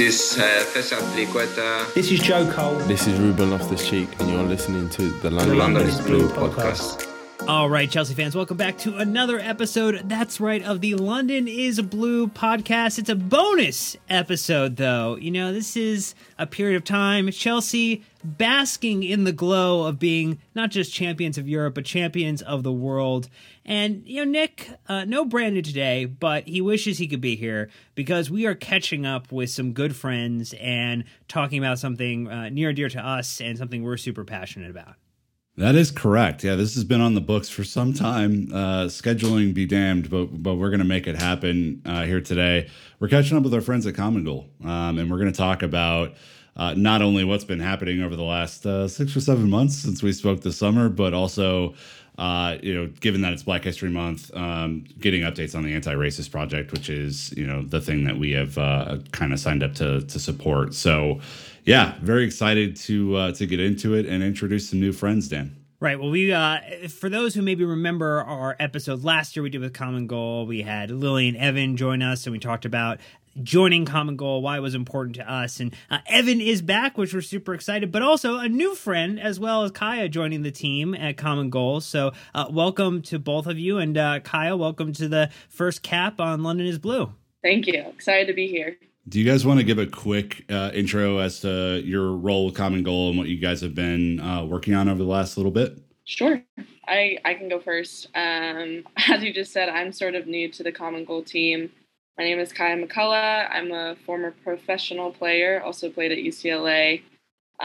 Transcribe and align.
This 0.00 0.38
uh, 0.38 0.64
Fesat 0.72 1.02
Triqueta. 1.12 1.92
This 1.92 2.10
is 2.10 2.20
Joe 2.20 2.50
Cole. 2.50 2.76
This 2.88 3.06
is 3.06 3.20
Ruben 3.20 3.50
Loftus 3.50 3.86
Cheek, 3.86 4.08
and 4.18 4.30
you're 4.30 4.42
listening 4.44 4.88
to 4.88 5.10
the 5.20 5.30
London, 5.30 5.50
The 5.50 5.54
London 5.56 5.82
is 5.86 5.98
is 5.98 6.06
Blue 6.06 6.26
Blue 6.26 6.30
podcast. 6.30 7.04
podcast. 7.04 7.46
All 7.46 7.68
right, 7.68 7.90
Chelsea 7.90 8.14
fans, 8.14 8.34
welcome 8.34 8.56
back 8.56 8.78
to 8.78 8.96
another 8.96 9.38
episode. 9.38 10.08
That's 10.08 10.40
right, 10.40 10.62
of 10.62 10.80
the 10.80 10.94
London 10.94 11.46
is 11.46 11.82
Blue 11.82 12.28
podcast. 12.28 12.98
It's 12.98 13.10
a 13.10 13.14
bonus 13.14 13.94
episode, 14.08 14.76
though. 14.76 15.16
You 15.16 15.32
know, 15.32 15.52
this 15.52 15.76
is 15.76 16.14
a 16.38 16.46
period 16.46 16.76
of 16.76 16.84
time. 16.84 17.30
Chelsea 17.30 18.02
basking 18.24 19.02
in 19.02 19.24
the 19.24 19.32
glow 19.32 19.84
of 19.84 19.98
being 19.98 20.38
not 20.54 20.70
just 20.70 20.92
champions 20.92 21.38
of 21.38 21.48
Europe, 21.48 21.74
but 21.74 21.84
champions 21.84 22.42
of 22.42 22.62
the 22.62 22.72
world. 22.72 23.28
And, 23.64 24.02
you 24.06 24.24
know, 24.24 24.30
Nick, 24.30 24.70
uh, 24.88 25.04
no 25.04 25.24
Brandon 25.24 25.62
today, 25.62 26.04
but 26.04 26.46
he 26.46 26.60
wishes 26.60 26.98
he 26.98 27.08
could 27.08 27.20
be 27.20 27.36
here 27.36 27.70
because 27.94 28.30
we 28.30 28.46
are 28.46 28.54
catching 28.54 29.06
up 29.06 29.30
with 29.32 29.50
some 29.50 29.72
good 29.72 29.94
friends 29.94 30.54
and 30.60 31.04
talking 31.28 31.58
about 31.58 31.78
something 31.78 32.28
uh, 32.28 32.48
near 32.48 32.70
and 32.70 32.76
dear 32.76 32.88
to 32.88 33.06
us 33.06 33.40
and 33.40 33.56
something 33.56 33.82
we're 33.82 33.96
super 33.96 34.24
passionate 34.24 34.70
about. 34.70 34.94
That 35.56 35.74
is 35.74 35.90
correct. 35.90 36.42
Yeah, 36.42 36.54
this 36.54 36.74
has 36.74 36.84
been 36.84 37.02
on 37.02 37.14
the 37.14 37.20
books 37.20 37.50
for 37.50 37.64
some 37.64 37.92
time. 37.92 38.48
Uh, 38.50 38.84
scheduling 38.84 39.52
be 39.52 39.66
damned, 39.66 40.08
but 40.08 40.42
but 40.42 40.54
we're 40.54 40.70
going 40.70 40.78
to 40.78 40.86
make 40.86 41.06
it 41.06 41.16
happen 41.16 41.82
uh, 41.84 42.04
here 42.04 42.22
today. 42.22 42.70
We're 42.98 43.08
catching 43.08 43.36
up 43.36 43.42
with 43.42 43.52
our 43.52 43.60
friends 43.60 43.86
at 43.86 43.94
Common 43.94 44.24
Goal, 44.24 44.48
um, 44.64 44.98
and 44.98 45.10
we're 45.10 45.18
going 45.18 45.30
to 45.30 45.36
talk 45.36 45.62
about 45.62 46.14
uh, 46.60 46.74
not 46.74 47.00
only 47.00 47.24
what's 47.24 47.44
been 47.44 47.58
happening 47.58 48.02
over 48.02 48.14
the 48.14 48.22
last 48.22 48.66
uh, 48.66 48.86
six 48.86 49.16
or 49.16 49.20
seven 49.20 49.48
months 49.48 49.76
since 49.78 50.02
we 50.02 50.12
spoke 50.12 50.42
this 50.42 50.56
summer, 50.56 50.88
but 50.88 51.12
also. 51.14 51.74
Uh, 52.18 52.58
you 52.62 52.74
know, 52.74 52.86
given 53.00 53.22
that 53.22 53.32
it's 53.32 53.44
Black 53.44 53.64
History 53.64 53.88
Month, 53.88 54.30
um, 54.36 54.84
getting 54.98 55.22
updates 55.22 55.54
on 55.54 55.62
the 55.62 55.72
Anti-Racist 55.72 56.30
Project, 56.30 56.70
which 56.70 56.90
is 56.90 57.32
you 57.34 57.46
know 57.46 57.62
the 57.62 57.80
thing 57.80 58.04
that 58.04 58.18
we 58.18 58.32
have 58.32 58.58
uh, 58.58 58.98
kind 59.10 59.32
of 59.32 59.40
signed 59.40 59.62
up 59.62 59.74
to 59.76 60.02
to 60.02 60.18
support. 60.18 60.74
So, 60.74 61.20
yeah, 61.64 61.94
very 62.02 62.26
excited 62.26 62.76
to 62.76 63.16
uh, 63.16 63.32
to 63.32 63.46
get 63.46 63.58
into 63.58 63.94
it 63.94 64.04
and 64.04 64.22
introduce 64.22 64.68
some 64.68 64.80
new 64.80 64.92
friends, 64.92 65.28
Dan. 65.28 65.56
Right. 65.80 65.98
Well, 65.98 66.10
we 66.10 66.30
uh, 66.30 66.58
for 66.90 67.08
those 67.08 67.34
who 67.34 67.40
maybe 67.40 67.64
remember 67.64 68.20
our 68.20 68.54
episode 68.60 69.02
last 69.02 69.34
year 69.34 69.42
we 69.42 69.48
did 69.48 69.62
with 69.62 69.72
Common 69.72 70.06
Goal, 70.06 70.44
we 70.44 70.60
had 70.60 70.90
Lily 70.90 71.26
and 71.26 71.38
Evan 71.38 71.78
join 71.78 72.02
us, 72.02 72.26
and 72.26 72.34
we 72.34 72.38
talked 72.38 72.66
about 72.66 73.00
joining 73.42 73.84
Common 73.84 74.16
Goal, 74.16 74.42
why 74.42 74.56
it 74.56 74.60
was 74.60 74.74
important 74.74 75.16
to 75.16 75.30
us. 75.30 75.60
And 75.60 75.74
uh, 75.90 75.98
Evan 76.06 76.40
is 76.40 76.62
back, 76.62 76.98
which 76.98 77.14
we're 77.14 77.20
super 77.20 77.54
excited, 77.54 77.92
but 77.92 78.02
also 78.02 78.38
a 78.38 78.48
new 78.48 78.74
friend 78.74 79.20
as 79.20 79.38
well 79.38 79.62
as 79.64 79.70
Kaya 79.70 80.08
joining 80.08 80.42
the 80.42 80.50
team 80.50 80.94
at 80.94 81.16
Common 81.16 81.50
Goal. 81.50 81.80
So, 81.80 82.12
uh, 82.34 82.46
welcome 82.50 83.02
to 83.02 83.18
both 83.18 83.46
of 83.46 83.58
you, 83.58 83.78
and 83.78 83.96
uh, 83.96 84.20
Kaya, 84.20 84.56
welcome 84.56 84.92
to 84.94 85.08
the 85.08 85.30
first 85.48 85.82
cap 85.82 86.20
on 86.20 86.42
London 86.42 86.66
is 86.66 86.78
Blue. 86.78 87.12
Thank 87.42 87.66
you. 87.66 87.84
Excited 87.88 88.26
to 88.26 88.34
be 88.34 88.48
here. 88.48 88.76
Do 89.08 89.18
you 89.18 89.24
guys 89.24 89.46
want 89.46 89.58
to 89.58 89.64
give 89.64 89.78
a 89.78 89.86
quick 89.86 90.44
uh, 90.50 90.70
intro 90.74 91.18
as 91.18 91.40
to 91.40 91.80
your 91.84 92.12
role 92.12 92.46
with 92.46 92.54
Common 92.54 92.82
Goal 92.82 93.08
and 93.08 93.18
what 93.18 93.28
you 93.28 93.38
guys 93.38 93.60
have 93.62 93.74
been 93.74 94.20
uh, 94.20 94.44
working 94.44 94.74
on 94.74 94.88
over 94.88 94.98
the 94.98 95.08
last 95.08 95.36
little 95.36 95.50
bit? 95.50 95.78
Sure. 96.04 96.42
I, 96.86 97.18
I 97.24 97.34
can 97.34 97.48
go 97.48 97.60
first. 97.60 98.08
Um, 98.14 98.84
as 99.08 99.22
you 99.22 99.32
just 99.32 99.52
said, 99.52 99.68
I'm 99.68 99.92
sort 99.92 100.14
of 100.14 100.26
new 100.26 100.50
to 100.52 100.62
the 100.62 100.72
Common 100.72 101.04
Goal 101.04 101.22
team. 101.22 101.70
My 102.20 102.24
name 102.24 102.38
is 102.38 102.52
Kaya 102.52 102.76
McCullough. 102.76 103.48
I'm 103.50 103.72
a 103.72 103.96
former 104.04 104.34
professional 104.44 105.10
player, 105.10 105.62
also 105.64 105.88
played 105.88 106.12
at 106.12 106.18
UCLA. 106.18 107.00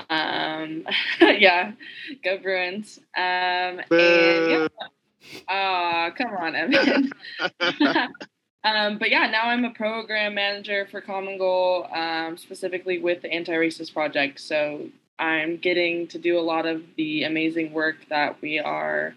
Um, 0.09 0.87
yeah, 1.19 1.73
go 2.23 2.37
Bruins. 2.37 3.01
Um, 3.17 3.81
and 3.91 3.91
yeah. 3.91 4.67
Aw, 5.49 6.11
come 6.11 6.31
on, 6.39 6.55
Evan. 6.55 7.11
um, 8.63 8.97
but 8.97 9.11
yeah, 9.11 9.29
now 9.29 9.49
I'm 9.49 9.65
a 9.65 9.71
program 9.71 10.35
manager 10.35 10.87
for 10.89 11.01
Common 11.01 11.37
Goal, 11.37 11.89
um, 11.93 12.37
specifically 12.37 12.99
with 12.99 13.23
the 13.23 13.33
Anti-Racist 13.33 13.93
Project. 13.93 14.39
So 14.39 14.87
I'm 15.19 15.57
getting 15.57 16.07
to 16.07 16.17
do 16.17 16.39
a 16.39 16.47
lot 16.53 16.65
of 16.65 16.81
the 16.95 17.23
amazing 17.23 17.73
work 17.73 17.97
that 18.07 18.41
we 18.41 18.59
are 18.59 19.15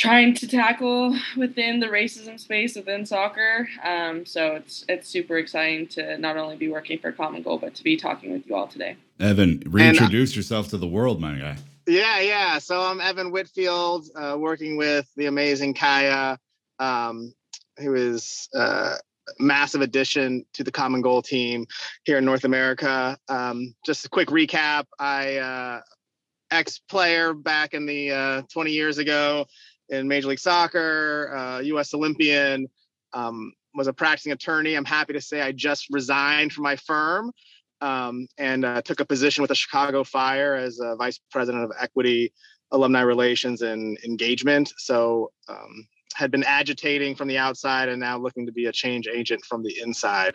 trying 0.00 0.32
to 0.32 0.48
tackle 0.48 1.14
within 1.36 1.78
the 1.78 1.86
racism 1.86 2.40
space 2.40 2.74
within 2.74 3.04
soccer. 3.04 3.68
Um, 3.84 4.24
so 4.24 4.54
it's 4.54 4.84
it's 4.88 5.08
super 5.08 5.36
exciting 5.36 5.86
to 5.88 6.16
not 6.16 6.38
only 6.38 6.56
be 6.56 6.70
working 6.70 6.98
for 6.98 7.12
Common 7.12 7.42
Goal, 7.42 7.58
but 7.58 7.74
to 7.74 7.84
be 7.84 7.98
talking 7.98 8.32
with 8.32 8.46
you 8.46 8.54
all 8.56 8.66
today. 8.66 8.96
Evan, 9.20 9.62
reintroduce 9.66 10.34
yourself 10.34 10.68
to 10.68 10.78
the 10.78 10.86
world, 10.86 11.20
my 11.20 11.36
guy. 11.36 11.56
Yeah, 11.86 12.20
yeah. 12.20 12.58
So 12.58 12.80
I'm 12.80 13.00
Evan 13.00 13.30
Whitfield, 13.30 14.06
uh, 14.16 14.36
working 14.38 14.78
with 14.78 15.06
the 15.16 15.26
amazing 15.26 15.74
Kaya, 15.74 16.38
um, 16.78 17.34
who 17.76 17.94
is 17.94 18.48
uh, 18.56 18.94
a 19.28 19.42
massive 19.42 19.82
addition 19.82 20.46
to 20.54 20.64
the 20.64 20.72
Common 20.72 21.02
Goal 21.02 21.20
team 21.20 21.66
here 22.04 22.16
in 22.16 22.24
North 22.24 22.44
America. 22.44 23.18
Um, 23.28 23.74
just 23.84 24.06
a 24.06 24.08
quick 24.08 24.28
recap: 24.28 24.86
I 24.98 25.36
uh, 25.36 25.80
ex-player 26.50 27.34
back 27.34 27.74
in 27.74 27.84
the 27.84 28.10
uh, 28.10 28.42
20 28.50 28.70
years 28.72 28.96
ago 28.96 29.46
in 29.90 30.08
Major 30.08 30.28
League 30.28 30.38
Soccer, 30.38 31.34
uh, 31.36 31.60
U.S. 31.60 31.94
Olympian. 31.94 32.68
Um, 33.12 33.52
was 33.74 33.86
a 33.86 33.92
practicing 33.92 34.32
attorney. 34.32 34.74
I'm 34.74 34.84
happy 34.84 35.12
to 35.12 35.20
say 35.20 35.40
I 35.40 35.52
just 35.52 35.86
resigned 35.90 36.52
from 36.52 36.64
my 36.64 36.76
firm 36.76 37.32
um, 37.80 38.26
and 38.38 38.64
uh, 38.64 38.82
took 38.82 39.00
a 39.00 39.04
position 39.04 39.42
with 39.42 39.48
the 39.48 39.54
Chicago 39.54 40.04
Fire 40.04 40.54
as 40.54 40.80
a 40.80 40.96
vice 40.96 41.20
president 41.30 41.64
of 41.64 41.72
equity, 41.78 42.32
alumni 42.72 43.00
relations, 43.00 43.62
and 43.62 43.98
engagement. 44.04 44.72
So, 44.78 45.30
um, 45.48 45.86
had 46.20 46.30
been 46.30 46.44
agitating 46.44 47.16
from 47.16 47.26
the 47.26 47.38
outside 47.38 47.88
and 47.88 47.98
now 47.98 48.18
looking 48.18 48.46
to 48.46 48.52
be 48.52 48.66
a 48.66 48.72
change 48.72 49.08
agent 49.08 49.42
from 49.44 49.62
the 49.62 49.74
inside. 49.80 50.34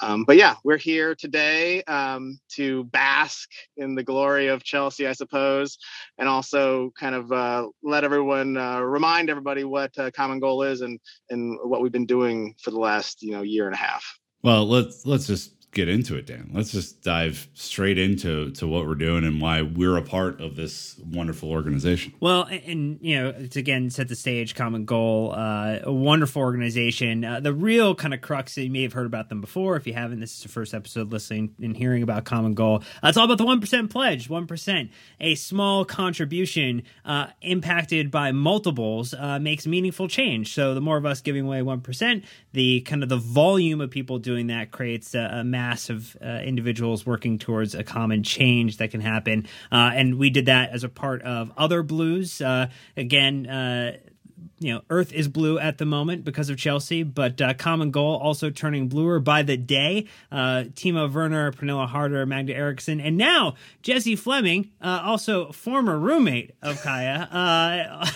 Um, 0.00 0.24
but 0.24 0.36
yeah, 0.36 0.56
we're 0.64 0.78
here 0.78 1.14
today 1.14 1.82
um, 1.84 2.40
to 2.54 2.84
bask 2.84 3.48
in 3.76 3.94
the 3.94 4.02
glory 4.02 4.48
of 4.48 4.64
Chelsea, 4.64 5.06
I 5.06 5.12
suppose, 5.12 5.78
and 6.18 6.28
also 6.28 6.90
kind 6.98 7.14
of 7.14 7.30
uh, 7.30 7.68
let 7.82 8.02
everyone 8.02 8.56
uh, 8.56 8.80
remind 8.80 9.28
everybody 9.30 9.64
what 9.64 9.96
uh, 9.98 10.10
Common 10.10 10.40
Goal 10.40 10.62
is 10.62 10.80
and 10.80 10.98
and 11.30 11.58
what 11.62 11.82
we've 11.82 11.92
been 11.92 12.06
doing 12.06 12.54
for 12.62 12.70
the 12.70 12.80
last 12.80 13.22
you 13.22 13.32
know 13.32 13.42
year 13.42 13.66
and 13.66 13.74
a 13.74 13.78
half. 13.78 14.04
Well, 14.42 14.66
let's 14.66 15.04
let's 15.04 15.26
just 15.26 15.55
get 15.76 15.88
into 15.90 16.16
it, 16.16 16.26
Dan. 16.26 16.50
Let's 16.54 16.72
just 16.72 17.02
dive 17.02 17.48
straight 17.52 17.98
into 17.98 18.50
to 18.52 18.66
what 18.66 18.86
we're 18.86 18.94
doing 18.94 19.24
and 19.24 19.42
why 19.42 19.60
we're 19.60 19.98
a 19.98 20.02
part 20.02 20.40
of 20.40 20.56
this 20.56 20.98
wonderful 20.98 21.50
organization. 21.50 22.14
Well, 22.18 22.44
and, 22.44 22.62
and 22.64 22.98
you 23.02 23.20
know, 23.20 23.28
it's 23.36 23.56
again 23.56 23.90
set 23.90 24.08
the 24.08 24.16
stage. 24.16 24.54
Common 24.54 24.86
Goal, 24.86 25.34
uh, 25.36 25.80
a 25.84 25.92
wonderful 25.92 26.40
organization. 26.40 27.24
Uh, 27.24 27.40
the 27.40 27.52
real 27.52 27.94
kind 27.94 28.14
of 28.14 28.22
crux 28.22 28.54
that 28.54 28.64
you 28.64 28.70
may 28.70 28.82
have 28.82 28.94
heard 28.94 29.06
about 29.06 29.28
them 29.28 29.42
before. 29.42 29.76
If 29.76 29.86
you 29.86 29.92
haven't, 29.92 30.20
this 30.20 30.34
is 30.38 30.42
the 30.42 30.48
first 30.48 30.72
episode 30.72 31.12
listening 31.12 31.54
and 31.60 31.76
hearing 31.76 32.02
about 32.02 32.24
Common 32.24 32.54
Goal. 32.54 32.82
Uh, 33.02 33.08
it's 33.08 33.18
all 33.18 33.26
about 33.26 33.38
the 33.38 33.44
one 33.44 33.60
percent 33.60 33.90
pledge. 33.90 34.30
One 34.30 34.46
percent, 34.46 34.90
a 35.20 35.34
small 35.34 35.84
contribution 35.84 36.84
uh, 37.04 37.26
impacted 37.42 38.10
by 38.10 38.32
multiples, 38.32 39.12
uh, 39.12 39.38
makes 39.38 39.66
meaningful 39.66 40.08
change. 40.08 40.54
So 40.54 40.74
the 40.74 40.80
more 40.80 40.96
of 40.96 41.04
us 41.04 41.20
giving 41.20 41.44
away 41.44 41.60
one 41.60 41.82
percent, 41.82 42.24
the 42.52 42.80
kind 42.80 43.02
of 43.02 43.10
the 43.10 43.18
volume 43.18 43.82
of 43.82 43.90
people 43.90 44.18
doing 44.18 44.46
that 44.46 44.70
creates 44.70 45.14
a, 45.14 45.40
a 45.40 45.44
mass 45.66 45.90
of 45.90 46.16
uh, 46.22 46.40
individuals 46.44 47.04
working 47.04 47.38
towards 47.38 47.74
a 47.74 47.82
common 47.82 48.22
change 48.22 48.76
that 48.76 48.90
can 48.90 49.00
happen. 49.00 49.46
Uh, 49.72 49.90
and 49.94 50.16
we 50.16 50.30
did 50.30 50.46
that 50.46 50.70
as 50.70 50.84
a 50.84 50.88
part 50.88 51.22
of 51.22 51.50
other 51.56 51.82
blues. 51.82 52.40
Uh, 52.40 52.68
again, 52.96 53.46
uh, 53.46 53.96
you 54.58 54.72
know, 54.72 54.80
Earth 54.88 55.12
is 55.12 55.28
blue 55.28 55.58
at 55.58 55.78
the 55.78 55.84
moment 55.84 56.24
because 56.24 56.48
of 56.48 56.56
Chelsea, 56.56 57.02
but 57.02 57.40
uh, 57.42 57.52
Common 57.54 57.90
Goal 57.90 58.16
also 58.16 58.48
turning 58.48 58.88
bluer 58.88 59.18
by 59.18 59.42
the 59.42 59.56
day. 59.56 60.06
Uh, 60.32 60.64
Timo 60.72 61.12
Werner, 61.12 61.52
Pernille 61.52 61.86
Harder, 61.88 62.24
Magda 62.24 62.54
Eriksson, 62.54 63.00
and 63.00 63.16
now 63.16 63.54
Jessie 63.82 64.16
Fleming, 64.16 64.70
uh, 64.80 65.02
also 65.04 65.52
former 65.52 65.98
roommate 65.98 66.52
of 66.62 66.80
Kaya, 66.82 67.28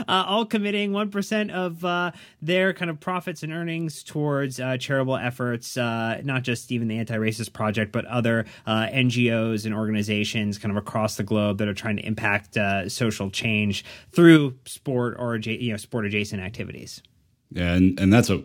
uh, 0.00 0.24
all 0.26 0.44
committing 0.44 0.92
1% 0.92 1.50
of 1.50 1.84
uh, 1.84 2.12
their 2.42 2.72
kind 2.72 2.90
of 2.90 3.00
profits 3.00 3.42
and 3.42 3.52
earnings 3.52 4.02
towards 4.02 4.60
uh, 4.60 4.76
charitable 4.76 5.16
efforts, 5.16 5.76
uh, 5.76 6.20
not 6.24 6.42
just 6.42 6.72
even 6.72 6.88
the 6.88 6.98
Anti 6.98 7.16
Racist 7.16 7.52
Project, 7.52 7.92
but 7.92 8.04
other 8.06 8.46
uh, 8.66 8.86
NGOs 8.86 9.64
and 9.64 9.74
organizations 9.74 10.58
kind 10.58 10.70
of 10.70 10.76
across 10.76 11.16
the 11.16 11.22
globe 11.22 11.58
that 11.58 11.68
are 11.68 11.74
trying 11.74 11.96
to 11.96 12.06
impact 12.06 12.56
uh, 12.56 12.88
social 12.88 13.30
change 13.30 13.84
through 14.12 14.54
sport 14.64 15.16
or 15.18 15.36
you 15.36 15.70
know 15.70 15.76
sport 15.76 16.06
adjacent 16.06 16.42
activities. 16.42 17.02
Yeah, 17.50 17.74
and, 17.74 17.98
and 18.00 18.12
that's 18.12 18.28
what 18.28 18.44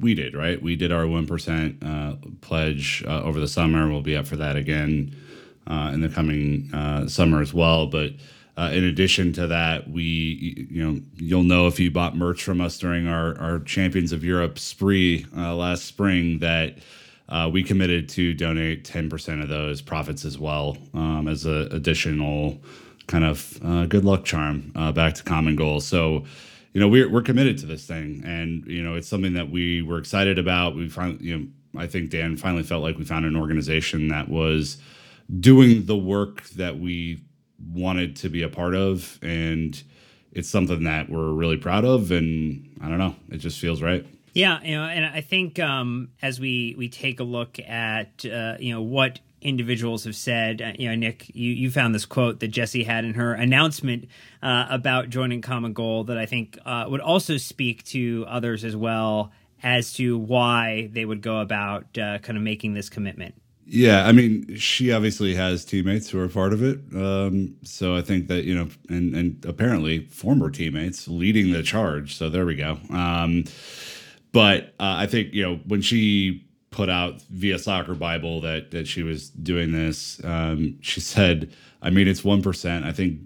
we 0.00 0.14
did, 0.14 0.34
right? 0.34 0.60
We 0.60 0.76
did 0.76 0.92
our 0.92 1.06
one 1.06 1.26
percent 1.26 1.82
uh, 1.84 2.16
pledge 2.40 3.04
uh, 3.06 3.22
over 3.22 3.40
the 3.40 3.48
summer. 3.48 3.88
We'll 3.88 4.02
be 4.02 4.16
up 4.16 4.26
for 4.26 4.36
that 4.36 4.56
again 4.56 5.14
uh, 5.66 5.90
in 5.92 6.00
the 6.00 6.08
coming 6.08 6.70
summer 7.08 7.40
as 7.40 7.52
well. 7.52 7.86
But 7.86 8.12
uh, 8.56 8.70
in 8.72 8.84
addition 8.84 9.32
to 9.34 9.46
that, 9.46 9.90
we 9.90 10.66
you 10.70 10.84
know 10.84 11.00
you'll 11.14 11.42
know 11.42 11.66
if 11.66 11.78
you 11.78 11.90
bought 11.90 12.16
merch 12.16 12.42
from 12.42 12.60
us 12.60 12.78
during 12.78 13.06
our 13.06 13.38
our 13.38 13.58
Champions 13.60 14.12
of 14.12 14.24
Europe 14.24 14.58
spree 14.58 15.26
uh, 15.36 15.54
last 15.54 15.84
spring 15.84 16.38
that. 16.40 16.78
Uh, 17.28 17.50
we 17.52 17.60
committed 17.60 18.08
to 18.08 18.32
donate 18.34 18.84
10% 18.84 19.42
of 19.42 19.48
those 19.48 19.82
profits 19.82 20.24
as 20.24 20.38
well 20.38 20.78
um, 20.94 21.26
as 21.26 21.44
an 21.44 21.66
additional 21.72 22.56
kind 23.06 23.24
of 23.24 23.58
uh, 23.64 23.86
good 23.86 24.04
luck 24.04 24.24
charm 24.24 24.72
uh, 24.74 24.92
back 24.92 25.14
to 25.14 25.22
Common 25.22 25.56
Goal. 25.56 25.80
So, 25.80 26.24
you 26.72 26.80
know, 26.80 26.88
we're, 26.88 27.08
we're 27.10 27.22
committed 27.22 27.58
to 27.58 27.66
this 27.66 27.86
thing. 27.86 28.22
And, 28.24 28.66
you 28.66 28.82
know, 28.82 28.94
it's 28.94 29.08
something 29.08 29.34
that 29.34 29.50
we 29.50 29.82
were 29.82 29.98
excited 29.98 30.38
about. 30.38 30.76
We 30.76 30.88
finally, 30.88 31.24
you 31.24 31.38
know, 31.38 31.80
I 31.80 31.86
think 31.86 32.10
Dan 32.10 32.36
finally 32.36 32.62
felt 32.62 32.82
like 32.82 32.96
we 32.96 33.04
found 33.04 33.24
an 33.24 33.36
organization 33.36 34.08
that 34.08 34.28
was 34.28 34.78
doing 35.40 35.86
the 35.86 35.96
work 35.96 36.44
that 36.50 36.78
we 36.78 37.20
wanted 37.58 38.16
to 38.16 38.28
be 38.28 38.42
a 38.42 38.48
part 38.48 38.74
of, 38.74 39.18
and 39.22 39.82
it's 40.32 40.48
something 40.48 40.84
that 40.84 41.08
we're 41.08 41.32
really 41.32 41.56
proud 41.56 41.84
of. 41.84 42.10
And 42.10 42.76
I 42.82 42.88
don't 42.88 42.98
know, 42.98 43.16
it 43.30 43.38
just 43.38 43.58
feels 43.58 43.82
right. 43.82 44.06
Yeah, 44.34 44.62
you 44.62 44.76
know, 44.76 44.84
and 44.84 45.06
I 45.06 45.22
think 45.22 45.58
um, 45.58 46.10
as 46.20 46.38
we 46.38 46.74
we 46.76 46.90
take 46.90 47.20
a 47.20 47.24
look 47.24 47.58
at 47.58 48.24
uh, 48.24 48.56
you 48.58 48.72
know 48.72 48.82
what 48.82 49.20
individuals 49.40 50.04
have 50.04 50.16
said. 50.16 50.60
Uh, 50.60 50.72
you 50.78 50.88
know, 50.88 50.94
Nick, 50.94 51.34
you, 51.34 51.52
you 51.52 51.70
found 51.70 51.94
this 51.94 52.04
quote 52.04 52.40
that 52.40 52.48
jessie 52.48 52.84
had 52.84 53.04
in 53.04 53.14
her 53.14 53.32
announcement 53.32 54.08
uh, 54.42 54.66
about 54.68 55.08
joining 55.08 55.40
Common 55.40 55.72
Goal 55.72 56.04
that 56.04 56.18
I 56.18 56.26
think 56.26 56.58
uh, 56.66 56.86
would 56.88 57.00
also 57.00 57.36
speak 57.36 57.84
to 57.84 58.24
others 58.28 58.64
as 58.64 58.76
well 58.76 59.32
as 59.62 59.92
to 59.94 60.18
why 60.18 60.90
they 60.92 61.04
would 61.04 61.22
go 61.22 61.40
about 61.40 61.96
uh, 61.96 62.18
kind 62.18 62.36
of 62.36 62.42
making 62.42 62.74
this 62.74 62.88
commitment. 62.88 63.34
Yeah, 63.68 64.06
I 64.06 64.12
mean, 64.12 64.54
she 64.56 64.92
obviously 64.92 65.34
has 65.34 65.64
teammates 65.64 66.08
who 66.08 66.20
are 66.20 66.28
part 66.28 66.52
of 66.52 66.62
it. 66.62 66.78
Um, 66.94 67.56
so 67.64 67.96
I 67.96 68.00
think 68.02 68.28
that 68.28 68.44
you 68.44 68.54
know, 68.54 68.68
and 68.88 69.14
and 69.14 69.44
apparently 69.44 70.04
former 70.04 70.50
teammates 70.50 71.08
leading 71.08 71.50
the 71.50 71.64
charge. 71.64 72.14
So 72.14 72.30
there 72.30 72.46
we 72.46 72.54
go. 72.54 72.78
Um, 72.90 73.44
but 74.32 74.74
uh, 74.78 74.94
I 74.98 75.06
think 75.06 75.34
you 75.34 75.42
know 75.42 75.56
when 75.66 75.82
she 75.82 76.44
put 76.70 76.88
out 76.90 77.22
via 77.30 77.58
Soccer 77.58 77.94
Bible 77.94 78.40
that 78.42 78.70
that 78.70 78.86
she 78.86 79.02
was 79.02 79.30
doing 79.30 79.72
this. 79.72 80.22
Um, 80.24 80.78
she 80.80 81.00
said, 81.00 81.52
"I 81.82 81.90
mean, 81.90 82.06
it's 82.06 82.24
one 82.24 82.42
percent. 82.42 82.84
I 82.84 82.92
think 82.92 83.20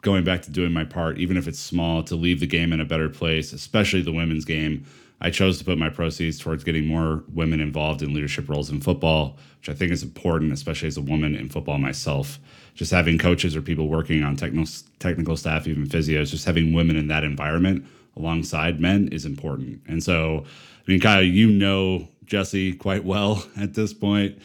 going 0.00 0.24
back 0.24 0.42
to 0.42 0.50
doing 0.50 0.72
my 0.72 0.84
part, 0.84 1.18
even 1.18 1.36
if 1.36 1.46
it's 1.46 1.58
small, 1.58 2.02
to 2.04 2.16
leave 2.16 2.40
the 2.40 2.46
game 2.46 2.72
in 2.72 2.80
a 2.80 2.84
better 2.86 3.10
place, 3.10 3.52
especially 3.52 4.00
the 4.02 4.12
women's 4.12 4.46
game." 4.46 4.86
I 5.24 5.30
chose 5.30 5.58
to 5.58 5.64
put 5.64 5.78
my 5.78 5.88
proceeds 5.88 6.38
towards 6.38 6.64
getting 6.64 6.86
more 6.86 7.24
women 7.32 7.58
involved 7.58 8.02
in 8.02 8.12
leadership 8.12 8.46
roles 8.46 8.68
in 8.68 8.82
football, 8.82 9.38
which 9.58 9.70
I 9.70 9.72
think 9.72 9.90
is 9.90 10.02
important, 10.02 10.52
especially 10.52 10.88
as 10.88 10.98
a 10.98 11.00
woman 11.00 11.34
in 11.34 11.48
football 11.48 11.78
myself. 11.78 12.38
Just 12.74 12.90
having 12.90 13.16
coaches 13.16 13.56
or 13.56 13.62
people 13.62 13.88
working 13.88 14.22
on 14.22 14.36
technical 14.36 14.70
technical 14.98 15.38
staff, 15.38 15.66
even 15.66 15.86
physios, 15.86 16.30
just 16.30 16.44
having 16.44 16.74
women 16.74 16.94
in 16.96 17.06
that 17.08 17.24
environment 17.24 17.86
alongside 18.18 18.80
men 18.80 19.08
is 19.08 19.24
important. 19.24 19.80
And 19.88 20.04
so, 20.04 20.44
I 20.44 20.90
mean, 20.90 21.00
Kaya, 21.00 21.22
you 21.22 21.50
know 21.50 22.06
Jessie 22.26 22.74
quite 22.74 23.04
well 23.04 23.46
at 23.56 23.72
this 23.72 23.94
point. 23.94 24.38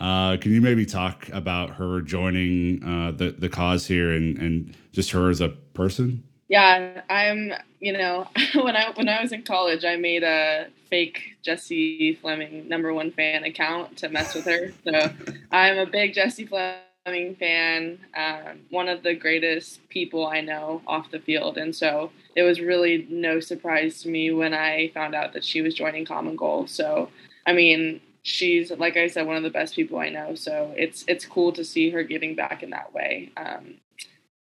Uh, 0.00 0.36
can 0.38 0.52
you 0.52 0.60
maybe 0.60 0.84
talk 0.84 1.28
about 1.28 1.70
her 1.70 2.00
joining 2.00 2.82
uh, 2.82 3.12
the 3.12 3.30
the 3.30 3.48
cause 3.48 3.86
here 3.86 4.10
and 4.10 4.36
and 4.38 4.76
just 4.90 5.12
her 5.12 5.30
as 5.30 5.40
a 5.40 5.50
person? 5.50 6.24
Yeah, 6.48 7.02
I'm. 7.08 7.52
You 7.80 7.92
know, 7.92 8.28
when 8.54 8.76
I 8.76 8.92
when 8.94 9.08
I 9.08 9.20
was 9.22 9.32
in 9.32 9.42
college, 9.42 9.84
I 9.84 9.96
made 9.96 10.22
a 10.22 10.68
fake 10.90 11.36
Jessie 11.42 12.14
Fleming 12.20 12.68
number 12.68 12.92
one 12.94 13.10
fan 13.12 13.44
account 13.44 13.98
to 13.98 14.08
mess 14.08 14.34
with 14.34 14.44
her. 14.46 14.72
So 14.84 15.10
I'm 15.50 15.78
a 15.78 15.86
big 15.86 16.14
Jessie 16.14 16.46
Fleming 16.46 17.36
fan, 17.36 17.98
um, 18.16 18.60
one 18.70 18.88
of 18.88 19.02
the 19.02 19.14
greatest 19.14 19.86
people 19.90 20.26
I 20.26 20.40
know 20.40 20.80
off 20.86 21.10
the 21.10 21.18
field, 21.20 21.58
and 21.58 21.74
so 21.74 22.10
it 22.34 22.42
was 22.42 22.60
really 22.60 23.06
no 23.10 23.40
surprise 23.40 24.02
to 24.02 24.08
me 24.08 24.32
when 24.32 24.54
I 24.54 24.90
found 24.94 25.14
out 25.14 25.32
that 25.34 25.44
she 25.44 25.60
was 25.62 25.74
joining 25.74 26.06
Common 26.06 26.36
Goal. 26.36 26.66
So 26.66 27.10
I 27.46 27.52
mean, 27.52 28.00
she's 28.22 28.70
like 28.70 28.96
I 28.96 29.08
said, 29.08 29.26
one 29.26 29.36
of 29.36 29.42
the 29.42 29.50
best 29.50 29.74
people 29.74 29.98
I 29.98 30.08
know. 30.10 30.34
So 30.34 30.72
it's 30.76 31.04
it's 31.08 31.26
cool 31.26 31.52
to 31.52 31.64
see 31.64 31.90
her 31.90 32.02
giving 32.02 32.34
back 32.34 32.62
in 32.62 32.70
that 32.70 32.94
way, 32.94 33.30
um, 33.36 33.74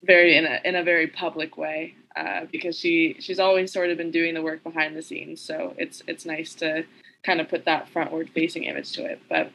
very 0.03 0.37
in 0.37 0.45
a 0.45 0.59
in 0.63 0.75
a 0.75 0.83
very 0.83 1.07
public 1.07 1.57
way, 1.57 1.95
uh, 2.15 2.45
because 2.51 2.77
she 2.77 3.17
she's 3.19 3.39
always 3.39 3.71
sort 3.71 3.89
of 3.89 3.97
been 3.97 4.11
doing 4.11 4.33
the 4.33 4.41
work 4.41 4.63
behind 4.63 4.95
the 4.95 5.01
scenes. 5.01 5.41
So 5.41 5.73
it's 5.77 6.01
it's 6.07 6.25
nice 6.25 6.53
to 6.55 6.85
kind 7.23 7.41
of 7.41 7.49
put 7.49 7.65
that 7.65 7.91
frontward 7.93 8.29
facing 8.29 8.63
image 8.63 8.91
to 8.93 9.05
it. 9.05 9.21
But 9.29 9.51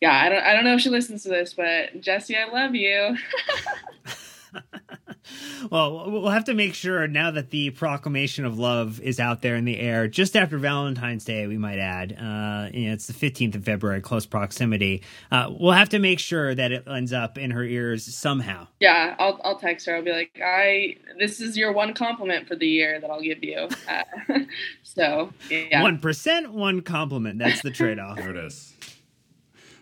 yeah, 0.00 0.12
I 0.12 0.28
don't 0.28 0.42
I 0.42 0.52
don't 0.52 0.64
know 0.64 0.74
if 0.74 0.80
she 0.80 0.90
listens 0.90 1.22
to 1.22 1.28
this, 1.28 1.54
but 1.54 2.00
Jessie, 2.00 2.36
I 2.36 2.50
love 2.50 2.74
you. 2.74 3.16
well, 5.70 6.10
we'll 6.10 6.28
have 6.28 6.44
to 6.44 6.54
make 6.54 6.74
sure 6.74 7.06
now 7.06 7.30
that 7.30 7.50
the 7.50 7.70
proclamation 7.70 8.44
of 8.44 8.58
love 8.58 9.00
is 9.00 9.18
out 9.20 9.42
there 9.42 9.56
in 9.56 9.64
the 9.64 9.78
air, 9.78 10.08
just 10.08 10.36
after 10.36 10.58
Valentine's 10.58 11.24
Day, 11.24 11.46
we 11.46 11.58
might 11.58 11.78
add. 11.78 12.12
Uh, 12.12 12.68
you 12.72 12.88
know, 12.88 12.94
it's 12.94 13.06
the 13.06 13.12
15th 13.12 13.54
of 13.54 13.64
February, 13.64 14.00
close 14.00 14.26
proximity. 14.26 15.02
Uh, 15.30 15.52
we'll 15.58 15.72
have 15.72 15.88
to 15.90 15.98
make 15.98 16.18
sure 16.18 16.54
that 16.54 16.72
it 16.72 16.86
ends 16.86 17.12
up 17.12 17.38
in 17.38 17.50
her 17.50 17.64
ears 17.64 18.04
somehow. 18.14 18.66
Yeah, 18.80 19.14
I'll, 19.18 19.40
I'll 19.44 19.58
text 19.58 19.86
her. 19.86 19.96
I'll 19.96 20.04
be 20.04 20.12
like, 20.12 20.40
I, 20.44 20.96
this 21.18 21.40
is 21.40 21.56
your 21.56 21.72
one 21.72 21.94
compliment 21.94 22.46
for 22.46 22.56
the 22.56 22.68
year 22.68 23.00
that 23.00 23.10
I'll 23.10 23.22
give 23.22 23.42
you. 23.42 23.68
Uh, 23.88 24.02
so, 24.82 25.32
yeah. 25.50 25.82
1%, 25.82 26.48
one 26.48 26.82
compliment. 26.82 27.38
That's 27.38 27.62
the 27.62 27.70
trade 27.70 27.98
off. 27.98 28.16
there 28.16 28.30
it 28.30 28.36
is. 28.36 28.74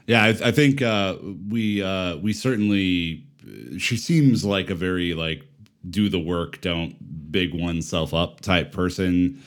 Yeah, 0.06 0.24
I, 0.24 0.28
I 0.28 0.50
think 0.50 0.82
uh, 0.82 1.16
we 1.48 1.82
uh, 1.82 2.16
we 2.16 2.32
certainly 2.32 3.24
she 3.78 3.96
seems 3.96 4.44
like 4.44 4.70
a 4.70 4.74
very 4.74 5.14
like 5.14 5.44
do 5.88 6.08
the 6.08 6.18
work, 6.18 6.60
don't 6.60 7.32
big 7.32 7.54
oneself 7.54 8.14
up 8.14 8.40
type 8.40 8.72
person. 8.72 9.42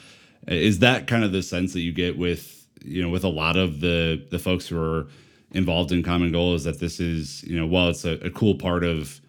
Is 0.47 0.79
that 0.79 1.07
kind 1.07 1.23
of 1.23 1.31
the 1.31 1.41
sense 1.41 1.73
that 1.73 1.81
you 1.81 1.91
get 1.91 2.17
with 2.17 2.67
you 2.83 3.01
know 3.01 3.09
with 3.09 3.23
a 3.23 3.29
lot 3.29 3.57
of 3.57 3.79
the 3.79 4.25
the 4.31 4.39
folks 4.39 4.67
who 4.67 4.79
are 4.79 5.07
involved 5.51 5.91
in 5.91 6.03
Common 6.03 6.31
Goal? 6.31 6.55
Is 6.55 6.63
that 6.65 6.79
this 6.79 6.99
is 6.99 7.43
you 7.43 7.59
know 7.59 7.67
while 7.67 7.89
it's 7.89 8.05
a, 8.05 8.13
a 8.25 8.29
cool 8.29 8.55
part 8.55 8.83
of 8.83 9.21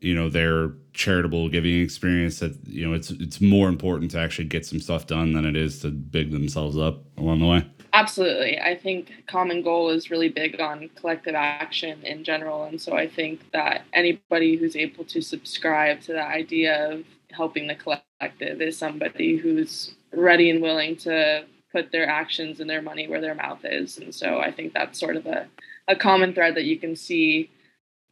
you 0.00 0.14
know 0.14 0.28
their 0.28 0.70
charitable 0.92 1.48
giving 1.48 1.80
experience 1.80 2.40
that 2.40 2.56
you 2.66 2.86
know 2.86 2.94
it's 2.94 3.10
it's 3.10 3.40
more 3.40 3.68
important 3.68 4.10
to 4.12 4.18
actually 4.18 4.46
get 4.46 4.66
some 4.66 4.80
stuff 4.80 5.06
done 5.06 5.32
than 5.32 5.44
it 5.44 5.56
is 5.56 5.80
to 5.80 5.90
big 5.90 6.32
themselves 6.32 6.78
up 6.78 7.02
along 7.16 7.40
the 7.40 7.46
way. 7.46 7.66
Absolutely. 7.92 8.60
I 8.60 8.76
think 8.76 9.12
Common 9.26 9.62
Goal 9.62 9.90
is 9.90 10.10
really 10.10 10.28
big 10.28 10.60
on 10.60 10.90
collective 10.94 11.34
action 11.34 12.02
in 12.04 12.22
general. 12.22 12.64
And 12.64 12.80
so 12.80 12.94
I 12.94 13.08
think 13.08 13.50
that 13.52 13.84
anybody 13.92 14.56
who's 14.56 14.76
able 14.76 15.04
to 15.04 15.22
subscribe 15.22 16.00
to 16.02 16.12
the 16.12 16.22
idea 16.22 16.92
of 16.92 17.04
helping 17.30 17.66
the 17.66 17.74
collective 17.74 18.60
is 18.60 18.76
somebody 18.76 19.36
who's 19.36 19.94
ready 20.12 20.50
and 20.50 20.62
willing 20.62 20.96
to 20.96 21.44
put 21.72 21.92
their 21.92 22.08
actions 22.08 22.60
and 22.60 22.68
their 22.68 22.82
money 22.82 23.08
where 23.08 23.20
their 23.20 23.34
mouth 23.34 23.60
is. 23.64 23.98
And 23.98 24.14
so 24.14 24.38
I 24.38 24.50
think 24.50 24.72
that's 24.72 24.98
sort 24.98 25.16
of 25.16 25.26
a, 25.26 25.46
a 25.86 25.96
common 25.96 26.34
thread 26.34 26.54
that 26.56 26.64
you 26.64 26.78
can 26.78 26.96
see 26.96 27.50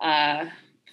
uh, 0.01 0.47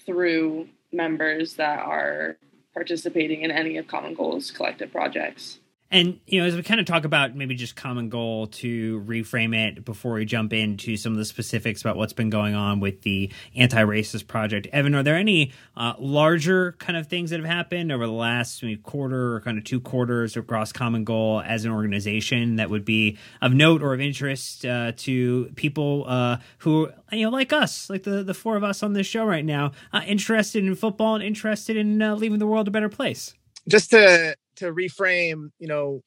through 0.05 0.67
members 0.91 1.55
that 1.55 1.79
are 1.79 2.37
participating 2.73 3.41
in 3.41 3.51
any 3.51 3.77
of 3.77 3.87
Common 3.87 4.13
Goal's 4.13 4.51
collective 4.51 4.91
projects. 4.91 5.59
And 5.93 6.19
you 6.25 6.41
know, 6.41 6.47
as 6.47 6.55
we 6.55 6.63
kind 6.63 6.79
of 6.79 6.87
talk 6.87 7.05
about 7.05 7.35
maybe 7.35 7.53
just 7.53 7.75
common 7.75 8.09
goal 8.09 8.47
to 8.47 8.99
reframe 9.01 9.55
it 9.55 9.85
before 9.85 10.13
we 10.13 10.25
jump 10.25 10.51
into 10.51 10.97
some 10.97 11.11
of 11.11 11.19
the 11.19 11.25
specifics 11.25 11.81
about 11.81 11.97
what's 11.97 12.13
been 12.13 12.31
going 12.31 12.55
on 12.55 12.79
with 12.79 13.03
the 13.03 13.31
anti-racist 13.55 14.25
project, 14.25 14.65
Evan, 14.73 14.95
are 14.95 15.03
there 15.03 15.17
any 15.17 15.51
uh, 15.77 15.93
larger 15.99 16.71
kind 16.79 16.97
of 16.97 17.05
things 17.05 17.29
that 17.29 17.39
have 17.39 17.47
happened 17.47 17.91
over 17.91 18.07
the 18.07 18.11
last 18.11 18.63
maybe 18.63 18.77
quarter 18.77 19.35
or 19.35 19.41
kind 19.41 19.59
of 19.59 19.65
two 19.65 19.79
quarters 19.79 20.35
across 20.35 20.71
Common 20.71 21.03
Goal 21.03 21.43
as 21.45 21.63
an 21.63 21.71
organization 21.71 22.55
that 22.55 22.71
would 22.71 22.85
be 22.85 23.19
of 23.39 23.53
note 23.53 23.83
or 23.83 23.93
of 23.93 24.01
interest 24.01 24.65
uh, 24.65 24.93
to 24.97 25.51
people 25.55 26.05
uh, 26.07 26.37
who 26.57 26.89
you 27.11 27.25
know 27.25 27.29
like 27.29 27.53
us, 27.53 27.87
like 27.91 28.01
the 28.01 28.23
the 28.23 28.33
four 28.33 28.57
of 28.57 28.63
us 28.63 28.81
on 28.81 28.93
this 28.93 29.05
show 29.05 29.25
right 29.25 29.45
now, 29.45 29.71
uh, 29.93 30.01
interested 30.07 30.65
in 30.65 30.73
football 30.73 31.13
and 31.13 31.23
interested 31.23 31.77
in 31.77 32.01
uh, 32.01 32.15
leaving 32.15 32.39
the 32.39 32.47
world 32.47 32.67
a 32.67 32.71
better 32.71 32.89
place? 32.89 33.35
Just 33.67 33.91
to 33.91 34.35
to 34.57 34.73
reframe, 34.73 35.49
you 35.59 35.67
know, 35.67 36.01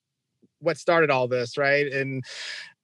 what 0.60 0.78
started 0.78 1.10
all 1.10 1.28
this, 1.28 1.56
right? 1.58 1.86
And 1.92 2.24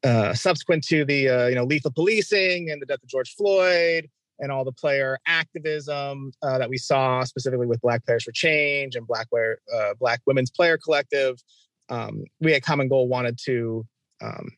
uh, 0.04 0.34
subsequent 0.34 0.84
to 0.84 1.04
the 1.04 1.28
uh, 1.28 1.46
you 1.46 1.54
know 1.54 1.64
lethal 1.64 1.92
policing 1.92 2.70
and 2.70 2.82
the 2.82 2.86
death 2.86 3.02
of 3.02 3.08
George 3.08 3.34
Floyd 3.34 4.08
and 4.40 4.50
all 4.50 4.64
the 4.64 4.72
player 4.72 5.18
activism 5.26 6.32
uh, 6.42 6.58
that 6.58 6.68
we 6.68 6.76
saw 6.76 7.22
specifically 7.22 7.66
with 7.66 7.80
Black 7.80 8.04
Players 8.04 8.24
for 8.24 8.32
Change 8.32 8.96
and 8.96 9.06
Black 9.06 9.28
uh, 9.32 9.94
Black 10.00 10.20
Women's 10.26 10.50
Player 10.50 10.76
Collective, 10.76 11.40
um, 11.88 12.24
we 12.40 12.54
at 12.54 12.62
Common 12.62 12.88
Goal 12.88 13.08
wanted 13.08 13.38
to 13.44 13.86
um, 14.20 14.50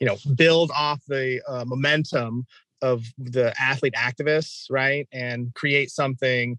you 0.00 0.06
know 0.06 0.16
build 0.34 0.70
off 0.74 1.02
the 1.06 1.40
uh, 1.46 1.64
momentum 1.66 2.46
of 2.80 3.04
the 3.18 3.52
athlete 3.60 3.94
activists, 3.94 4.66
right, 4.70 5.06
and 5.12 5.52
create 5.54 5.90
something 5.90 6.56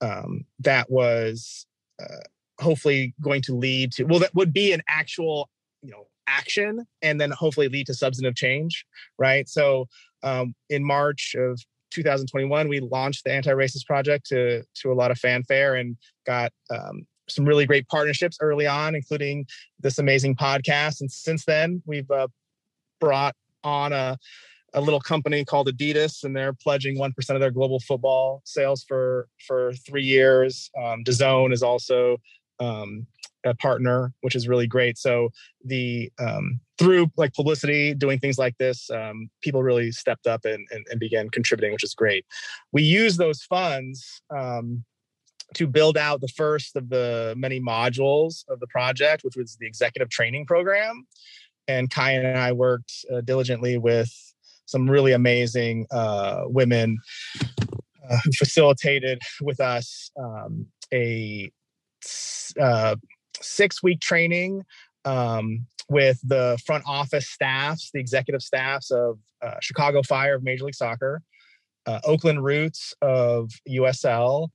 um, 0.00 0.44
that 0.60 0.90
was 0.90 1.66
uh, 2.00 2.20
hopefully 2.60 3.14
going 3.20 3.42
to 3.42 3.54
lead 3.54 3.92
to 3.92 4.04
well 4.04 4.20
that 4.20 4.34
would 4.34 4.52
be 4.52 4.72
an 4.72 4.82
actual 4.88 5.48
you 5.82 5.90
know 5.90 6.06
action 6.26 6.86
and 7.02 7.20
then 7.20 7.30
hopefully 7.30 7.68
lead 7.68 7.86
to 7.86 7.94
substantive 7.94 8.34
change 8.34 8.84
right 9.18 9.48
so 9.48 9.86
um, 10.22 10.54
in 10.70 10.84
march 10.84 11.34
of 11.36 11.60
2021 11.90 12.68
we 12.68 12.80
launched 12.80 13.24
the 13.24 13.32
anti-racist 13.32 13.86
project 13.86 14.26
to 14.26 14.62
to 14.74 14.92
a 14.92 14.94
lot 14.94 15.10
of 15.10 15.18
fanfare 15.18 15.74
and 15.74 15.96
got 16.26 16.52
um, 16.70 17.06
some 17.28 17.44
really 17.44 17.66
great 17.66 17.86
partnerships 17.88 18.38
early 18.40 18.66
on 18.66 18.94
including 18.94 19.44
this 19.80 19.98
amazing 19.98 20.36
podcast 20.36 21.00
and 21.00 21.10
since 21.10 21.44
then 21.44 21.82
we've 21.86 22.10
uh, 22.10 22.28
brought 23.00 23.34
on 23.64 23.92
a 23.92 24.16
a 24.74 24.80
little 24.80 25.00
company 25.00 25.44
called 25.44 25.68
Adidas, 25.68 26.24
and 26.24 26.34
they're 26.34 26.52
pledging 26.52 26.98
one 26.98 27.12
percent 27.12 27.36
of 27.36 27.40
their 27.40 27.50
global 27.50 27.80
football 27.80 28.42
sales 28.44 28.84
for 28.86 29.28
for 29.46 29.72
three 29.86 30.04
years. 30.04 30.70
Um, 30.76 31.04
DAZN 31.04 31.52
is 31.52 31.62
also 31.62 32.16
um, 32.62 33.06
a 33.44 33.54
partner, 33.54 34.12
which 34.20 34.36
is 34.36 34.46
really 34.46 34.66
great. 34.66 34.96
So 34.98 35.30
the 35.64 36.12
um, 36.18 36.60
through 36.78 37.10
like 37.16 37.34
publicity, 37.34 37.94
doing 37.94 38.18
things 38.18 38.38
like 38.38 38.56
this, 38.58 38.90
um, 38.90 39.30
people 39.40 39.62
really 39.62 39.92
stepped 39.92 40.26
up 40.26 40.44
and, 40.44 40.66
and, 40.70 40.86
and, 40.90 41.00
began 41.00 41.28
contributing, 41.30 41.72
which 41.72 41.84
is 41.84 41.94
great. 41.94 42.24
We 42.72 42.82
use 42.82 43.16
those 43.16 43.42
funds 43.42 44.22
um, 44.30 44.84
to 45.54 45.66
build 45.66 45.96
out 45.96 46.20
the 46.20 46.28
first 46.28 46.76
of 46.76 46.88
the 46.88 47.34
many 47.36 47.60
modules 47.60 48.44
of 48.48 48.60
the 48.60 48.66
project, 48.68 49.22
which 49.24 49.36
was 49.36 49.56
the 49.56 49.66
executive 49.66 50.08
training 50.08 50.46
program. 50.46 51.06
And 51.68 51.90
Kai 51.90 52.12
and 52.12 52.38
I 52.38 52.52
worked 52.52 52.92
uh, 53.12 53.20
diligently 53.20 53.78
with 53.78 54.12
some 54.66 54.88
really 54.88 55.12
amazing 55.12 55.86
uh, 55.90 56.44
women 56.46 56.98
uh, 58.08 58.18
who 58.24 58.32
facilitated 58.32 59.20
with 59.40 59.60
us 59.60 60.10
um, 60.18 60.66
a 60.92 61.50
uh, 62.60 62.96
six 63.40 63.82
week 63.82 64.00
training 64.00 64.64
um, 65.04 65.66
with 65.88 66.20
the 66.24 66.58
front 66.64 66.84
office 66.86 67.28
staffs, 67.28 67.90
the 67.92 68.00
executive 68.00 68.42
staffs 68.42 68.90
of 68.90 69.18
uh, 69.42 69.56
Chicago 69.60 70.02
Fire 70.02 70.36
of 70.36 70.42
Major 70.42 70.64
League 70.64 70.74
Soccer, 70.74 71.22
uh, 71.86 72.00
Oakland 72.04 72.44
Roots 72.44 72.94
of 73.02 73.50
USL, 73.68 74.48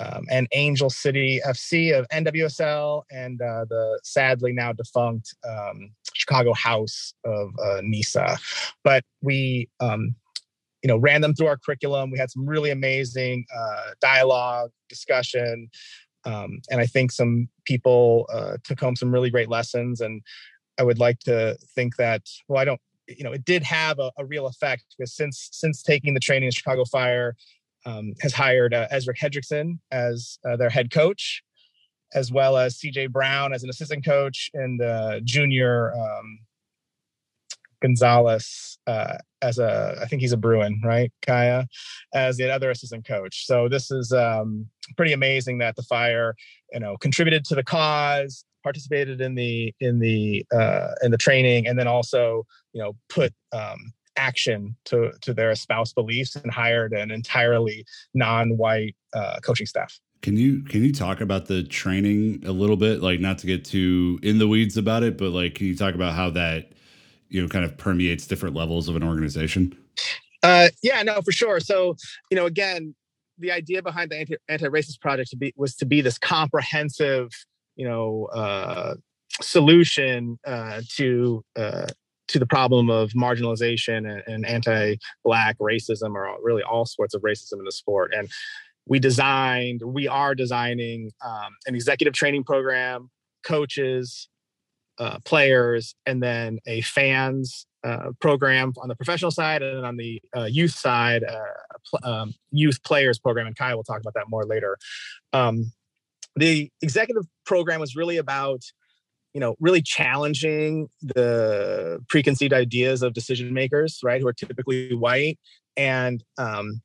um, 0.00 0.24
and 0.30 0.48
Angel 0.52 0.90
City 0.90 1.40
FC 1.46 1.96
of 1.96 2.06
NWSL, 2.08 3.02
and 3.10 3.40
uh, 3.40 3.64
the 3.68 4.00
sadly 4.02 4.52
now 4.52 4.72
defunct 4.72 5.34
um, 5.48 5.90
Chicago 6.14 6.52
House 6.52 7.14
of 7.24 7.50
uh, 7.62 7.80
NISA. 7.82 8.38
But 8.82 9.04
we, 9.22 9.68
um, 9.80 10.14
you 10.82 10.88
know, 10.88 10.96
ran 10.96 11.20
them 11.20 11.34
through 11.34 11.46
our 11.46 11.56
curriculum. 11.56 12.10
We 12.10 12.18
had 12.18 12.30
some 12.30 12.46
really 12.46 12.70
amazing 12.70 13.46
uh, 13.54 13.92
dialogue, 14.00 14.70
discussion, 14.88 15.70
um, 16.24 16.60
and 16.70 16.80
I 16.80 16.86
think 16.86 17.12
some 17.12 17.48
people 17.64 18.26
uh, 18.32 18.56
took 18.64 18.80
home 18.80 18.96
some 18.96 19.12
really 19.12 19.30
great 19.30 19.48
lessons. 19.48 20.00
And 20.00 20.22
I 20.78 20.82
would 20.82 20.98
like 20.98 21.18
to 21.20 21.56
think 21.74 21.96
that, 21.96 22.22
well, 22.48 22.60
I 22.60 22.64
don't, 22.64 22.80
you 23.06 23.22
know, 23.22 23.32
it 23.32 23.44
did 23.44 23.62
have 23.62 23.98
a, 23.98 24.10
a 24.18 24.24
real 24.24 24.46
effect 24.46 24.84
because 24.96 25.14
since 25.14 25.48
since 25.52 25.82
taking 25.82 26.14
the 26.14 26.20
training 26.20 26.46
in 26.46 26.52
Chicago 26.52 26.84
Fire, 26.84 27.36
um, 27.86 28.14
has 28.22 28.32
hired 28.32 28.72
uh, 28.72 28.86
Ezra 28.90 29.14
Hendrickson 29.14 29.78
as 29.90 30.38
uh, 30.48 30.56
their 30.56 30.70
head 30.70 30.90
coach, 30.90 31.42
as 32.14 32.32
well 32.32 32.56
as 32.56 32.78
CJ 32.78 33.10
Brown 33.10 33.52
as 33.52 33.62
an 33.62 33.68
assistant 33.68 34.04
coach 34.04 34.50
and 34.54 34.80
the 34.80 35.20
junior 35.24 35.92
um, 35.92 36.38
Gonzalez 37.80 38.78
uh, 38.86 39.18
as 39.42 39.58
a, 39.58 39.98
I 40.00 40.06
think 40.06 40.22
he's 40.22 40.32
a 40.32 40.36
Bruin, 40.36 40.80
right? 40.84 41.12
Kaya 41.22 41.66
as 42.12 42.36
the 42.36 42.50
other 42.50 42.70
assistant 42.70 43.06
coach. 43.06 43.46
So 43.46 43.68
this 43.68 43.90
is 43.90 44.12
um, 44.12 44.66
pretty 44.96 45.12
amazing 45.12 45.58
that 45.58 45.76
the 45.76 45.82
Fire, 45.82 46.34
you 46.72 46.80
know, 46.80 46.96
contributed 46.96 47.44
to 47.46 47.54
the 47.54 47.64
cause, 47.64 48.44
participated 48.62 49.20
in 49.20 49.34
the 49.34 49.74
in 49.80 49.98
the 49.98 50.44
uh, 50.54 50.92
in 51.02 51.10
the 51.10 51.18
training, 51.18 51.66
and 51.66 51.78
then 51.78 51.86
also, 51.86 52.46
you 52.72 52.82
know, 52.82 52.94
put 53.08 53.32
um, 53.52 53.92
action 54.16 54.76
to 54.86 55.12
to 55.20 55.34
their 55.34 55.50
espoused 55.50 55.94
beliefs 55.94 56.36
and 56.36 56.52
hired 56.52 56.92
an 56.92 57.10
entirely 57.10 57.84
non-white 58.14 58.96
uh, 59.12 59.38
coaching 59.42 59.66
staff. 59.66 60.00
Can 60.22 60.36
you 60.38 60.62
can 60.62 60.82
you 60.82 60.92
talk 60.92 61.20
about 61.20 61.46
the 61.46 61.62
training 61.62 62.42
a 62.46 62.52
little 62.52 62.76
bit? 62.76 63.02
Like 63.02 63.20
not 63.20 63.38
to 63.38 63.46
get 63.46 63.64
too 63.64 64.18
in 64.22 64.38
the 64.38 64.48
weeds 64.48 64.76
about 64.76 65.02
it, 65.02 65.18
but 65.18 65.30
like 65.30 65.54
can 65.56 65.66
you 65.66 65.76
talk 65.76 65.94
about 65.94 66.14
how 66.14 66.30
that 66.30 66.72
you 67.28 67.42
know 67.42 67.48
kind 67.48 67.64
of 67.64 67.76
permeates 67.76 68.26
different 68.26 68.54
levels 68.54 68.88
of 68.88 68.96
an 68.96 69.02
organization? 69.02 69.76
Uh, 70.42 70.68
yeah, 70.82 71.02
no, 71.02 71.20
for 71.22 71.32
sure. 71.32 71.60
So 71.60 71.96
you 72.30 72.36
know, 72.36 72.46
again, 72.46 72.94
the 73.38 73.52
idea 73.52 73.82
behind 73.82 74.10
the 74.10 74.18
anti- 74.18 74.36
anti-racist 74.48 75.00
project 75.00 75.30
to 75.30 75.36
be 75.36 75.52
was 75.56 75.74
to 75.76 75.86
be 75.86 76.00
this 76.00 76.18
comprehensive, 76.18 77.30
you 77.76 77.88
know, 77.88 78.26
uh, 78.34 78.94
solution 79.40 80.38
uh, 80.46 80.82
to 80.96 81.44
uh, 81.56 81.86
to 82.28 82.38
the 82.38 82.46
problem 82.46 82.90
of 82.90 83.10
marginalization 83.10 84.10
and, 84.10 84.22
and 84.26 84.46
anti-black 84.46 85.58
racism 85.58 86.14
or 86.14 86.36
really 86.42 86.62
all 86.62 86.86
sorts 86.86 87.14
of 87.14 87.22
racism 87.22 87.58
in 87.58 87.64
the 87.64 87.72
sport 87.72 88.12
and 88.16 88.30
we 88.86 88.98
designed 88.98 89.82
we 89.84 90.08
are 90.08 90.34
designing 90.34 91.10
um, 91.24 91.52
an 91.66 91.74
executive 91.74 92.14
training 92.14 92.44
program 92.44 93.10
coaches 93.44 94.28
uh, 94.98 95.18
players 95.24 95.94
and 96.06 96.22
then 96.22 96.58
a 96.66 96.80
fans 96.82 97.66
uh, 97.84 98.10
program 98.20 98.72
on 98.80 98.88
the 98.88 98.96
professional 98.96 99.30
side 99.30 99.62
and 99.62 99.76
then 99.76 99.84
on 99.84 99.96
the 99.96 100.20
uh, 100.36 100.44
youth 100.44 100.72
side 100.72 101.22
uh, 101.24 101.38
pl- 101.88 102.10
um, 102.10 102.34
youth 102.50 102.82
players 102.82 103.18
program 103.18 103.46
and 103.46 103.56
kai 103.56 103.74
will 103.74 103.84
talk 103.84 104.00
about 104.00 104.14
that 104.14 104.28
more 104.28 104.44
later. 104.44 104.78
Um, 105.32 105.72
the 106.36 106.70
executive 106.82 107.24
program 107.44 107.80
was 107.80 107.94
really 107.94 108.16
about 108.16 108.62
you 109.34 109.40
know 109.40 109.56
really 109.60 109.82
challenging 109.82 110.88
the 111.02 112.00
preconceived 112.08 112.52
ideas 112.52 113.02
of 113.02 113.12
decision 113.12 113.52
makers 113.52 114.00
right 114.02 114.20
who 114.20 114.26
are 114.26 114.32
typically 114.32 114.94
white 114.94 115.38
and 115.76 116.24
um, 116.38 116.80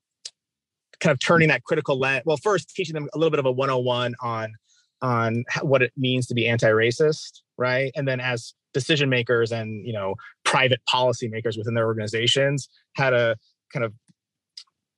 kind 0.99 1.13
of 1.13 1.19
turning 1.19 1.47
that 1.47 1.63
critical 1.63 1.97
lens 1.97 2.23
well 2.25 2.37
first 2.37 2.75
teaching 2.75 2.93
them 2.93 3.07
a 3.13 3.17
little 3.17 3.31
bit 3.31 3.39
of 3.39 3.45
a 3.45 3.51
101 3.51 4.15
on 4.21 4.53
on 5.01 5.45
what 5.61 5.81
it 5.81 5.93
means 5.95 6.27
to 6.27 6.33
be 6.33 6.47
anti-racist 6.47 7.41
right 7.59 7.91
and 7.95 8.07
then 8.07 8.19
as 8.19 8.53
decision 8.73 9.09
makers 9.09 9.51
and 9.51 9.85
you 9.85 9.93
know 9.93 10.15
private 10.45 10.79
policymakers 10.91 11.57
within 11.57 11.73
their 11.73 11.85
organizations 11.85 12.69
how 12.95 13.09
to 13.09 13.35
kind 13.73 13.85
of 13.85 13.93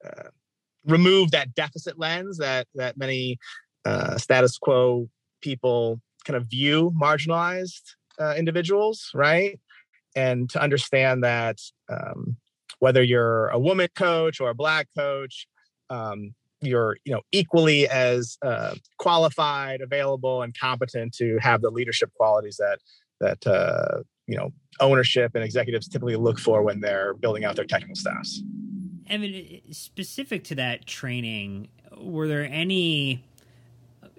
uh, 0.06 0.30
remove 0.86 1.32
that 1.32 1.54
deficit 1.56 2.00
lens 2.00 2.38
that 2.38 2.68
that 2.76 2.98
many 2.98 3.38
uh, 3.86 4.18
status 4.18 4.58
quo 4.58 5.10
people 5.42 6.00
kind 6.24 6.38
of 6.38 6.48
view 6.48 6.94
marginalized 7.00 7.96
uh, 8.20 8.36
individuals, 8.38 9.10
right? 9.14 9.60
And 10.16 10.50
to 10.52 10.62
understand 10.62 11.24
that 11.24 11.58
um, 11.90 12.38
whether 12.80 13.02
you're 13.02 13.48
a 13.50 13.60
woman 13.60 13.88
coach 13.96 14.40
or 14.40 14.50
a 14.50 14.56
black 14.56 14.88
coach, 14.96 15.48
um, 15.90 16.34
you're 16.62 16.98
you 17.06 17.14
know 17.14 17.22
equally 17.32 17.88
as 17.88 18.38
uh, 18.44 18.76
qualified, 18.98 19.82
available, 19.82 20.42
and 20.42 20.58
competent 20.58 21.14
to 21.16 21.38
have 21.40 21.62
the 21.62 21.70
leadership 21.70 22.12
qualities 22.16 22.58
that 22.58 22.80
that 23.20 23.46
uh, 23.48 24.04
you 24.28 24.38
know 24.38 24.52
ownership 24.80 25.32
and 25.36 25.44
executives 25.44 25.88
typically 25.88 26.16
look 26.16 26.40
for 26.40 26.64
when 26.64 26.80
they're 26.80 27.14
building 27.16 27.46
out 27.46 27.56
their 27.56 27.66
technical 27.66 27.96
staffs. 27.96 28.42
Evan, 29.08 29.62
specific 29.72 30.44
to 30.46 30.56
that 30.56 30.86
training, 30.86 31.68
were 31.98 32.28
there 32.28 32.48
any 32.50 33.26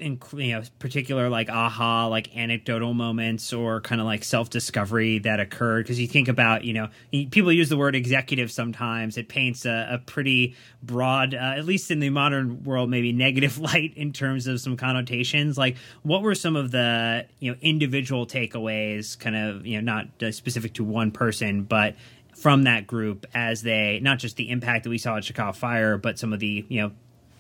in 0.03 0.21
you 0.37 0.53
know 0.53 0.63
particular 0.79 1.29
like 1.29 1.49
aha 1.49 2.07
like 2.07 2.37
anecdotal 2.37 2.93
moments 2.95 3.53
or 3.53 3.81
kind 3.81 4.01
of 4.01 4.07
like 4.07 4.25
self 4.25 4.51
discovery 4.51 5.19
that 5.21 5.41
occurred? 5.41 5.85
Because 5.85 6.01
you 6.01 6.07
think 6.07 6.29
about 6.29 6.65
you 6.65 6.75
know 6.75 6.89
people 7.31 7.53
use 7.53 7.69
the 7.69 7.77
word 7.77 7.95
executive 7.95 8.51
sometimes. 8.51 9.17
It 9.17 9.29
paints 9.29 9.65
a, 9.65 9.89
a 9.93 9.99
pretty 9.99 10.57
broad 10.83 11.35
uh, 11.35 11.39
at 11.57 11.65
least 11.65 11.91
in 11.91 12.01
the 12.01 12.11
modern 12.11 12.65
world 12.65 12.91
maybe 12.91 13.13
negative 13.13 13.59
light 13.73 13.95
in 13.97 14.13
terms 14.13 14.47
of 14.47 14.61
some 14.61 14.77
connotations. 14.77 15.57
Like 15.57 15.77
what 16.03 16.23
were 16.23 16.35
some 16.35 16.57
of 16.57 16.71
the 16.71 17.27
you 17.39 17.51
know 17.51 17.57
individual 17.61 18.27
takeaways 18.27 19.19
kind 19.19 19.37
of 19.37 19.67
you 19.67 19.81
know 19.81 19.85
not 20.21 20.35
specific 20.35 20.75
to 20.75 20.85
one 20.85 21.11
person 21.11 21.63
but 21.63 21.95
from 22.35 22.65
that 22.65 22.87
group 22.87 23.27
as 23.35 23.63
they 23.63 24.01
not 24.03 24.19
just 24.19 24.37
the 24.37 24.51
impact 24.51 24.85
that 24.85 24.91
we 24.91 24.99
saw 24.99 25.17
at 25.17 25.25
Chicago 25.25 25.53
Fire, 25.53 25.97
but 25.97 26.19
some 26.19 26.33
of 26.33 26.41
the 26.41 26.65
you 26.69 26.81
know 26.81 26.93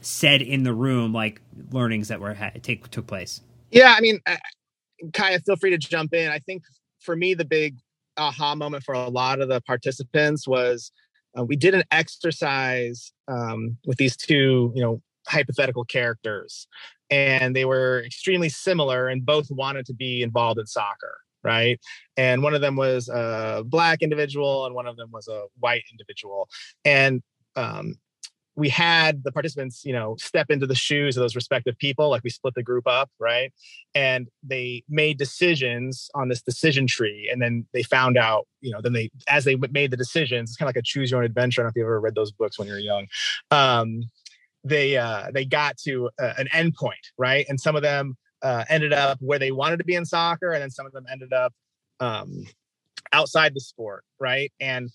said 0.04 0.42
in 0.42 0.62
the 0.62 0.72
room 0.72 1.12
like 1.12 1.40
learnings 1.70 2.08
that 2.08 2.20
were 2.20 2.36
take 2.62 2.88
took 2.88 3.06
place? 3.06 3.40
Yeah 3.70 3.94
i 3.96 4.00
mean 4.00 4.20
kaya 5.12 5.40
feel 5.40 5.56
free 5.56 5.70
to 5.70 5.78
jump 5.78 6.14
in. 6.14 6.30
I 6.30 6.38
think 6.38 6.62
for 7.00 7.16
me 7.16 7.34
the 7.34 7.44
big 7.44 7.78
aha 8.16 8.54
moment 8.54 8.84
for 8.84 8.94
a 8.94 9.08
lot 9.08 9.40
of 9.40 9.48
the 9.48 9.60
participants 9.62 10.46
was 10.46 10.92
uh, 11.38 11.44
we 11.44 11.56
did 11.56 11.74
an 11.74 11.82
exercise 11.90 13.12
um, 13.28 13.78
with 13.86 13.98
these 13.98 14.16
two 14.16 14.72
you 14.74 14.82
know 14.82 15.00
hypothetical 15.28 15.84
characters 15.84 16.66
and 17.10 17.54
they 17.54 17.64
were 17.64 18.02
extremely 18.04 18.48
similar 18.48 19.08
and 19.08 19.24
both 19.24 19.46
wanted 19.50 19.86
to 19.86 19.94
be 19.94 20.22
involved 20.22 20.58
in 20.58 20.66
soccer 20.66 21.16
right? 21.44 21.80
And 22.16 22.42
one 22.42 22.54
of 22.54 22.60
them 22.60 22.76
was 22.76 23.08
a 23.08 23.62
black 23.66 24.02
individual 24.02 24.66
and 24.66 24.74
one 24.74 24.86
of 24.86 24.96
them 24.96 25.10
was 25.12 25.28
a 25.28 25.44
white 25.58 25.82
individual. 25.90 26.48
And 26.84 27.22
um, 27.56 27.96
we 28.54 28.68
had 28.68 29.24
the 29.24 29.32
participants, 29.32 29.82
you 29.84 29.92
know, 29.92 30.14
step 30.18 30.50
into 30.50 30.66
the 30.66 30.74
shoes 30.74 31.16
of 31.16 31.22
those 31.22 31.34
respective 31.34 31.76
people. 31.78 32.10
Like 32.10 32.22
we 32.22 32.30
split 32.30 32.54
the 32.54 32.62
group 32.62 32.86
up, 32.86 33.10
right? 33.18 33.52
And 33.94 34.28
they 34.42 34.84
made 34.88 35.18
decisions 35.18 36.10
on 36.14 36.28
this 36.28 36.42
decision 36.42 36.86
tree. 36.86 37.30
And 37.32 37.40
then 37.40 37.66
they 37.72 37.82
found 37.82 38.18
out, 38.18 38.46
you 38.60 38.70
know, 38.70 38.80
then 38.82 38.92
they, 38.92 39.10
as 39.28 39.44
they 39.44 39.56
made 39.56 39.90
the 39.90 39.96
decisions, 39.96 40.50
it's 40.50 40.56
kind 40.56 40.66
of 40.66 40.74
like 40.74 40.80
a 40.80 40.82
choose 40.84 41.10
your 41.10 41.20
own 41.20 41.24
adventure. 41.24 41.62
I 41.62 41.64
don't 41.64 41.68
know 41.68 41.70
if 41.70 41.76
you 41.76 41.84
ever 41.84 42.00
read 42.00 42.14
those 42.14 42.32
books 42.32 42.58
when 42.58 42.68
you're 42.68 42.78
young. 42.78 43.06
Um, 43.50 44.10
they, 44.64 44.96
uh, 44.98 45.30
they 45.32 45.46
got 45.46 45.78
to 45.78 46.10
uh, 46.20 46.34
an 46.36 46.48
end 46.52 46.74
point, 46.74 47.10
right? 47.16 47.46
And 47.48 47.58
some 47.58 47.74
of 47.74 47.82
them 47.82 48.16
uh, 48.42 48.64
ended 48.68 48.92
up 48.92 49.18
where 49.20 49.38
they 49.38 49.50
wanted 49.50 49.78
to 49.78 49.84
be 49.84 49.94
in 49.94 50.04
soccer. 50.04 50.52
And 50.52 50.62
then 50.62 50.70
some 50.70 50.84
of 50.84 50.92
them 50.92 51.06
ended 51.10 51.32
up 51.32 51.54
um, 52.00 52.44
outside 53.12 53.54
the 53.54 53.60
sport, 53.60 54.04
right? 54.20 54.52
And 54.60 54.90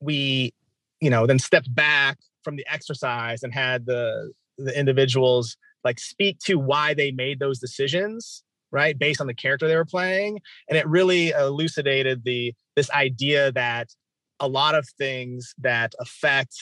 we, 0.00 0.54
you 1.00 1.10
know, 1.10 1.26
then 1.26 1.38
stepped 1.38 1.72
back 1.74 2.18
from 2.46 2.54
the 2.54 2.64
exercise 2.70 3.42
and 3.42 3.52
had 3.52 3.86
the 3.86 4.32
the 4.56 4.78
individuals 4.78 5.56
like 5.84 5.98
speak 5.98 6.38
to 6.38 6.54
why 6.60 6.94
they 6.94 7.10
made 7.10 7.40
those 7.40 7.58
decisions 7.58 8.44
right 8.70 8.98
based 8.98 9.20
on 9.20 9.26
the 9.26 9.34
character 9.34 9.66
they 9.66 9.76
were 9.76 9.84
playing. 9.84 10.38
And 10.68 10.78
it 10.78 10.86
really 10.86 11.30
elucidated 11.30 12.22
the 12.24 12.54
this 12.76 12.88
idea 12.92 13.50
that 13.52 13.88
a 14.38 14.46
lot 14.46 14.76
of 14.76 14.88
things 14.96 15.54
that 15.58 15.92
affect 15.98 16.54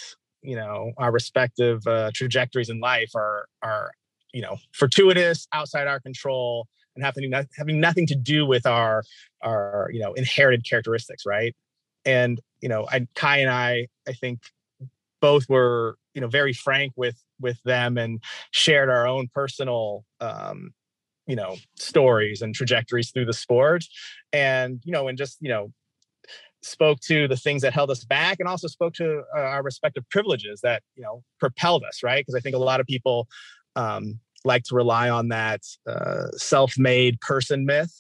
you 0.43 0.57
know 0.57 0.93
our 0.97 1.13
respective 1.13 1.87
uh, 1.87 2.11
trajectories 2.15 2.71
in 2.71 2.81
life 2.81 3.11
are 3.15 3.45
are 3.63 3.93
you 4.33 4.41
know 4.41 4.57
fortuitous 4.73 5.47
outside 5.53 5.87
our 5.87 6.01
control 6.01 6.67
and 6.97 7.05
having 7.05 7.31
having 7.59 7.79
nothing 7.79 8.07
to 8.07 8.15
do 8.15 8.47
with 8.47 8.65
our 8.65 9.03
our 9.43 9.91
you 9.93 10.01
know 10.01 10.15
inherited 10.15 10.65
characteristics 10.69 11.25
right? 11.27 11.55
And 12.07 12.41
you 12.65 12.71
know 12.71 12.87
I, 12.91 13.07
kai 13.15 13.39
and 13.39 13.51
i 13.51 13.89
i 14.09 14.13
think 14.13 14.41
both 15.25 15.49
were 15.49 15.97
you 16.13 16.21
know 16.21 16.29
very 16.29 16.53
frank 16.53 16.93
with 16.97 17.19
with 17.41 17.59
them 17.65 17.97
and 17.97 18.23
shared 18.51 18.91
our 18.91 19.07
own 19.07 19.27
personal 19.33 20.05
um 20.21 20.75
you 21.27 21.35
know 21.35 21.57
stories 21.77 22.43
and 22.43 22.55
trajectories 22.55 23.11
through 23.11 23.25
the 23.25 23.33
sport 23.33 23.83
and 24.35 24.83
you 24.85 24.93
know 24.93 25.09
and 25.09 25.17
just 25.17 25.39
you 25.41 25.49
know 25.49 25.73
spoke 26.63 27.01
to 27.01 27.27
the 27.27 27.39
things 27.39 27.63
that 27.63 27.73
held 27.73 27.91
us 27.91 28.05
back 28.05 28.37
and 28.39 28.47
also 28.47 28.69
spoke 28.69 28.93
to 28.93 29.23
uh, 29.35 29.41
our 29.41 29.63
respective 29.63 30.05
privileges 30.11 30.61
that 30.63 30.83
you 30.95 31.03
know 31.03 31.23
propelled 31.41 31.83
us 31.85 32.03
right? 32.03 32.21
Because 32.21 32.35
i 32.35 32.41
think 32.41 32.55
a 32.55 32.59
lot 32.59 32.81
of 32.81 32.87
people 32.87 33.27
um, 33.77 34.21
like 34.45 34.65
to 34.65 34.75
rely 34.75 35.09
on 35.09 35.29
that 35.29 35.63
uh, 35.89 36.27
self-made 36.37 37.19
person 37.23 37.65
myth 37.65 37.95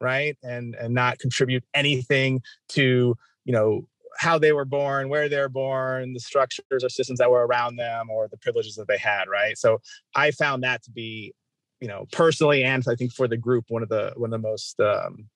right? 0.00 0.36
And 0.42 0.74
and 0.74 0.92
not 0.92 1.18
contribute 1.20 1.64
anything 1.72 2.42
to 2.70 3.16
you 3.44 3.52
know 3.52 3.86
how 4.18 4.38
they 4.38 4.52
were 4.52 4.64
born 4.64 5.08
where 5.08 5.28
they're 5.28 5.48
born 5.48 6.12
the 6.12 6.20
structures 6.20 6.82
or 6.82 6.88
systems 6.88 7.18
that 7.18 7.30
were 7.30 7.46
around 7.46 7.76
them 7.76 8.10
or 8.10 8.28
the 8.28 8.36
privileges 8.38 8.74
that 8.74 8.88
they 8.88 8.98
had 8.98 9.24
right 9.28 9.58
so 9.58 9.80
i 10.14 10.30
found 10.30 10.62
that 10.62 10.82
to 10.82 10.90
be 10.90 11.32
you 11.80 11.88
know 11.88 12.06
personally 12.12 12.64
and 12.64 12.84
i 12.88 12.94
think 12.94 13.12
for 13.12 13.28
the 13.28 13.36
group 13.36 13.64
one 13.68 13.82
of 13.82 13.88
the 13.88 14.12
one 14.16 14.32
of 14.32 14.42
the 14.42 14.48
most 14.48 14.78
um, 14.80 15.28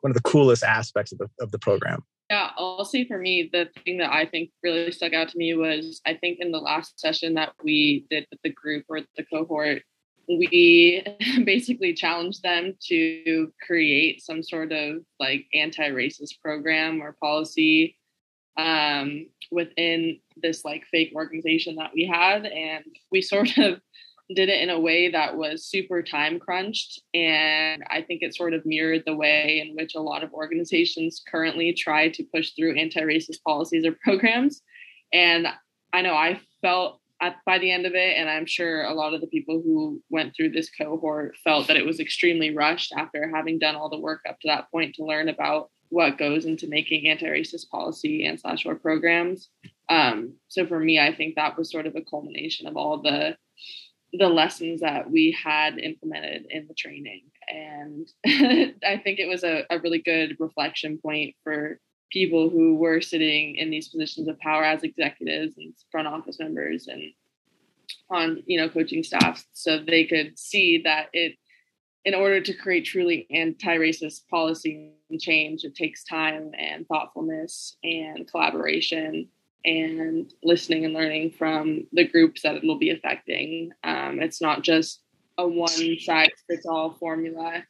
one 0.00 0.10
of 0.10 0.14
the 0.14 0.22
coolest 0.22 0.62
aspects 0.62 1.12
of 1.12 1.18
the 1.18 1.28
of 1.40 1.50
the 1.50 1.58
program. 1.58 2.04
Yeah, 2.30 2.50
I'll 2.58 2.84
say 2.84 3.06
for 3.06 3.18
me, 3.18 3.48
the 3.52 3.68
thing 3.84 3.98
that 3.98 4.12
I 4.12 4.26
think 4.26 4.50
really 4.62 4.92
stuck 4.92 5.14
out 5.14 5.30
to 5.30 5.38
me 5.38 5.54
was 5.54 6.00
I 6.06 6.14
think 6.14 6.38
in 6.40 6.52
the 6.52 6.58
last 6.58 7.00
session 7.00 7.34
that 7.34 7.52
we 7.64 8.06
did 8.10 8.26
with 8.30 8.40
the 8.42 8.52
group 8.52 8.84
or 8.88 9.00
the 9.16 9.24
cohort, 9.32 9.82
we 10.28 11.02
basically 11.44 11.94
challenged 11.94 12.42
them 12.42 12.74
to 12.88 13.52
create 13.66 14.22
some 14.22 14.42
sort 14.42 14.72
of 14.72 15.02
like 15.18 15.46
anti-racist 15.54 16.40
program 16.42 17.00
or 17.00 17.16
policy 17.20 17.96
um, 18.58 19.26
within 19.50 20.18
this 20.36 20.64
like 20.64 20.84
fake 20.90 21.12
organization 21.14 21.76
that 21.76 21.92
we 21.94 22.04
had, 22.04 22.44
and 22.44 22.84
we 23.10 23.22
sort 23.22 23.56
of 23.58 23.80
did 24.34 24.50
it 24.50 24.60
in 24.60 24.68
a 24.68 24.78
way 24.78 25.08
that 25.10 25.36
was 25.36 25.64
super 25.64 26.02
time 26.02 26.38
crunched. 26.38 27.00
And 27.14 27.82
I 27.88 28.02
think 28.02 28.22
it 28.22 28.34
sort 28.34 28.52
of 28.52 28.66
mirrored 28.66 29.04
the 29.06 29.16
way 29.16 29.64
in 29.66 29.74
which 29.74 29.94
a 29.94 30.00
lot 30.00 30.22
of 30.22 30.34
organizations 30.34 31.22
currently 31.26 31.72
try 31.72 32.10
to 32.10 32.24
push 32.24 32.50
through 32.52 32.76
anti 32.76 33.00
racist 33.00 33.42
policies 33.46 33.86
or 33.86 33.92
programs. 34.04 34.60
And 35.14 35.46
I 35.94 36.02
know 36.02 36.14
I 36.14 36.40
felt 36.60 37.00
at, 37.20 37.36
by 37.44 37.58
the 37.58 37.70
end 37.70 37.86
of 37.86 37.94
it, 37.94 38.16
and 38.16 38.28
I'm 38.28 38.46
sure 38.46 38.84
a 38.84 38.94
lot 38.94 39.14
of 39.14 39.20
the 39.20 39.26
people 39.26 39.60
who 39.62 40.02
went 40.10 40.34
through 40.34 40.50
this 40.50 40.70
cohort 40.70 41.36
felt 41.42 41.66
that 41.66 41.76
it 41.76 41.86
was 41.86 42.00
extremely 42.00 42.54
rushed 42.54 42.92
after 42.96 43.30
having 43.34 43.58
done 43.58 43.76
all 43.76 43.88
the 43.88 43.98
work 43.98 44.20
up 44.28 44.38
to 44.40 44.48
that 44.48 44.70
point 44.70 44.94
to 44.94 45.04
learn 45.04 45.28
about 45.28 45.70
what 45.90 46.18
goes 46.18 46.44
into 46.44 46.68
making 46.68 47.08
anti-racist 47.08 47.68
policy 47.70 48.26
and 48.26 48.38
slash 48.38 48.66
or 48.66 48.74
programs. 48.74 49.48
Um, 49.88 50.34
so 50.48 50.66
for 50.66 50.78
me, 50.78 51.00
I 51.00 51.14
think 51.14 51.34
that 51.34 51.56
was 51.56 51.70
sort 51.70 51.86
of 51.86 51.96
a 51.96 52.02
culmination 52.02 52.66
of 52.66 52.76
all 52.76 53.02
the 53.02 53.36
the 54.14 54.28
lessons 54.28 54.80
that 54.80 55.10
we 55.10 55.36
had 55.44 55.78
implemented 55.78 56.46
in 56.48 56.66
the 56.66 56.72
training. 56.72 57.24
And 57.48 58.08
I 58.26 58.96
think 59.04 59.18
it 59.18 59.28
was 59.28 59.44
a, 59.44 59.66
a 59.68 59.78
really 59.80 59.98
good 59.98 60.36
reflection 60.38 60.98
point 60.98 61.34
for 61.44 61.78
people 62.10 62.48
who 62.48 62.76
were 62.76 63.00
sitting 63.00 63.56
in 63.56 63.70
these 63.70 63.88
positions 63.88 64.28
of 64.28 64.38
power 64.40 64.64
as 64.64 64.82
executives 64.82 65.56
and 65.58 65.74
front 65.90 66.08
office 66.08 66.38
members 66.38 66.88
and 66.88 67.02
on 68.10 68.42
you 68.46 68.58
know 68.58 68.68
coaching 68.68 69.02
staff 69.02 69.44
so 69.52 69.78
they 69.78 70.04
could 70.04 70.38
see 70.38 70.82
that 70.82 71.08
it 71.12 71.36
in 72.04 72.14
order 72.14 72.40
to 72.40 72.54
create 72.54 72.84
truly 72.84 73.26
anti-racist 73.30 74.26
policy 74.28 74.92
and 75.10 75.20
change 75.20 75.64
it 75.64 75.74
takes 75.74 76.04
time 76.04 76.52
and 76.58 76.86
thoughtfulness 76.86 77.76
and 77.82 78.30
collaboration 78.30 79.28
and 79.64 80.32
listening 80.42 80.84
and 80.84 80.94
learning 80.94 81.30
from 81.30 81.86
the 81.92 82.06
groups 82.06 82.42
that 82.42 82.56
it'll 82.56 82.78
be 82.78 82.90
affecting. 82.90 83.70
Um, 83.84 84.20
it's 84.20 84.40
not 84.40 84.62
just 84.62 85.02
a 85.36 85.46
one 85.46 85.98
size 86.00 86.28
fits 86.48 86.66
all 86.66 86.96
formula 86.98 87.64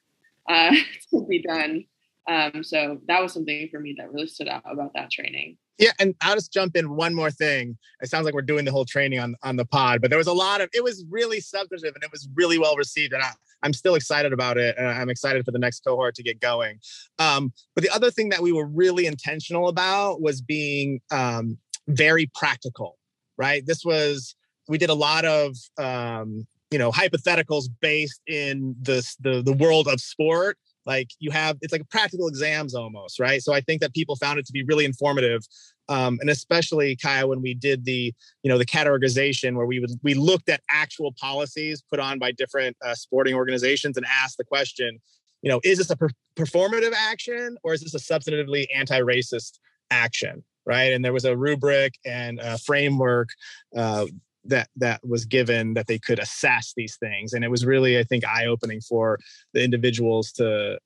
uh, 0.48 0.74
to 1.11 1.27
be 1.27 1.42
done. 1.42 1.85
Um, 2.29 2.62
so 2.62 3.01
that 3.09 3.23
was 3.23 3.33
something 3.33 3.69
for 3.71 3.81
me 3.81 3.95
that 3.97 4.12
really 4.12 4.27
stood 4.27 4.49
out 4.49 4.62
about 4.71 4.93
that 4.95 5.11
training. 5.11 5.57
Yeah, 5.79 5.93
and 5.99 6.14
I'll 6.21 6.35
just 6.35 6.53
jump 6.53 6.77
in 6.77 6.95
one 6.95 7.14
more 7.14 7.31
thing. 7.31 7.79
It 8.03 8.11
sounds 8.11 8.27
like 8.27 8.35
we're 8.35 8.43
doing 8.43 8.64
the 8.64 8.71
whole 8.71 8.85
training 8.85 9.19
on 9.19 9.35
on 9.43 9.57
the 9.57 9.64
pod, 9.64 10.03
but 10.03 10.11
there 10.11 10.19
was 10.19 10.27
a 10.27 10.33
lot 10.33 10.61
of 10.61 10.69
it 10.75 10.85
was 10.85 11.05
really 11.09 11.41
substantive 11.41 11.95
and 11.95 12.05
it 12.05 12.12
was 12.12 12.29
really 12.35 12.59
well 12.59 12.77
received, 12.77 13.12
and 13.14 13.23
I, 13.23 13.31
I'm 13.62 13.73
still 13.73 13.95
excited 13.95 14.33
about 14.33 14.59
it, 14.59 14.77
and 14.77 14.87
I'm 14.87 15.09
excited 15.09 15.45
for 15.45 15.53
the 15.53 15.59
next 15.59 15.81
cohort 15.81 16.14
to 16.17 16.23
get 16.23 16.41
going. 16.41 16.81
Um, 17.19 17.53
but 17.75 17.83
the 17.83 17.91
other 17.91 18.11
thing 18.11 18.29
that 18.29 18.43
we 18.43 18.53
were 18.53 18.67
really 18.67 19.07
intentional 19.07 19.69
about 19.69 20.21
was 20.21 20.43
being 20.43 21.01
um, 21.11 21.59
very 21.87 22.31
practical, 22.35 22.99
right? 23.38 23.64
This 23.64 23.85
was 23.85 24.35
we 24.69 24.77
did 24.77 24.91
a 24.91 24.95
lot 24.95 25.25
of 25.25 25.57
um, 25.79 26.47
you 26.71 26.79
know 26.79 26.93
hypotheticals 26.93 27.64
based 27.81 28.21
in 28.27 28.77
this 28.81 29.17
the 29.17 29.43
the 29.43 29.53
world 29.55 29.88
of 29.88 30.01
sport. 30.01 30.59
Like 30.88 31.11
you 31.18 31.31
have, 31.31 31.59
it's 31.61 31.72
like 31.72 31.87
practical 31.90 32.29
exams 32.29 32.74
almost, 32.74 33.20
right? 33.20 33.42
So 33.42 33.53
I 33.53 33.61
think 33.61 33.83
that 33.83 33.92
people 33.92 34.16
found 34.16 34.38
it 34.38 34.46
to 34.46 34.53
be 34.53 34.64
really 34.64 34.87
informative, 34.87 35.42
um, 35.90 36.16
and 36.22 36.31
especially 36.31 36.96
Kaya 36.96 37.27
when 37.27 37.42
we 37.42 37.53
did 37.53 37.85
the 37.85 38.14
you 38.42 38.48
know 38.51 38.57
the 38.57 38.64
categorization 38.64 39.55
where 39.55 39.66
we 39.66 39.81
would 39.81 39.90
we 40.03 40.14
looked 40.14 40.48
at 40.48 40.62
actual 40.70 41.14
policies 41.20 41.83
put 41.90 42.01
on 42.01 42.18
by 42.18 42.33
different 42.33 42.74
uh, 42.83 42.94
sporting 42.94 43.35
organizations 43.35 43.98
and 43.98 44.07
asked 44.07 44.38
the 44.38 44.44
question, 44.44 44.98
you 45.42 45.51
know, 45.51 45.61
is 45.62 45.77
this 45.77 45.90
a 45.90 45.96
per- 45.96 46.09
performative 46.37 46.94
action 46.96 47.59
or 47.62 47.74
is 47.74 47.83
this 47.83 47.94
a 47.94 47.98
substantively 47.98 48.66
anti-racist 48.74 49.59
action? 49.90 50.42
right? 50.68 50.92
And 50.92 51.03
there 51.03 51.14
was 51.14 51.24
a 51.24 51.35
rubric 51.35 51.94
and 52.05 52.38
a 52.40 52.59
framework 52.59 53.31
uh, 53.74 54.05
that 54.49 54.69
that 54.77 55.01
was 55.07 55.25
given 55.25 55.75
that 55.75 55.87
they 55.87 55.99
could 55.99 56.19
assess 56.19 56.73
these 56.77 56.97
things, 56.97 57.33
and 57.33 57.45
it 57.45 57.51
was 57.51 57.65
really, 57.65 57.99
I 57.99 58.05
think, 58.05 58.25
eye 58.25 58.47
opening 58.47 58.81
for 58.81 59.19
the 59.53 59.63
individuals 59.63 60.33
to 60.33 60.79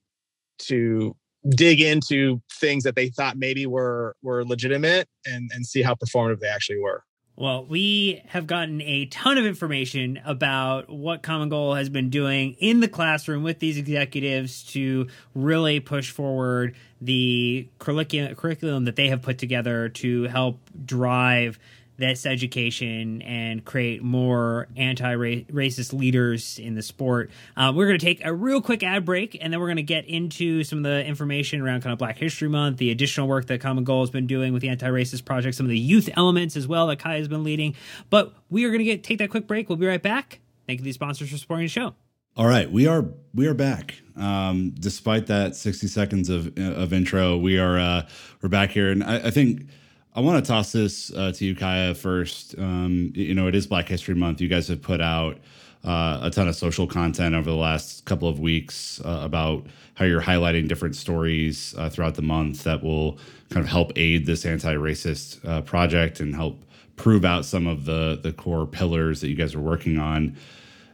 to 0.60 1.16
dig 1.48 1.80
into 1.80 2.40
things 2.60 2.84
that 2.84 2.94
they 2.94 3.08
thought 3.08 3.36
maybe 3.36 3.66
were 3.66 4.16
were 4.22 4.44
legitimate 4.44 5.08
and 5.26 5.50
and 5.54 5.66
see 5.66 5.82
how 5.82 5.94
performative 5.94 6.40
they 6.40 6.48
actually 6.48 6.78
were. 6.78 7.04
Well, 7.34 7.64
we 7.64 8.22
have 8.26 8.46
gotten 8.46 8.82
a 8.82 9.06
ton 9.06 9.38
of 9.38 9.46
information 9.46 10.20
about 10.24 10.90
what 10.90 11.22
Common 11.22 11.48
Goal 11.48 11.74
has 11.74 11.88
been 11.88 12.10
doing 12.10 12.56
in 12.60 12.80
the 12.80 12.88
classroom 12.88 13.42
with 13.42 13.58
these 13.58 13.78
executives 13.78 14.62
to 14.74 15.08
really 15.34 15.80
push 15.80 16.10
forward 16.10 16.74
the 17.00 17.68
curriculum 17.78 18.34
curriculum 18.34 18.84
that 18.84 18.96
they 18.96 19.08
have 19.08 19.22
put 19.22 19.38
together 19.38 19.88
to 19.88 20.24
help 20.24 20.60
drive 20.84 21.58
this 21.98 22.26
education 22.26 23.22
and 23.22 23.64
create 23.64 24.02
more 24.02 24.66
anti-racist 24.76 25.92
leaders 25.92 26.58
in 26.58 26.74
the 26.74 26.82
sport. 26.82 27.30
Uh, 27.56 27.72
we're 27.74 27.86
going 27.86 27.98
to 27.98 28.04
take 28.04 28.24
a 28.24 28.32
real 28.34 28.60
quick 28.60 28.82
ad 28.82 29.04
break, 29.04 29.36
and 29.40 29.52
then 29.52 29.60
we're 29.60 29.66
going 29.66 29.76
to 29.76 29.82
get 29.82 30.04
into 30.06 30.64
some 30.64 30.78
of 30.78 30.84
the 30.84 31.04
information 31.04 31.60
around 31.60 31.82
kind 31.82 31.92
of 31.92 31.98
Black 31.98 32.16
History 32.18 32.48
Month, 32.48 32.78
the 32.78 32.90
additional 32.90 33.28
work 33.28 33.46
that 33.46 33.60
Common 33.60 33.84
Goal 33.84 34.00
has 34.00 34.10
been 34.10 34.26
doing 34.26 34.52
with 34.52 34.62
the 34.62 34.68
anti-racist 34.68 35.24
project, 35.24 35.54
some 35.54 35.66
of 35.66 35.70
the 35.70 35.78
youth 35.78 36.08
elements 36.16 36.56
as 36.56 36.66
well 36.66 36.86
that 36.88 36.98
Kai 36.98 37.16
has 37.16 37.28
been 37.28 37.44
leading. 37.44 37.74
But 38.10 38.32
we 38.50 38.64
are 38.64 38.68
going 38.68 38.80
to 38.80 38.84
get 38.84 39.04
take 39.04 39.18
that 39.18 39.30
quick 39.30 39.46
break. 39.46 39.68
We'll 39.68 39.78
be 39.78 39.86
right 39.86 40.02
back. 40.02 40.40
Thank 40.66 40.78
you 40.78 40.82
to 40.82 40.84
these 40.84 40.94
sponsors 40.94 41.30
for 41.30 41.36
supporting 41.36 41.66
the 41.66 41.70
show. 41.70 41.94
All 42.34 42.46
right, 42.46 42.70
we 42.72 42.86
are 42.86 43.04
we 43.34 43.46
are 43.46 43.54
back. 43.54 44.00
Um, 44.16 44.72
despite 44.80 45.26
that 45.26 45.54
sixty 45.54 45.86
seconds 45.86 46.30
of 46.30 46.56
of 46.56 46.94
intro, 46.94 47.36
we 47.36 47.58
are 47.58 47.78
uh, 47.78 48.08
we're 48.40 48.48
back 48.48 48.70
here, 48.70 48.90
and 48.90 49.04
I, 49.04 49.26
I 49.26 49.30
think 49.30 49.68
I 50.14 50.20
want 50.20 50.44
to 50.44 50.46
toss 50.46 50.72
this 50.72 51.10
uh, 51.14 51.32
to 51.32 51.44
you, 51.44 51.56
Kaya, 51.56 51.94
first. 51.94 52.54
Um, 52.58 53.12
you 53.14 53.34
know, 53.34 53.48
it 53.48 53.54
is 53.54 53.66
Black 53.66 53.88
History 53.88 54.14
Month. 54.14 54.42
You 54.42 54.48
guys 54.48 54.68
have 54.68 54.82
put 54.82 55.00
out 55.00 55.38
uh, 55.84 56.20
a 56.22 56.30
ton 56.30 56.48
of 56.48 56.54
social 56.54 56.86
content 56.86 57.34
over 57.34 57.48
the 57.48 57.56
last 57.56 58.04
couple 58.04 58.28
of 58.28 58.38
weeks 58.38 59.00
uh, 59.06 59.20
about 59.22 59.66
how 59.94 60.04
you're 60.04 60.20
highlighting 60.20 60.68
different 60.68 60.96
stories 60.96 61.74
uh, 61.78 61.88
throughout 61.88 62.14
the 62.14 62.22
month 62.22 62.62
that 62.64 62.82
will 62.82 63.16
kind 63.48 63.64
of 63.64 63.70
help 63.72 63.90
aid 63.96 64.26
this 64.26 64.44
anti-racist 64.44 65.46
uh, 65.48 65.62
project 65.62 66.20
and 66.20 66.34
help 66.34 66.62
prove 66.96 67.24
out 67.24 67.46
some 67.46 67.66
of 67.66 67.86
the 67.86 68.20
the 68.22 68.34
core 68.34 68.66
pillars 68.66 69.22
that 69.22 69.28
you 69.28 69.34
guys 69.34 69.54
are 69.54 69.60
working 69.60 69.98
on. 69.98 70.36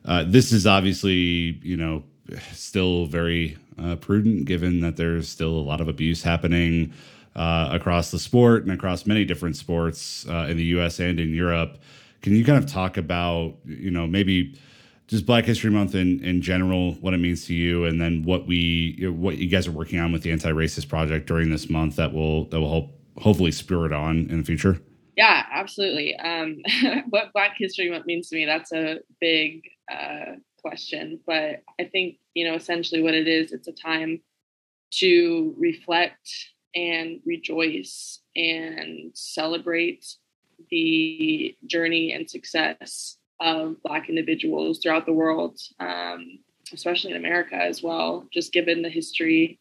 Uh, 0.05 0.25
this 0.29 0.53
is 0.53 0.65
obviously, 0.65 1.59
you 1.63 1.77
know, 1.77 2.05
still 2.53 3.07
very 3.07 3.57
prudent, 4.01 4.45
given 4.45 4.81
that 4.81 4.97
there's 4.97 5.29
still 5.29 5.51
a 5.51 5.61
lot 5.61 5.81
of 5.81 5.89
abuse 5.89 6.23
happening 6.23 6.93
uh, 7.39 7.69
across 7.73 8.11
the 8.11 8.19
sport 8.19 8.65
and 8.65 8.73
across 8.73 9.07
many 9.07 9.25
different 9.25 9.57
sports 9.57 10.27
uh, 10.29 10.47
in 10.49 10.57
the 10.57 10.65
U.S. 10.65 10.99
and 10.99 11.21
in 11.21 11.33
Europe. 11.33 11.79
Can 12.21 12.35
you 12.35 12.45
kind 12.45 12.59
of 12.63 12.69
talk 12.69 12.97
about, 12.97 13.55
you 13.65 13.93
know, 13.93 14.09
maybe 14.09 14.59
just 15.07 15.25
Black 15.25 15.45
History 15.45 15.71
Month 15.71 15.95
in 15.95 16.23
in 16.25 16.43
general, 16.43 16.95
what 16.95 17.15
it 17.15 17.19
means 17.19 17.47
to 17.47 17.55
you, 17.55 17.85
and 17.85 18.01
then 18.01 18.25
what 18.25 18.47
we 18.49 19.07
what 19.09 19.39
you 19.39 19.49
guys 19.49 19.69
are 19.69 19.73
working 19.73 20.01
on 20.01 20.11
with 20.13 20.23
the 20.23 20.33
Anti 20.33 20.51
Racist 20.51 20.89
Project 20.89 21.27
during 21.27 21.51
this 21.51 21.71
month 21.71 21.95
that 21.97 22.13
will 22.13 22.47
that 22.47 22.61
will 22.61 22.71
help 22.71 22.91
hopefully 23.17 23.53
spur 23.53 23.87
it 23.87 23.93
on 23.93 24.29
in 24.31 24.39
the 24.39 24.45
future. 24.45 24.81
Yeah, 25.17 25.47
absolutely. 25.53 26.17
Um, 26.17 26.63
what 27.11 27.33
Black 27.33 27.55
History 27.57 27.89
Month 27.89 28.07
means 28.07 28.29
to 28.29 28.37
me, 28.37 28.47
that's 28.47 28.73
a 28.73 28.99
big 29.21 29.63
uh, 29.91 30.37
question. 30.61 31.21
But 31.27 31.63
I 31.81 31.85
think, 31.85 32.17
you 32.35 32.49
know, 32.49 32.55
essentially 32.55 33.03
what 33.03 33.15
it 33.15 33.27
is, 33.27 33.53
it's 33.53 33.69
a 33.69 33.73
time 33.73 34.21
to 34.91 35.55
reflect 35.59 36.31
and 36.75 37.21
rejoice 37.25 38.21
and 38.37 39.11
celebrate 39.15 40.07
the 40.71 41.57
journey 41.67 42.13
and 42.13 42.29
success 42.29 43.17
of 43.41 43.83
Black 43.83 44.09
individuals 44.09 44.81
throughout 44.81 45.07
the 45.07 45.13
world, 45.13 45.59
um, 45.81 46.39
especially 46.73 47.13
in 47.13 47.17
America 47.17 47.57
as 47.57 47.83
well, 47.83 48.27
just 48.33 48.53
given 48.53 48.83
the 48.83 48.89
history 48.89 49.61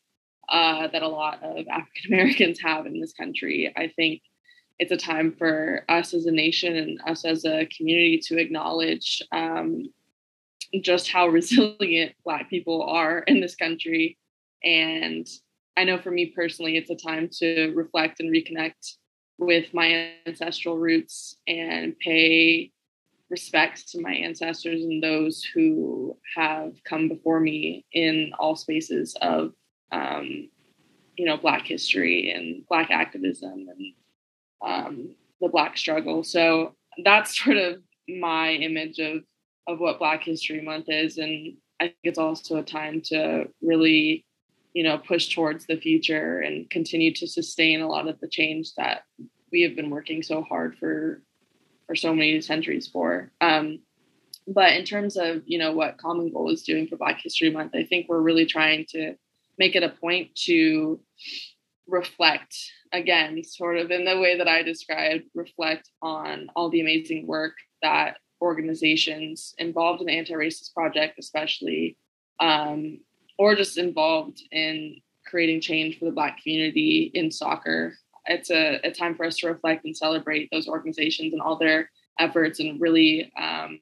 uh, 0.49 0.87
that 0.87 1.03
a 1.03 1.07
lot 1.07 1.41
of 1.43 1.67
African 1.71 2.13
Americans 2.13 2.59
have 2.61 2.85
in 2.85 2.99
this 2.99 3.13
country. 3.13 3.71
I 3.75 3.87
think 3.95 4.21
it's 4.79 4.91
a 4.91 4.97
time 4.97 5.35
for 5.37 5.83
us 5.89 6.13
as 6.13 6.25
a 6.25 6.31
nation 6.31 6.75
and 6.75 6.99
us 7.07 7.25
as 7.25 7.45
a 7.45 7.67
community 7.75 8.19
to 8.25 8.37
acknowledge 8.37 9.21
um, 9.31 9.85
just 10.81 11.09
how 11.09 11.27
resilient 11.27 12.13
Black 12.23 12.49
people 12.49 12.83
are 12.83 13.19
in 13.19 13.39
this 13.39 13.55
country. 13.55 14.17
And 14.63 15.27
I 15.77 15.83
know 15.83 15.99
for 15.99 16.09
me 16.09 16.25
personally, 16.35 16.75
it's 16.75 16.89
a 16.89 16.95
time 16.95 17.29
to 17.33 17.71
reflect 17.75 18.19
and 18.19 18.33
reconnect 18.33 18.95
with 19.37 19.71
my 19.75 20.11
ancestral 20.25 20.75
roots 20.75 21.37
and 21.47 21.97
pay 21.99 22.71
respect 23.29 23.89
to 23.89 24.01
my 24.01 24.11
ancestors 24.11 24.81
and 24.81 25.03
those 25.03 25.43
who 25.43 26.17
have 26.35 26.71
come 26.83 27.07
before 27.07 27.39
me 27.39 27.85
in 27.93 28.31
all 28.39 28.55
spaces 28.55 29.15
of 29.21 29.53
um, 29.91 30.49
you 31.15 31.25
know 31.25 31.37
black 31.37 31.67
history 31.67 32.31
and 32.31 32.65
black 32.67 32.89
activism 32.89 33.67
and 33.69 33.93
um, 34.65 35.15
the 35.41 35.47
black 35.47 35.77
struggle. 35.77 36.23
So 36.23 36.73
that's 37.03 37.37
sort 37.43 37.57
of 37.57 37.83
my 38.09 38.49
image 38.49 38.97
of 38.97 39.23
of 39.67 39.79
what 39.79 39.99
black 39.99 40.23
history 40.23 40.61
month 40.61 40.85
is. 40.87 41.19
And 41.19 41.57
i 41.79 41.85
think 41.85 41.97
it's 42.03 42.17
also 42.17 42.57
a 42.57 42.63
time 42.63 43.01
to 43.01 43.45
really 43.61 44.25
you 44.77 44.83
know 44.83 44.97
push 44.97 45.33
towards 45.33 45.65
the 45.65 45.77
future 45.77 46.39
and 46.39 46.69
continue 46.69 47.13
to 47.15 47.27
sustain 47.27 47.81
a 47.81 47.87
lot 47.87 48.07
of 48.07 48.19
the 48.19 48.27
change 48.27 48.65
that 48.75 49.01
we 49.51 49.61
have 49.63 49.75
been 49.75 49.89
working 49.89 50.21
so 50.21 50.41
hard 50.41 50.77
for 50.77 51.21
for 51.87 51.95
so 51.95 52.13
many 52.13 52.41
centuries 52.41 52.87
for. 52.87 53.31
Um, 53.39 53.79
but 54.47 54.73
in 54.73 54.85
terms 54.85 55.17
of 55.17 55.41
you 55.45 55.57
know 55.57 55.71
what 55.73 55.97
common 55.97 56.31
goal 56.31 56.51
is 56.51 56.63
doing 56.63 56.87
for 56.87 56.95
black 56.95 57.19
history 57.21 57.49
month 57.49 57.75
i 57.75 57.83
think 57.83 58.07
we're 58.07 58.29
really 58.29 58.45
trying 58.45 58.85
to 58.87 59.15
make 59.57 59.75
it 59.75 59.83
a 59.83 59.89
point 59.89 60.33
to 60.35 61.01
reflect 61.87 62.55
again, 62.91 63.43
sort 63.43 63.77
of 63.77 63.91
in 63.91 64.05
the 64.05 64.19
way 64.19 64.37
that 64.37 64.47
I 64.47 64.61
described, 64.61 65.25
reflect 65.33 65.89
on 66.01 66.49
all 66.55 66.69
the 66.69 66.81
amazing 66.81 67.27
work 67.27 67.53
that 67.81 68.17
organizations 68.41 69.53
involved 69.57 70.01
in 70.01 70.07
the 70.07 70.17
anti-racist 70.17 70.73
project, 70.73 71.17
especially, 71.19 71.97
um, 72.39 72.99
or 73.37 73.55
just 73.55 73.77
involved 73.77 74.41
in 74.51 75.01
creating 75.25 75.61
change 75.61 75.99
for 75.99 76.05
the 76.05 76.11
Black 76.11 76.41
community 76.41 77.11
in 77.13 77.31
soccer. 77.31 77.93
It's 78.25 78.49
a, 78.49 78.79
a, 78.83 78.91
time 78.91 79.15
for 79.15 79.25
us 79.25 79.37
to 79.37 79.47
reflect 79.47 79.85
and 79.85 79.95
celebrate 79.95 80.49
those 80.51 80.67
organizations 80.67 81.33
and 81.33 81.41
all 81.41 81.57
their 81.57 81.89
efforts 82.19 82.59
and 82.59 82.79
really 82.79 83.31
um, 83.39 83.79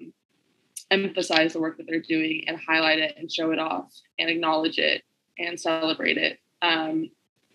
emphasize 0.92 1.54
the 1.54 1.60
work 1.60 1.78
that 1.78 1.88
they're 1.88 2.00
doing 2.02 2.44
and 2.48 2.60
highlight 2.60 3.00
it 3.00 3.16
and 3.18 3.32
show 3.32 3.52
it 3.52 3.60
off 3.60 3.92
and 4.20 4.30
acknowledge 4.30 4.78
it 4.78 5.04
and 5.40 5.60
celebrate 5.60 6.18
it. 6.18 6.40
Um, 6.62 7.10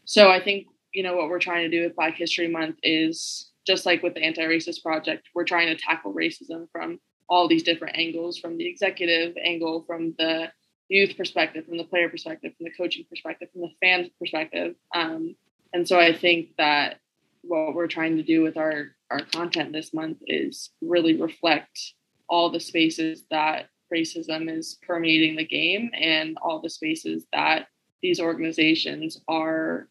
so 0.05 0.31
I 0.31 0.43
think 0.43 0.67
you 0.93 1.03
know 1.03 1.17
what 1.17 1.29
we're 1.29 1.39
trying 1.39 1.71
to 1.71 1.77
do 1.77 1.85
with 1.85 1.95
Black 1.95 2.17
History 2.17 2.49
Month 2.49 2.77
is 2.83 3.51
just 3.67 3.87
like 3.87 4.03
with 4.03 4.15
the 4.15 4.23
Anti-Racist 4.23 4.83
Project, 4.83 5.29
we're 5.35 5.45
trying 5.45 5.69
to 5.69 5.81
tackle 5.81 6.15
racism 6.15 6.67
from 6.73 6.99
all 7.29 7.47
these 7.47 7.63
different 7.63 7.97
angles, 7.97 8.39
from 8.39 8.57
the 8.57 8.67
executive 8.67 9.37
angle, 9.43 9.85
from 9.87 10.15
the 10.19 10.51
youth 10.91 11.17
perspective, 11.17 11.65
from 11.67 11.79
the 11.79 11.85
player 11.85 12.09
perspective, 12.09 12.53
from 12.57 12.65
the 12.65 12.73
coaching 12.77 13.07
perspective, 13.09 13.49
from 13.53 13.63
the 13.63 13.73
fan 13.81 14.11
perspective. 14.19 14.75
Um, 14.95 15.37
and 15.73 15.87
so 15.87 15.99
I 15.99 16.13
think 16.13 16.57
that 16.59 16.99
what 17.43 17.75
we're 17.75 17.87
trying 17.87 18.17
to 18.17 18.23
do 18.23 18.43
with 18.43 18.57
our 18.57 18.91
our 19.11 19.25
content 19.25 19.73
this 19.73 19.95
month 19.95 20.19
is 20.27 20.71
really 20.83 21.17
reflect 21.17 21.95
all 22.29 22.51
the 22.51 22.61
spaces 22.61 23.25
that 23.31 23.69
racism 23.93 24.49
is 24.49 24.79
permeating 24.87 25.37
the 25.37 25.47
game 25.47 25.91
and 25.95 26.37
all 26.41 26.61
the 26.61 26.71
spaces 26.71 27.25
that 27.33 27.67
these 28.03 28.21
organizations 28.21 29.21
are 29.27 29.89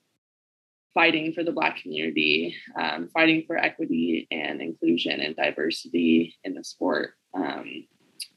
fighting 0.93 1.33
for 1.33 1.43
the 1.43 1.51
Black 1.51 1.77
community, 1.81 2.55
um, 2.79 3.09
fighting 3.09 3.43
for 3.45 3.57
equity 3.57 4.27
and 4.31 4.61
inclusion 4.61 5.19
and 5.19 5.35
diversity 5.35 6.35
in 6.43 6.53
the 6.53 6.63
sport. 6.63 7.11
Um, 7.33 7.85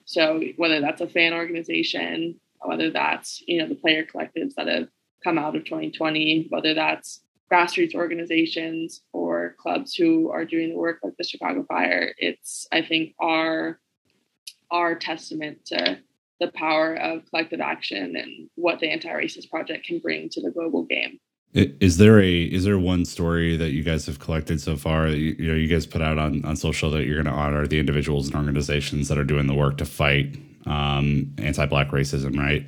so 0.05 0.43
whether 0.57 0.81
that's 0.81 1.01
a 1.01 1.09
fan 1.09 1.33
organization, 1.33 2.41
whether 2.65 2.91
that's 2.91 3.43
you 3.47 3.59
know 3.59 3.69
the 3.69 3.75
player 3.75 4.05
collectives 4.05 4.55
that 4.57 4.69
have 4.69 4.89
come 5.23 5.39
out 5.39 5.57
of 5.57 5.65
2020, 5.65 6.47
whether 6.51 6.75
that's 6.75 7.21
grassroots 7.53 7.95
organizations 7.95 9.03
or 9.13 9.55
clubs 9.59 9.95
who 9.95 10.31
are 10.31 10.45
doing 10.45 10.71
the 10.71 10.77
work 10.77 10.99
like 11.03 11.17
the 11.19 11.25
Chicago 11.25 11.65
Fire, 11.69 12.15
it's 12.19 12.67
I 12.73 12.83
think 12.83 13.15
our 13.21 13.79
our 14.71 14.95
testament 14.95 15.67
to 15.67 15.99
the 16.41 16.51
power 16.53 16.95
of 16.95 17.25
collective 17.31 17.61
action 17.61 18.17
and 18.17 18.49
what 18.57 18.81
the 18.81 18.91
anti-racist 18.91 19.51
project 19.51 19.87
can 19.87 19.99
bring 19.99 20.29
to 20.31 20.41
the 20.41 20.51
global 20.51 20.83
game. 20.85 21.21
Is 21.55 21.99
there 21.99 22.19
a 22.19 22.43
is 22.45 22.65
there 22.65 22.79
one 22.79 23.05
story 23.05 23.59
that 23.59 23.73
you 23.73 23.83
guys 23.83 24.07
have 24.07 24.19
collected 24.19 24.59
so 24.59 24.75
far? 24.75 25.09
You, 25.09 25.37
you 25.39 25.49
know, 25.49 25.55
you 25.55 25.69
guys 25.69 25.87
put 25.87 26.01
out 26.01 26.17
on 26.17 26.43
on 26.47 26.57
social 26.57 26.91
that 26.93 27.05
you're 27.05 27.23
going 27.23 27.33
to 27.33 27.41
honor 27.41 27.67
the 27.67 27.79
individuals 27.79 28.27
and 28.27 28.37
organizations 28.37 29.09
that 29.09 29.19
are 29.19 29.25
doing 29.25 29.47
the 29.47 29.55
work 29.55 29.77
to 29.79 29.85
fight 29.85 30.35
um, 30.67 31.35
anti-black 31.39 31.91
racism, 31.91 32.39
right? 32.39 32.67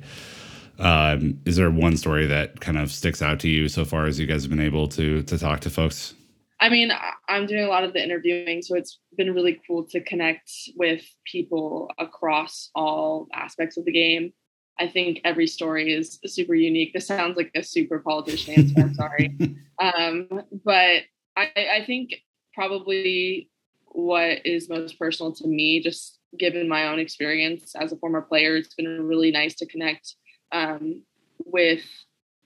Um, 0.77 1.39
is 1.45 1.55
there 1.55 1.71
one 1.71 1.95
story 1.97 2.25
that 2.27 2.59
kind 2.59 2.77
of 2.77 2.91
sticks 2.91 3.21
out 3.21 3.39
to 3.41 3.49
you 3.49 3.69
so 3.69 3.85
far 3.85 4.05
as 4.05 4.19
you 4.19 4.25
guys 4.25 4.43
have 4.43 4.49
been 4.49 4.59
able 4.59 4.87
to 4.89 5.23
to 5.23 5.37
talk 5.37 5.61
to 5.61 5.69
folks? 5.69 6.13
I 6.59 6.69
mean, 6.69 6.91
I'm 7.27 7.45
doing 7.45 7.63
a 7.63 7.67
lot 7.67 7.83
of 7.83 7.93
the 7.93 8.03
interviewing, 8.03 8.61
so 8.61 8.75
it's 8.75 8.99
been 9.17 9.33
really 9.33 9.61
cool 9.67 9.83
to 9.85 10.01
connect 10.01 10.49
with 10.75 11.03
people 11.25 11.91
across 11.97 12.69
all 12.75 13.27
aspects 13.33 13.77
of 13.77 13.85
the 13.85 13.91
game. 13.91 14.33
I 14.79 14.87
think 14.87 15.21
every 15.23 15.47
story 15.47 15.93
is 15.93 16.19
super 16.25 16.55
unique. 16.55 16.93
This 16.93 17.07
sounds 17.07 17.37
like 17.37 17.51
a 17.55 17.63
super 17.63 17.99
politician 17.99 18.53
answer. 18.55 18.81
I'm 18.81 18.93
sorry, 18.93 19.37
um, 19.79 20.43
but 20.63 21.03
I, 21.37 21.49
I 21.55 21.83
think 21.85 22.15
probably 22.53 23.49
what 23.87 24.45
is 24.45 24.69
most 24.69 24.97
personal 24.99 25.33
to 25.33 25.47
me, 25.47 25.81
just 25.81 26.14
given 26.37 26.67
my 26.67 26.87
own 26.87 26.99
experience 26.99 27.73
as 27.75 27.91
a 27.91 27.97
former 27.97 28.21
player, 28.21 28.55
it's 28.55 28.75
been 28.75 29.07
really 29.07 29.31
nice 29.31 29.55
to 29.55 29.65
connect 29.65 30.15
um, 30.51 31.03
with 31.45 31.83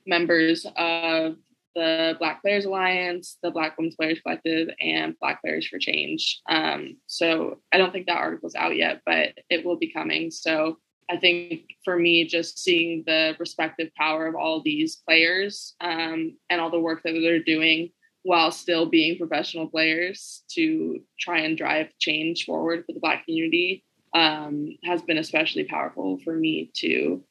members 0.05 0.65
of 0.75 1.35
the 1.75 2.15
Black 2.19 2.41
Players 2.41 2.65
Alliance, 2.65 3.37
the 3.43 3.51
Black 3.51 3.77
Women's 3.77 3.95
Players 3.95 4.19
Collective, 4.21 4.69
and 4.79 5.17
Black 5.19 5.41
Players 5.41 5.67
for 5.67 5.77
Change. 5.77 6.41
Um, 6.49 6.97
so 7.05 7.59
I 7.71 7.77
don't 7.77 7.91
think 7.91 8.07
that 8.07 8.17
article's 8.17 8.55
out 8.55 8.75
yet, 8.75 9.01
but 9.05 9.33
it 9.49 9.65
will 9.65 9.77
be 9.77 9.93
coming. 9.93 10.31
So 10.31 10.77
I 11.09 11.17
think 11.17 11.61
for 11.83 11.97
me, 11.97 12.25
just 12.25 12.59
seeing 12.59 13.03
the 13.05 13.35
respective 13.39 13.93
power 13.95 14.27
of 14.27 14.35
all 14.35 14.61
these 14.61 14.97
players 15.07 15.75
um, 15.81 16.37
and 16.49 16.59
all 16.61 16.69
the 16.69 16.79
work 16.79 17.03
that 17.03 17.13
they're 17.13 17.43
doing 17.43 17.91
while 18.29 18.51
still 18.51 18.85
being 18.85 19.17
professional 19.17 19.65
players 19.65 20.43
to 20.47 20.99
try 21.19 21.39
and 21.39 21.57
drive 21.57 21.87
change 21.97 22.45
forward 22.45 22.85
for 22.85 22.93
the 22.93 22.99
Black 22.99 23.25
community 23.25 23.83
um, 24.13 24.77
has 24.83 25.01
been 25.01 25.17
especially 25.17 25.63
powerful 25.63 26.19
for 26.23 26.35
me 26.35 26.69
to 26.75 27.23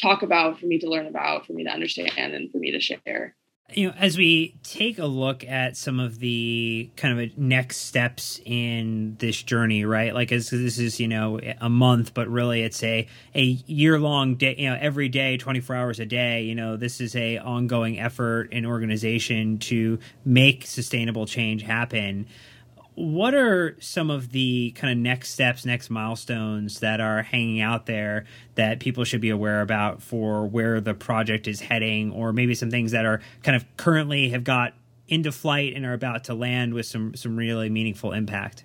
talk 0.00 0.22
about, 0.22 0.58
for 0.58 0.64
me 0.64 0.78
to 0.78 0.88
learn 0.88 1.08
about, 1.08 1.46
for 1.46 1.52
me 1.52 1.62
to 1.64 1.70
understand, 1.70 2.32
and 2.32 2.50
for 2.50 2.56
me 2.56 2.70
to 2.70 2.80
share 2.80 3.36
you 3.74 3.88
know 3.88 3.94
as 3.98 4.16
we 4.16 4.54
take 4.62 4.98
a 4.98 5.06
look 5.06 5.44
at 5.44 5.76
some 5.76 6.00
of 6.00 6.18
the 6.18 6.90
kind 6.96 7.20
of 7.20 7.38
next 7.38 7.78
steps 7.78 8.40
in 8.44 9.16
this 9.18 9.42
journey 9.42 9.84
right? 9.84 10.14
Like 10.14 10.32
as 10.32 10.50
this 10.50 10.78
is 10.78 10.98
you 11.00 11.08
know 11.08 11.38
a 11.60 11.68
month 11.68 12.14
but 12.14 12.28
really 12.28 12.62
it's 12.62 12.82
a 12.82 13.06
a 13.34 13.42
year 13.42 13.98
long 13.98 14.36
day 14.36 14.54
you 14.58 14.70
know 14.70 14.78
every 14.80 15.08
day 15.08 15.36
24 15.36 15.76
hours 15.76 16.00
a 16.00 16.06
day 16.06 16.42
you 16.42 16.54
know 16.54 16.76
this 16.76 17.00
is 17.00 17.14
a 17.14 17.38
ongoing 17.38 17.98
effort 17.98 18.48
and 18.52 18.66
organization 18.66 19.58
to 19.58 19.98
make 20.24 20.66
sustainable 20.66 21.26
change 21.26 21.62
happen 21.62 22.26
what 22.98 23.32
are 23.32 23.76
some 23.80 24.10
of 24.10 24.32
the 24.32 24.72
kind 24.72 24.92
of 24.92 24.98
next 24.98 25.30
steps, 25.30 25.64
next 25.64 25.88
milestones 25.88 26.80
that 26.80 27.00
are 27.00 27.22
hanging 27.22 27.60
out 27.60 27.86
there 27.86 28.24
that 28.56 28.80
people 28.80 29.04
should 29.04 29.20
be 29.20 29.30
aware 29.30 29.60
about 29.60 30.02
for 30.02 30.46
where 30.46 30.80
the 30.80 30.94
project 30.94 31.46
is 31.46 31.60
heading, 31.60 32.10
or 32.10 32.32
maybe 32.32 32.56
some 32.56 32.72
things 32.72 32.90
that 32.90 33.04
are 33.04 33.20
kind 33.44 33.54
of 33.54 33.64
currently 33.76 34.30
have 34.30 34.42
got 34.42 34.74
into 35.06 35.30
flight 35.30 35.74
and 35.76 35.86
are 35.86 35.92
about 35.92 36.24
to 36.24 36.34
land 36.34 36.74
with 36.74 36.86
some 36.86 37.14
some 37.14 37.36
really 37.36 37.70
meaningful 37.70 38.12
impact? 38.12 38.64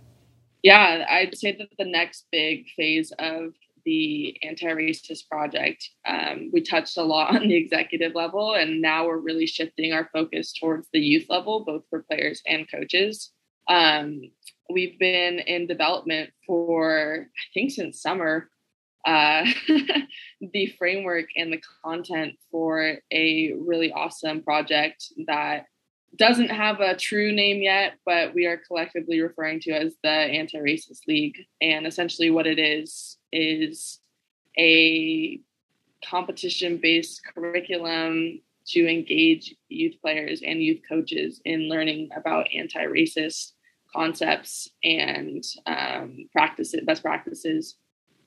Yeah, 0.64 1.06
I'd 1.08 1.38
say 1.38 1.56
that 1.56 1.70
the 1.78 1.86
next 1.86 2.26
big 2.32 2.66
phase 2.76 3.14
of 3.20 3.54
the 3.86 4.38
anti-racist 4.42 5.28
project 5.30 5.90
um, 6.08 6.50
we 6.52 6.62
touched 6.62 6.98
a 6.98 7.04
lot 7.04 7.36
on 7.36 7.48
the 7.50 7.56
executive 7.56 8.16
level 8.16 8.56
and 8.56 8.82
now 8.82 9.06
we're 9.06 9.18
really 9.18 9.46
shifting 9.46 9.94
our 9.94 10.10
focus 10.12 10.54
towards 10.54 10.88
the 10.94 11.00
youth 11.00 11.26
level 11.30 11.66
both 11.66 11.84
for 11.90 12.04
players 12.04 12.42
and 12.48 12.72
coaches 12.72 13.32
um, 13.68 14.22
we've 14.70 14.98
been 15.00 15.40
in 15.40 15.68
development 15.68 16.32
for 16.46 17.28
i 17.28 17.44
think 17.54 17.72
since 17.72 18.02
summer 18.02 18.50
uh, 19.06 19.46
the 20.54 20.74
framework 20.78 21.26
and 21.36 21.52
the 21.52 21.62
content 21.84 22.36
for 22.50 23.00
a 23.12 23.54
really 23.60 23.92
awesome 23.92 24.42
project 24.42 25.12
that 25.28 25.66
doesn't 26.16 26.50
have 26.50 26.80
a 26.80 26.96
true 26.96 27.32
name 27.32 27.62
yet, 27.62 27.94
but 28.06 28.34
we 28.34 28.46
are 28.46 28.62
collectively 28.68 29.20
referring 29.20 29.60
to 29.62 29.72
as 29.72 29.96
the 30.04 30.10
Anti 30.10 30.58
Racist 30.58 31.08
League. 31.08 31.38
And 31.60 31.88
essentially, 31.88 32.30
what 32.30 32.46
it 32.46 32.60
is 32.60 33.18
is 33.32 34.00
a 34.58 35.40
competition 36.08 36.80
based 36.82 37.22
curriculum 37.34 38.42
to 38.68 38.88
engage 38.88 39.56
youth 39.70 39.96
players 40.02 40.42
and 40.46 40.62
youth 40.62 40.82
coaches 40.88 41.42
in 41.46 41.68
learning 41.68 42.10
about 42.16 42.48
anti 42.56 42.86
racist 42.86 43.53
concepts 43.96 44.70
and 44.84 45.44
um, 45.66 46.26
practices, 46.32 46.82
best 46.86 47.02
practices, 47.02 47.76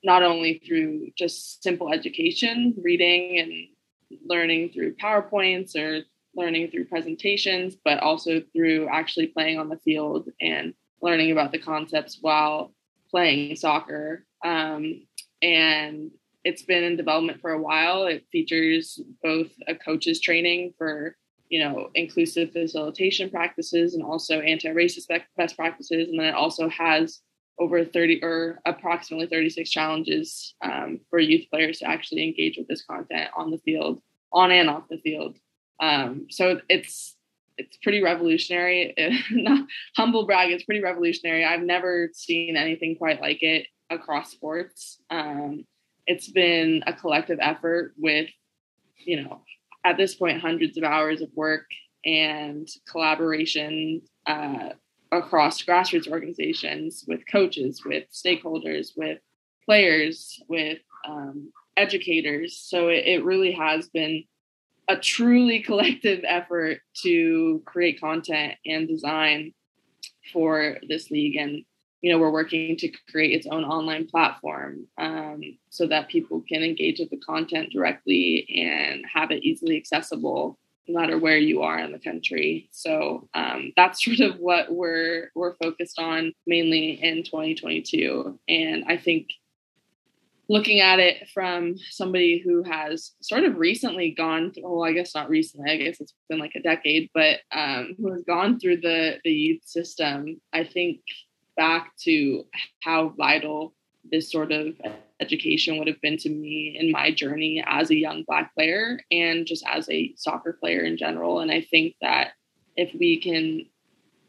not 0.03 0.23
only 0.23 0.61
through 0.65 1.09
just 1.17 1.63
simple 1.63 1.91
education, 1.91 2.75
reading 2.81 3.39
and 3.39 4.19
learning 4.25 4.69
through 4.69 4.95
PowerPoints 4.95 5.75
or 5.75 6.03
learning 6.35 6.69
through 6.69 6.85
presentations, 6.85 7.75
but 7.83 7.99
also 7.99 8.41
through 8.53 8.87
actually 8.89 9.27
playing 9.27 9.59
on 9.59 9.69
the 9.69 9.79
field 9.79 10.29
and 10.39 10.73
learning 11.01 11.31
about 11.31 11.51
the 11.51 11.59
concepts 11.59 12.19
while 12.21 12.73
playing 13.09 13.55
soccer. 13.55 14.25
Um, 14.45 15.07
and 15.41 16.11
it's 16.43 16.63
been 16.63 16.83
in 16.83 16.95
development 16.95 17.41
for 17.41 17.51
a 17.51 17.61
while. 17.61 18.05
It 18.05 18.25
features 18.31 18.99
both 19.21 19.47
a 19.67 19.75
coach's 19.75 20.21
training 20.21 20.73
for 20.77 21.15
you 21.49 21.59
know 21.59 21.89
inclusive 21.95 22.51
facilitation 22.51 23.29
practices 23.29 23.93
and 23.93 24.03
also 24.03 24.39
anti-racist 24.39 25.07
best 25.37 25.55
practices, 25.55 26.09
and 26.09 26.19
then 26.19 26.27
it 26.27 26.35
also 26.35 26.69
has 26.69 27.21
over 27.59 27.83
30 27.83 28.23
or 28.23 28.59
approximately 28.65 29.27
36 29.27 29.69
challenges 29.69 30.53
um, 30.61 30.99
for 31.09 31.19
youth 31.19 31.45
players 31.49 31.79
to 31.79 31.89
actually 31.89 32.23
engage 32.23 32.57
with 32.57 32.67
this 32.67 32.83
content 32.85 33.29
on 33.35 33.49
the 33.49 33.57
field, 33.59 33.99
on 34.31 34.51
and 34.51 34.69
off 34.69 34.83
the 34.89 34.99
field. 34.99 35.37
Um, 35.79 36.27
so 36.29 36.59
it's 36.69 37.15
it's 37.57 37.77
pretty 37.77 38.03
revolutionary. 38.03 38.93
Not 39.31 39.67
humble 39.95 40.25
brag, 40.25 40.51
it's 40.51 40.63
pretty 40.63 40.81
revolutionary. 40.81 41.43
I've 41.43 41.61
never 41.61 42.09
seen 42.13 42.55
anything 42.55 42.95
quite 42.95 43.19
like 43.21 43.41
it 43.41 43.67
across 43.89 44.31
sports. 44.31 45.01
Um, 45.09 45.65
it's 46.05 46.29
been 46.29 46.83
a 46.87 46.93
collective 46.93 47.39
effort 47.41 47.93
with, 47.97 48.29
you 48.97 49.23
know, 49.23 49.41
at 49.87 49.95
this 49.95 50.15
point, 50.15 50.41
hundreds 50.41 50.77
of 50.77 50.83
hours 50.83 51.21
of 51.21 51.29
work 51.33 51.65
and 52.03 52.67
collaboration 52.89 54.01
uh, 54.25 54.69
across 55.13 55.63
grassroots 55.63 56.09
organizations 56.09 57.05
with 57.07 57.21
coaches, 57.31 57.83
with 57.85 58.03
stakeholders, 58.11 58.89
with 58.97 59.19
players, 59.65 60.43
with 60.49 60.79
um, 61.07 61.53
educators. 61.77 62.59
So 62.61 62.89
it, 62.89 63.05
it 63.05 63.23
really 63.23 63.53
has 63.53 63.87
been 63.87 64.25
a 64.89 64.97
truly 64.97 65.59
collective 65.69 66.21
effort 66.27 66.79
to 67.03 67.61
create 67.65 68.01
content 68.01 68.55
and 68.65 68.89
design 68.89 69.53
for 70.33 70.79
this 70.89 71.09
league 71.09 71.37
and 71.37 71.63
you 72.01 72.11
know 72.11 72.19
we're 72.19 72.31
working 72.31 72.77
to 72.77 72.91
create 73.09 73.31
its 73.31 73.47
own 73.47 73.63
online 73.63 74.07
platform 74.07 74.85
um, 74.97 75.41
so 75.69 75.87
that 75.87 76.09
people 76.09 76.43
can 76.47 76.63
engage 76.63 76.99
with 76.99 77.09
the 77.09 77.17
content 77.17 77.71
directly 77.71 78.47
and 78.63 79.03
have 79.11 79.31
it 79.31 79.43
easily 79.43 79.77
accessible 79.77 80.57
no 80.87 80.99
matter 80.99 81.17
where 81.17 81.37
you 81.37 81.63
are 81.63 81.79
in 81.79 81.91
the 81.91 81.99
country. 81.99 82.69
So 82.71 83.27
um, 83.33 83.73
that's 83.77 84.03
sort 84.03 84.19
of 84.19 84.39
what 84.39 84.71
we're 84.71 85.31
we're 85.35 85.55
focused 85.55 85.99
on 85.99 86.33
mainly 86.45 86.91
in 87.03 87.23
2022 87.23 88.39
and 88.47 88.85
i 88.87 88.97
think 88.97 89.27
looking 90.49 90.79
at 90.79 90.99
it 90.99 91.27
from 91.33 91.75
somebody 91.89 92.39
who 92.39 92.63
has 92.63 93.11
sort 93.21 93.43
of 93.43 93.57
recently 93.57 94.11
gone 94.11 94.51
through, 94.51 94.63
well, 94.63 94.83
I 94.83 94.93
guess 94.93 95.13
not 95.13 95.29
recently, 95.29 95.69
I 95.69 95.77
guess 95.77 95.99
it's 95.99 96.13
been 96.29 96.39
like 96.39 96.53
a 96.55 96.61
decade, 96.61 97.09
but 97.13 97.39
um, 97.51 97.95
who 97.97 98.11
has 98.13 98.23
gone 98.23 98.59
through 98.59 98.77
the, 98.77 99.17
the 99.23 99.31
youth 99.31 99.63
system, 99.65 100.39
I 100.53 100.63
think 100.63 101.01
back 101.57 101.91
to 102.03 102.45
how 102.81 103.09
vital 103.09 103.73
this 104.09 104.31
sort 104.31 104.51
of 104.51 104.73
education 105.19 105.77
would 105.77 105.87
have 105.87 105.99
been 106.01 106.17
to 106.17 106.29
me 106.29 106.77
in 106.79 106.91
my 106.91 107.11
journey 107.11 107.63
as 107.65 107.89
a 107.89 107.95
young 107.95 108.23
Black 108.27 108.53
player 108.53 109.01
and 109.11 109.45
just 109.45 109.65
as 109.67 109.89
a 109.89 110.13
soccer 110.15 110.53
player 110.53 110.81
in 110.81 110.97
general. 110.97 111.39
And 111.39 111.51
I 111.51 111.61
think 111.61 111.95
that 112.01 112.31
if 112.75 112.93
we 112.97 113.19
can 113.19 113.65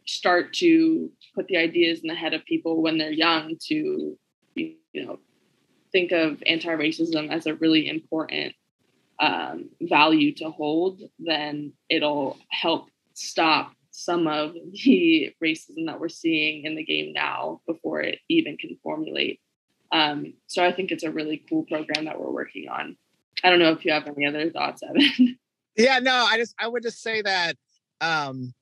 start 0.06 0.54
to 0.54 1.12
put 1.34 1.46
the 1.48 1.58
ideas 1.58 2.00
in 2.00 2.08
the 2.08 2.14
head 2.14 2.32
of 2.32 2.44
people 2.46 2.80
when 2.80 2.96
they're 2.96 3.12
young 3.12 3.56
to, 3.68 4.18
you 4.54 4.76
know, 4.94 5.18
think 5.92 6.12
of 6.12 6.42
anti-racism 6.46 7.30
as 7.30 7.46
a 7.46 7.54
really 7.54 7.88
important 7.88 8.54
um, 9.20 9.68
value 9.82 10.34
to 10.34 10.50
hold, 10.50 11.02
then 11.18 11.72
it'll 11.90 12.38
help 12.50 12.88
stop 13.14 13.72
some 13.98 14.28
of 14.28 14.54
the 14.84 15.34
racism 15.42 15.86
that 15.86 16.00
we're 16.00 16.08
seeing 16.08 16.64
in 16.64 16.76
the 16.76 16.84
game 16.84 17.12
now 17.12 17.60
before 17.66 18.00
it 18.00 18.20
even 18.28 18.56
can 18.56 18.78
formulate. 18.82 19.40
Um, 19.90 20.34
so 20.46 20.64
I 20.64 20.72
think 20.72 20.90
it's 20.90 21.02
a 21.02 21.10
really 21.10 21.42
cool 21.48 21.64
program 21.64 22.04
that 22.04 22.20
we're 22.20 22.30
working 22.30 22.68
on. 22.68 22.96
I 23.42 23.50
don't 23.50 23.58
know 23.58 23.72
if 23.72 23.84
you 23.84 23.92
have 23.92 24.06
any 24.06 24.26
other 24.26 24.50
thoughts, 24.50 24.82
Evan. 24.88 25.38
Yeah, 25.76 25.98
no, 26.00 26.26
I 26.28 26.36
just 26.36 26.54
I 26.58 26.68
would 26.68 26.82
just 26.82 27.02
say 27.02 27.22
that 27.22 27.56
um, 28.00 28.52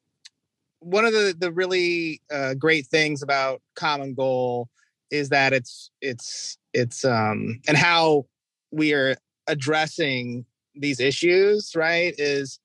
one 0.80 1.04
of 1.04 1.12
the 1.12 1.34
the 1.36 1.50
really 1.50 2.20
uh, 2.30 2.54
great 2.54 2.86
things 2.86 3.22
about 3.22 3.60
Common 3.74 4.14
Goal 4.14 4.68
is 5.10 5.30
that 5.30 5.52
it's 5.52 5.90
it's 6.00 6.58
it's 6.72 7.04
um 7.04 7.60
and 7.68 7.76
how 7.76 8.26
we 8.70 8.92
are 8.92 9.16
addressing 9.46 10.44
these 10.74 11.00
issues 11.00 11.74
right 11.74 12.14
is 12.18 12.58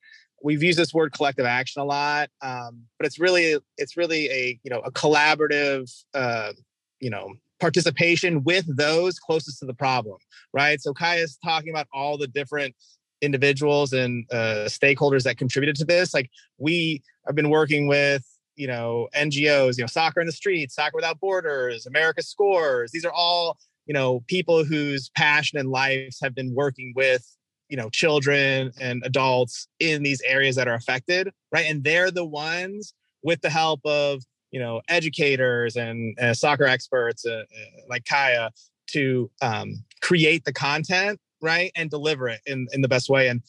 we've 0.43 0.63
used 0.63 0.80
this 0.80 0.93
word 0.93 1.12
collective 1.13 1.45
action 1.45 1.82
a 1.82 1.86
lot 1.86 2.30
um, 2.41 2.84
but 2.97 3.06
it's 3.06 3.19
really 3.19 3.58
it's 3.77 3.97
really 3.97 4.30
a 4.30 4.60
you 4.63 4.69
know 4.69 4.80
a 4.80 4.91
collaborative 4.91 5.91
uh, 6.13 6.51
you 6.99 7.10
know 7.10 7.34
participation 7.60 8.43
with 8.43 8.65
those 8.75 9.19
closest 9.19 9.60
to 9.60 9.65
the 9.65 9.73
problem 9.73 10.17
right? 10.54 10.82
So 10.82 10.93
kai 10.93 11.17
is 11.17 11.38
talking 11.43 11.69
about 11.69 11.88
all 11.93 12.17
the 12.17 12.27
different 12.27 12.75
individuals 13.21 13.93
and 13.93 14.25
uh, 14.32 14.65
stakeholders 14.65 15.23
that 15.23 15.38
contributed 15.38 15.75
to 15.75 15.86
this 15.86 16.13
like 16.13 16.30
we 16.58 17.04
have 17.27 17.36
been 17.36 17.49
working 17.49 17.88
with 17.88 18.25
you 18.56 18.65
know 18.65 19.08
ngos 19.15 19.77
you 19.77 19.84
know 19.84 19.88
soccer 19.88 20.19
in 20.19 20.25
the 20.25 20.32
streets 20.32 20.73
soccer 20.73 20.95
without 20.95 21.19
borders 21.19 21.86
america 21.86 22.23
scores 22.23 22.91
these 22.91 23.06
are 23.06 23.12
all 23.12 23.60
you 23.86 23.93
know 23.93 24.23
people 24.27 24.65
whose 24.65 25.10
passion 25.15 25.60
and 25.60 25.69
lives 25.69 26.17
have 26.21 26.34
been 26.34 26.54
working 26.56 26.93
with 26.95 27.23
you 27.71 27.77
know 27.77 27.89
children 27.89 28.71
and 28.79 29.01
adults 29.05 29.67
in 29.79 30.03
these 30.03 30.21
areas 30.21 30.55
that 30.57 30.67
are 30.67 30.75
affected 30.75 31.31
right? 31.51 31.65
And 31.67 31.84
they're 31.84 32.12
the 32.12 32.25
ones 32.25 32.93
with 33.23 33.41
the 33.41 33.49
help 33.49 33.81
of 33.86 34.21
you 34.51 34.60
know 34.60 34.81
educators 34.89 35.75
and 35.75 36.19
uh, 36.19 36.34
soccer 36.34 36.65
experts 36.65 37.25
uh, 37.25 37.31
uh, 37.31 37.81
like 37.89 38.05
kaya 38.05 38.51
to 38.88 39.31
um, 39.41 39.84
create 40.01 40.43
the 40.45 40.53
content 40.53 41.19
right? 41.41 41.71
And 41.75 41.89
deliver 41.89 42.29
it 42.29 42.39
in, 42.45 42.67
in 42.71 42.81
the 42.81 42.88
best 42.88 43.10
way. 43.10 43.27
And 43.27 43.41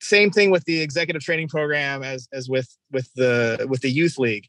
same 0.00 0.30
thing 0.30 0.50
with 0.50 0.64
the 0.64 0.80
executive 0.80 1.22
training 1.22 1.48
program 1.48 2.02
as 2.02 2.28
as 2.32 2.48
with 2.48 2.76
with 2.90 3.12
the 3.14 3.66
with 3.68 3.80
the 3.80 3.90
youth 3.90 4.18
league. 4.18 4.46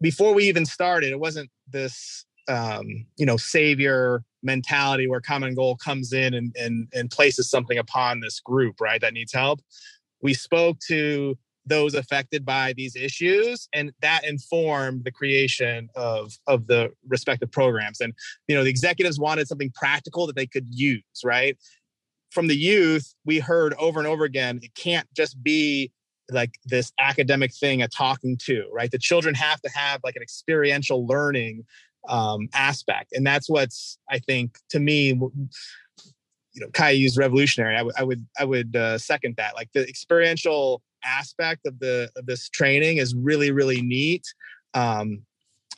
Before 0.00 0.34
we 0.34 0.44
even 0.44 0.66
started 0.66 1.10
it 1.10 1.20
wasn't 1.20 1.50
this 1.68 2.26
um, 2.48 3.06
you 3.16 3.24
know 3.24 3.36
savior 3.36 4.22
mentality 4.44 5.08
where 5.08 5.20
common 5.20 5.54
goal 5.54 5.76
comes 5.76 6.12
in 6.12 6.34
and, 6.34 6.54
and 6.56 6.88
and 6.92 7.10
places 7.10 7.50
something 7.50 7.78
upon 7.78 8.20
this 8.20 8.40
group 8.40 8.80
right 8.80 9.00
that 9.00 9.14
needs 9.14 9.32
help. 9.32 9.60
We 10.22 10.34
spoke 10.34 10.78
to 10.88 11.36
those 11.66 11.94
affected 11.94 12.44
by 12.44 12.74
these 12.74 12.94
issues 12.94 13.68
and 13.72 13.90
that 14.02 14.24
informed 14.24 15.04
the 15.04 15.10
creation 15.10 15.88
of 15.96 16.38
of 16.46 16.66
the 16.66 16.90
respective 17.08 17.50
programs. 17.50 18.00
And 18.00 18.12
you 18.48 18.54
know 18.54 18.64
the 18.64 18.70
executives 18.70 19.18
wanted 19.18 19.48
something 19.48 19.72
practical 19.74 20.26
that 20.26 20.36
they 20.36 20.46
could 20.46 20.66
use 20.68 21.02
right? 21.24 21.56
From 22.30 22.48
the 22.48 22.56
youth, 22.56 23.14
we 23.24 23.38
heard 23.38 23.74
over 23.74 24.00
and 24.00 24.08
over 24.08 24.24
again, 24.24 24.58
it 24.62 24.74
can't 24.74 25.06
just 25.14 25.40
be 25.42 25.92
like 26.30 26.58
this 26.64 26.92
academic 26.98 27.54
thing 27.54 27.82
a 27.82 27.88
talking 27.88 28.36
to, 28.44 28.64
right? 28.72 28.90
The 28.90 28.98
children 28.98 29.34
have 29.34 29.60
to 29.62 29.70
have 29.70 30.00
like 30.02 30.16
an 30.16 30.22
experiential 30.22 31.06
learning 31.06 31.64
um, 32.08 32.48
aspect. 32.54 33.12
And 33.12 33.26
that's 33.26 33.48
what's, 33.48 33.98
I 34.10 34.18
think, 34.18 34.58
to 34.70 34.80
me, 34.80 35.08
you 35.08 36.60
know, 36.60 36.68
Kai 36.72 36.90
used 36.90 37.18
revolutionary. 37.18 37.74
I, 37.74 37.78
w- 37.78 37.94
I 37.98 38.04
would, 38.04 38.26
I 38.38 38.44
would 38.44 38.76
uh, 38.76 38.98
second 38.98 39.36
that. 39.36 39.54
Like 39.54 39.70
the 39.72 39.86
experiential 39.88 40.82
aspect 41.04 41.66
of 41.66 41.78
the 41.80 42.10
of 42.16 42.26
this 42.26 42.48
training 42.48 42.98
is 42.98 43.14
really, 43.14 43.50
really 43.50 43.82
neat. 43.82 44.24
Um, 44.74 45.22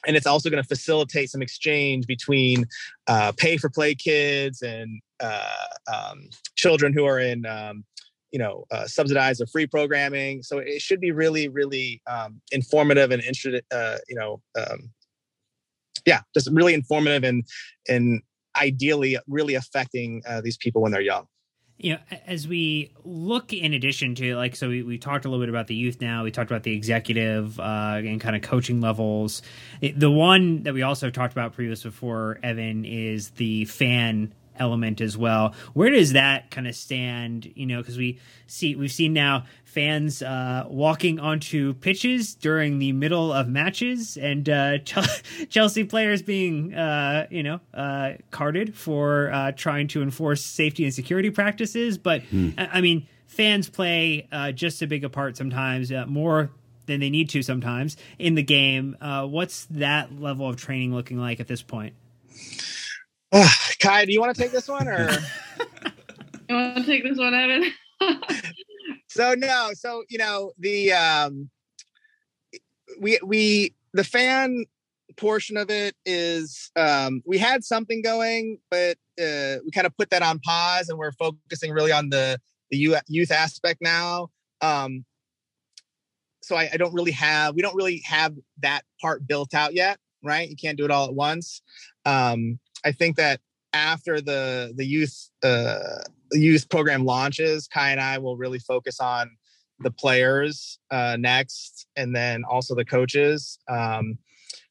and 0.06 0.16
it's 0.16 0.26
also 0.26 0.50
going 0.50 0.62
to 0.62 0.68
facilitate 0.68 1.30
some 1.30 1.42
exchange 1.42 2.06
between 2.06 2.66
uh, 3.08 3.32
pay 3.36 3.56
for 3.56 3.68
play 3.68 3.94
kids 3.94 4.62
and 4.62 5.00
uh, 5.20 5.66
um, 5.92 6.28
children 6.54 6.92
who 6.92 7.04
are 7.04 7.18
in 7.18 7.44
um, 7.46 7.84
you 8.30 8.38
know 8.38 8.64
uh, 8.70 8.86
subsidized 8.86 9.40
or 9.40 9.46
free 9.46 9.66
programming 9.66 10.42
so 10.42 10.58
it 10.58 10.82
should 10.82 11.00
be 11.00 11.10
really 11.10 11.48
really 11.48 12.02
um, 12.06 12.40
informative 12.52 13.10
and 13.10 13.22
uh, 13.72 13.96
you 14.08 14.16
know 14.16 14.40
um, 14.58 14.90
yeah 16.04 16.20
just 16.34 16.48
really 16.52 16.74
informative 16.74 17.24
and 17.24 17.44
and 17.88 18.22
ideally 18.56 19.18
really 19.28 19.54
affecting 19.54 20.22
uh, 20.26 20.40
these 20.40 20.56
people 20.56 20.82
when 20.82 20.92
they're 20.92 21.00
young. 21.00 21.26
You 21.78 21.94
know 21.94 22.00
as 22.26 22.48
we 22.48 22.92
look 23.04 23.52
in 23.52 23.74
addition 23.74 24.14
to 24.16 24.34
like 24.36 24.56
so 24.56 24.70
we, 24.70 24.82
we 24.82 24.96
talked 24.96 25.26
a 25.26 25.28
little 25.28 25.42
bit 25.42 25.50
about 25.50 25.66
the 25.66 25.74
youth 25.74 26.00
now 26.00 26.24
we 26.24 26.30
talked 26.30 26.50
about 26.50 26.62
the 26.62 26.74
executive 26.74 27.60
uh, 27.60 27.96
and 27.96 28.18
kind 28.20 28.34
of 28.34 28.42
coaching 28.42 28.80
levels. 28.80 29.42
The 29.82 30.10
one 30.10 30.62
that 30.62 30.72
we 30.72 30.82
also 30.82 31.10
talked 31.10 31.32
about 31.32 31.52
previous 31.52 31.82
before 31.82 32.38
evan 32.42 32.86
is 32.86 33.30
the 33.30 33.66
fan 33.66 34.32
element 34.58 35.00
as 35.00 35.16
well. 35.16 35.54
Where 35.74 35.90
does 35.90 36.12
that 36.12 36.50
kind 36.50 36.66
of 36.66 36.74
stand? 36.74 37.50
You 37.54 37.66
know, 37.66 37.78
because 37.78 37.96
we 37.96 38.18
see 38.46 38.74
we've 38.74 38.92
seen 38.92 39.12
now 39.12 39.44
fans 39.76 40.22
uh, 40.22 40.64
walking 40.68 41.20
onto 41.20 41.74
pitches 41.74 42.34
during 42.34 42.78
the 42.78 42.92
middle 42.92 43.30
of 43.30 43.46
matches, 43.46 44.16
and 44.16 44.48
uh, 44.48 44.78
Chelsea 45.50 45.84
players 45.84 46.22
being 46.22 46.72
uh, 46.74 47.26
you 47.30 47.42
know 47.42 47.60
uh, 47.74 48.12
carded 48.30 48.74
for 48.74 49.30
uh, 49.30 49.52
trying 49.52 49.86
to 49.88 50.02
enforce 50.02 50.42
safety 50.42 50.84
and 50.84 50.94
security 50.94 51.28
practices. 51.28 51.98
But 51.98 52.22
hmm. 52.22 52.50
I 52.56 52.80
mean, 52.80 53.06
fans 53.26 53.68
play 53.68 54.28
uh, 54.32 54.52
just 54.52 54.80
a 54.80 54.86
big 54.86 55.04
a 55.04 55.10
part 55.10 55.36
sometimes, 55.36 55.92
more 56.06 56.50
than 56.86 57.00
they 57.00 57.10
need 57.10 57.28
to 57.30 57.42
sometimes 57.42 57.98
in 58.18 58.34
the 58.34 58.42
game. 58.42 58.96
what's 59.00 59.66
that 59.66 60.18
level 60.18 60.48
of 60.48 60.56
training 60.56 60.94
looking 60.94 61.18
like 61.18 61.38
at 61.38 61.48
this 61.48 61.60
point? 61.60 61.92
Uh, 63.32 63.48
Kaya, 63.80 64.06
do 64.06 64.12
you 64.12 64.20
want 64.20 64.34
to 64.34 64.40
take 64.40 64.52
this 64.52 64.68
one 64.68 64.88
or? 64.88 65.08
you 66.48 66.54
want 66.54 66.76
to 66.76 66.84
take 66.84 67.02
this 67.02 67.18
one, 67.18 67.34
Evan? 67.34 67.72
so 69.08 69.34
no, 69.34 69.70
so 69.74 70.04
you 70.08 70.18
know 70.18 70.52
the 70.58 70.92
um, 70.92 71.50
we 73.00 73.18
we 73.24 73.74
the 73.92 74.04
fan 74.04 74.64
portion 75.16 75.56
of 75.56 75.70
it 75.70 75.94
is 76.04 76.70
um, 76.76 77.22
we 77.24 77.38
had 77.38 77.64
something 77.64 78.02
going, 78.02 78.58
but 78.70 78.96
uh, 79.20 79.56
we 79.64 79.70
kind 79.72 79.86
of 79.86 79.96
put 79.96 80.10
that 80.10 80.22
on 80.22 80.38
pause, 80.40 80.88
and 80.88 80.98
we're 80.98 81.12
focusing 81.12 81.72
really 81.72 81.92
on 81.92 82.10
the 82.10 82.38
the 82.70 82.76
youth 83.08 83.30
aspect 83.30 83.80
now. 83.80 84.28
Um, 84.60 85.04
so 86.42 86.56
I, 86.56 86.70
I 86.72 86.76
don't 86.76 86.94
really 86.94 87.12
have 87.12 87.54
we 87.54 87.62
don't 87.62 87.74
really 87.74 88.02
have 88.04 88.34
that 88.62 88.82
part 89.00 89.26
built 89.26 89.54
out 89.54 89.74
yet, 89.74 89.98
right? 90.22 90.48
You 90.48 90.56
can't 90.56 90.78
do 90.78 90.84
it 90.84 90.90
all 90.90 91.06
at 91.06 91.14
once. 91.14 91.62
Um, 92.04 92.58
I 92.84 92.92
think 92.92 93.16
that 93.16 93.40
after 93.72 94.20
the 94.20 94.72
the 94.76 94.86
youth 94.86 95.30
uh, 95.42 96.00
youth 96.32 96.68
program 96.68 97.04
launches, 97.04 97.68
Kaya 97.68 97.92
and 97.92 98.00
I 98.00 98.18
will 98.18 98.36
really 98.36 98.58
focus 98.58 99.00
on 99.00 99.30
the 99.80 99.90
players 99.90 100.78
uh, 100.90 101.16
next, 101.18 101.86
and 101.96 102.14
then 102.14 102.44
also 102.44 102.74
the 102.74 102.84
coaches. 102.84 103.58
Um, 103.68 104.18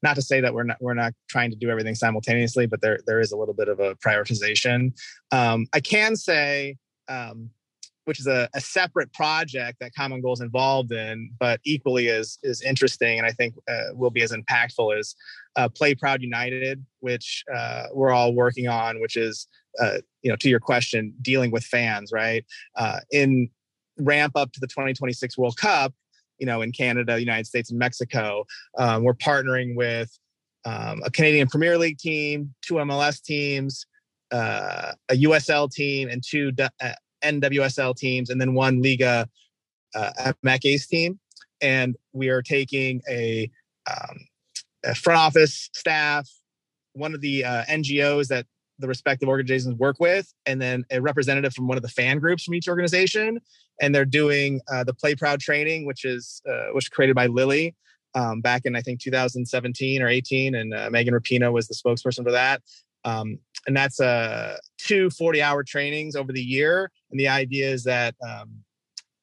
not 0.02 0.16
to 0.16 0.22
say 0.22 0.42
that 0.42 0.54
we're 0.54 0.64
not 0.64 0.78
we're 0.82 0.94
not 0.94 1.14
trying 1.30 1.52
to 1.52 1.58
do 1.58 1.70
everything 1.70 1.96
simultaneously, 1.96 2.66
but 2.66 2.82
there 2.82 3.00
there 3.06 3.20
is 3.20 3.32
a 3.32 3.38
little 3.38 3.54
bit 3.54 3.68
of 3.68 3.80
a 3.80 3.96
prioritization. 3.96 4.94
Um, 5.32 5.68
I 5.74 5.80
can 5.80 6.16
say 6.16 6.78
um, 7.08 7.50
which 8.06 8.20
is 8.20 8.28
a, 8.28 8.48
a, 8.54 8.62
separate 8.62 9.12
project 9.14 9.80
that 9.80 9.94
Common 9.94 10.22
Goal 10.22 10.34
is 10.34 10.42
involved 10.42 10.92
in, 10.92 11.32
but 11.40 11.60
equally 11.66 12.10
as 12.10 12.40
is 12.44 12.62
interesting 12.62 13.18
and 13.18 13.28
I 13.28 13.32
think 13.32 13.56
uh, 13.68 13.94
will 13.94 14.12
be 14.12 14.22
as 14.22 14.32
impactful 14.32 14.98
as 14.98 15.16
uh, 15.56 15.68
Play 15.70 15.96
Proud 15.96 16.22
United, 16.22 16.86
which 17.00 17.44
uh, 17.54 17.86
we're 17.94 18.12
all 18.12 18.34
working 18.34 18.68
on, 18.68 19.02
which 19.02 19.18
is 19.18 19.48
uh, 19.82 19.98
you 20.22 20.30
know 20.30 20.36
to 20.38 20.50
your 20.50 20.60
question, 20.60 21.14
dealing 21.22 21.52
with 21.52 21.64
fans, 21.64 22.12
right? 22.12 22.46
Uh, 22.76 23.00
in 23.12 23.50
ramp 23.98 24.34
up 24.36 24.52
to 24.54 24.60
the 24.60 24.68
2026 24.68 25.38
World 25.38 25.58
Cup, 25.58 25.94
you 26.38 26.46
know, 26.46 26.62
in 26.62 26.72
Canada, 26.72 27.20
United 27.20 27.48
States, 27.48 27.70
and 27.70 27.80
Mexico, 27.80 28.46
um, 28.78 29.04
we're 29.04 29.14
partnering 29.14 29.76
with 29.76 30.18
um, 30.66 31.02
a 31.06 31.12
Canadian 31.12 31.48
Premier 31.48 31.78
League 31.78 31.98
team, 31.98 32.54
two 32.62 32.76
MLS 32.76 33.22
teams. 33.22 33.86
Uh, 34.32 34.92
a 35.10 35.14
USL 35.14 35.72
team 35.72 36.10
and 36.10 36.24
two 36.28 36.52
NWSL 37.26 37.96
teams 37.96 38.30
and 38.30 38.40
then 38.40 38.54
one 38.54 38.82
Liga 38.82 39.28
uh, 39.94 40.34
MX 40.44 40.88
team. 40.88 41.20
And 41.62 41.96
we 42.14 42.30
are 42.30 42.42
taking 42.42 43.02
a, 43.10 43.50
um, 43.90 44.18
a 44.84 44.96
front 44.96 45.20
office 45.20 45.70
staff, 45.74 46.30
one 46.94 47.14
of 47.14 47.22
the 47.22 47.44
uh, 47.44 47.64
NGOs 47.66 48.28
that 48.28 48.46
the 48.80 48.88
respective 48.88 49.30
organizations 49.30 49.76
work 49.76 50.00
with, 50.00 50.34
and 50.46 50.62
then 50.62 50.84
a 50.92 51.00
representative 51.00 51.54
from 51.54 51.68
one 51.68 51.78
of 51.78 51.84
the 51.84 51.90
fan 51.90 52.20
groups 52.20 52.44
from 52.44 52.56
each 52.56 52.68
organization. 52.68 53.40
And 53.82 53.94
they're 53.94 54.06
doing 54.06 54.62
uh, 54.72 54.84
the 54.84 54.94
Play 54.94 55.16
Proud 55.16 55.40
training, 55.40 55.86
which 55.86 56.06
is 56.06 56.42
uh, 56.50 56.74
which 56.74 56.92
created 56.92 57.16
by 57.16 57.28
Lily 57.28 57.76
um, 58.16 58.42
back 58.42 58.66
in 58.66 58.76
I 58.76 58.82
think 58.82 59.02
2017 59.02 60.02
or 60.02 60.08
18, 60.08 60.56
and 60.56 60.74
uh, 60.74 60.90
Megan 60.90 61.14
Rapinoe 61.14 61.52
was 61.52 61.68
the 61.68 61.76
spokesperson 61.76 62.24
for 62.24 62.32
that. 62.32 62.62
Um, 63.04 63.40
and 63.68 63.76
that's 63.76 64.00
uh, 64.00 64.58
two 64.78 65.10
40 65.10 65.42
hour 65.42 65.64
trainings 65.64 66.16
over 66.16 66.32
the 66.32 66.42
year. 66.42 66.92
And 67.12 67.20
the 67.20 67.28
idea 67.28 67.70
is 67.70 67.84
that, 67.86 68.16
um, 68.28 68.52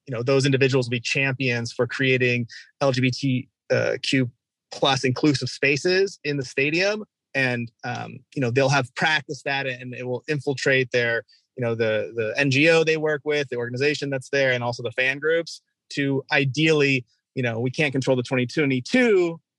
you 0.07 0.15
know, 0.15 0.23
those 0.23 0.47
individuals 0.47 0.87
will 0.87 0.93
be 0.93 1.01
champions 1.01 1.73
for 1.73 1.87
creating 1.87 2.49
LGBTQ 2.83 3.47
uh, 3.71 4.27
plus 4.71 5.05
inclusive 5.05 5.49
spaces 5.49 6.19
in 6.25 6.37
the 6.37 6.45
stadium. 6.45 7.05
And, 7.35 7.71
um, 7.85 8.19
you 8.35 8.41
know, 8.41 8.51
they'll 8.51 8.69
have 8.69 8.95
practiced 8.95 9.45
that 9.45 9.67
and 9.67 9.95
it 9.95 10.07
will 10.07 10.23
infiltrate 10.29 10.91
their, 10.91 11.25
you 11.57 11.65
know, 11.65 11.75
the, 11.75 12.13
the 12.15 12.35
NGO 12.39 12.85
they 12.85 12.97
work 12.97 13.23
with, 13.25 13.49
the 13.49 13.57
organization 13.57 14.11
that's 14.11 14.29
there, 14.31 14.53
and 14.53 14.65
also 14.65 14.83
the 14.83 14.91
fan 14.93 15.19
groups 15.19 15.63
to 15.91 16.25
ideally, 16.33 17.05
you 17.35 17.43
know, 17.43 17.61
we 17.61 17.71
can't 17.71 17.93
control 17.93 18.17
the 18.17 18.23
22 18.23 18.67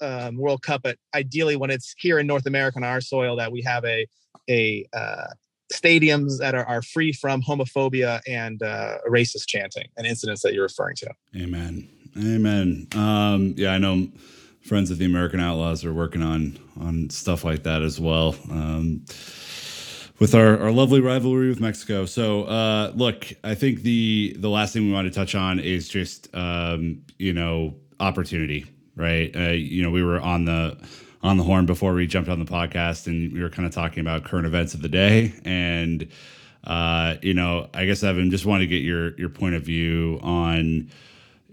um, 0.01 0.38
World 0.38 0.62
Cup, 0.62 0.82
but 0.84 0.97
ideally 1.13 1.56
when 1.56 1.69
it's 1.69 1.93
here 1.97 2.19
in 2.19 2.27
North 2.27 2.45
America 2.45 2.77
on 2.77 2.84
our 2.84 3.01
soil, 3.01 3.36
that 3.38 3.51
we 3.51 3.62
have 3.62 3.86
a 3.86 4.06
a 4.49 4.86
uh, 4.93 5.27
stadiums 5.71 6.38
that 6.39 6.56
are, 6.56 6.65
are 6.65 6.82
free 6.82 7.13
from 7.13 7.41
homophobia 7.41 8.21
and 8.27 8.62
uh, 8.62 8.97
racist 9.10 9.47
chanting 9.47 9.88
and 9.97 10.06
incidents 10.06 10.41
that 10.41 10.53
you're 10.53 10.63
referring 10.63 10.95
to. 10.97 11.10
Amen. 11.36 11.89
Amen. 12.17 12.88
Um, 12.95 13.56
yeah, 13.58 13.71
I 13.71 13.77
know 13.77 14.08
friends 14.62 14.91
of 14.91 14.97
the 14.97 15.06
American 15.06 15.39
Outlaws 15.39 15.84
are 15.84 15.93
working 15.93 16.21
on 16.21 16.58
on 16.79 17.10
stuff 17.10 17.43
like 17.43 17.63
that 17.63 17.82
as 17.82 17.99
well. 17.99 18.36
Um, 18.51 19.06
with 20.19 20.36
our, 20.36 20.60
our 20.60 20.71
lovely 20.71 21.01
rivalry 21.01 21.49
with 21.49 21.60
Mexico. 21.60 22.06
So, 22.06 22.43
uh, 22.43 22.91
look, 22.95 23.34
I 23.43 23.56
think 23.56 23.82
the 23.82 24.36
the 24.39 24.49
last 24.49 24.73
thing 24.73 24.86
we 24.86 24.93
want 24.93 25.08
to 25.08 25.13
touch 25.13 25.36
on 25.36 25.60
is 25.60 25.89
just 25.89 26.34
um, 26.36 27.01
you 27.17 27.34
know 27.34 27.75
opportunity, 27.99 28.65
right? 28.95 29.36
Uh, 29.36 29.51
you 29.51 29.84
know, 29.84 29.91
we 29.91 30.03
were 30.03 30.19
on 30.19 30.45
the 30.45 30.77
on 31.21 31.38
the 31.38 31.43
horn 31.43 31.65
before 31.65 31.93
we 31.93 32.06
jumped 32.06 32.29
on 32.29 32.39
the 32.39 32.45
podcast, 32.45 33.08
and 33.08 33.32
we 33.32 33.41
were 33.41 33.49
kind 33.49 33.65
of 33.65 33.73
talking 33.73 34.01
about 34.01 34.23
current 34.25 34.45
events 34.45 34.73
of 34.73 34.82
the 34.82 34.89
day. 34.89 35.34
And 35.45 36.08
uh, 36.65 37.15
you 37.21 37.34
know, 37.34 37.69
I 37.73 37.86
guess 37.86 38.03
Evan 38.03 38.29
just 38.29 38.45
wanted 38.45 38.65
to 38.65 38.67
get 38.67 38.84
your 38.84 39.17
your 39.17 39.29
point 39.29 39.56
of 39.56 39.63
view 39.63 40.19
on 40.21 40.89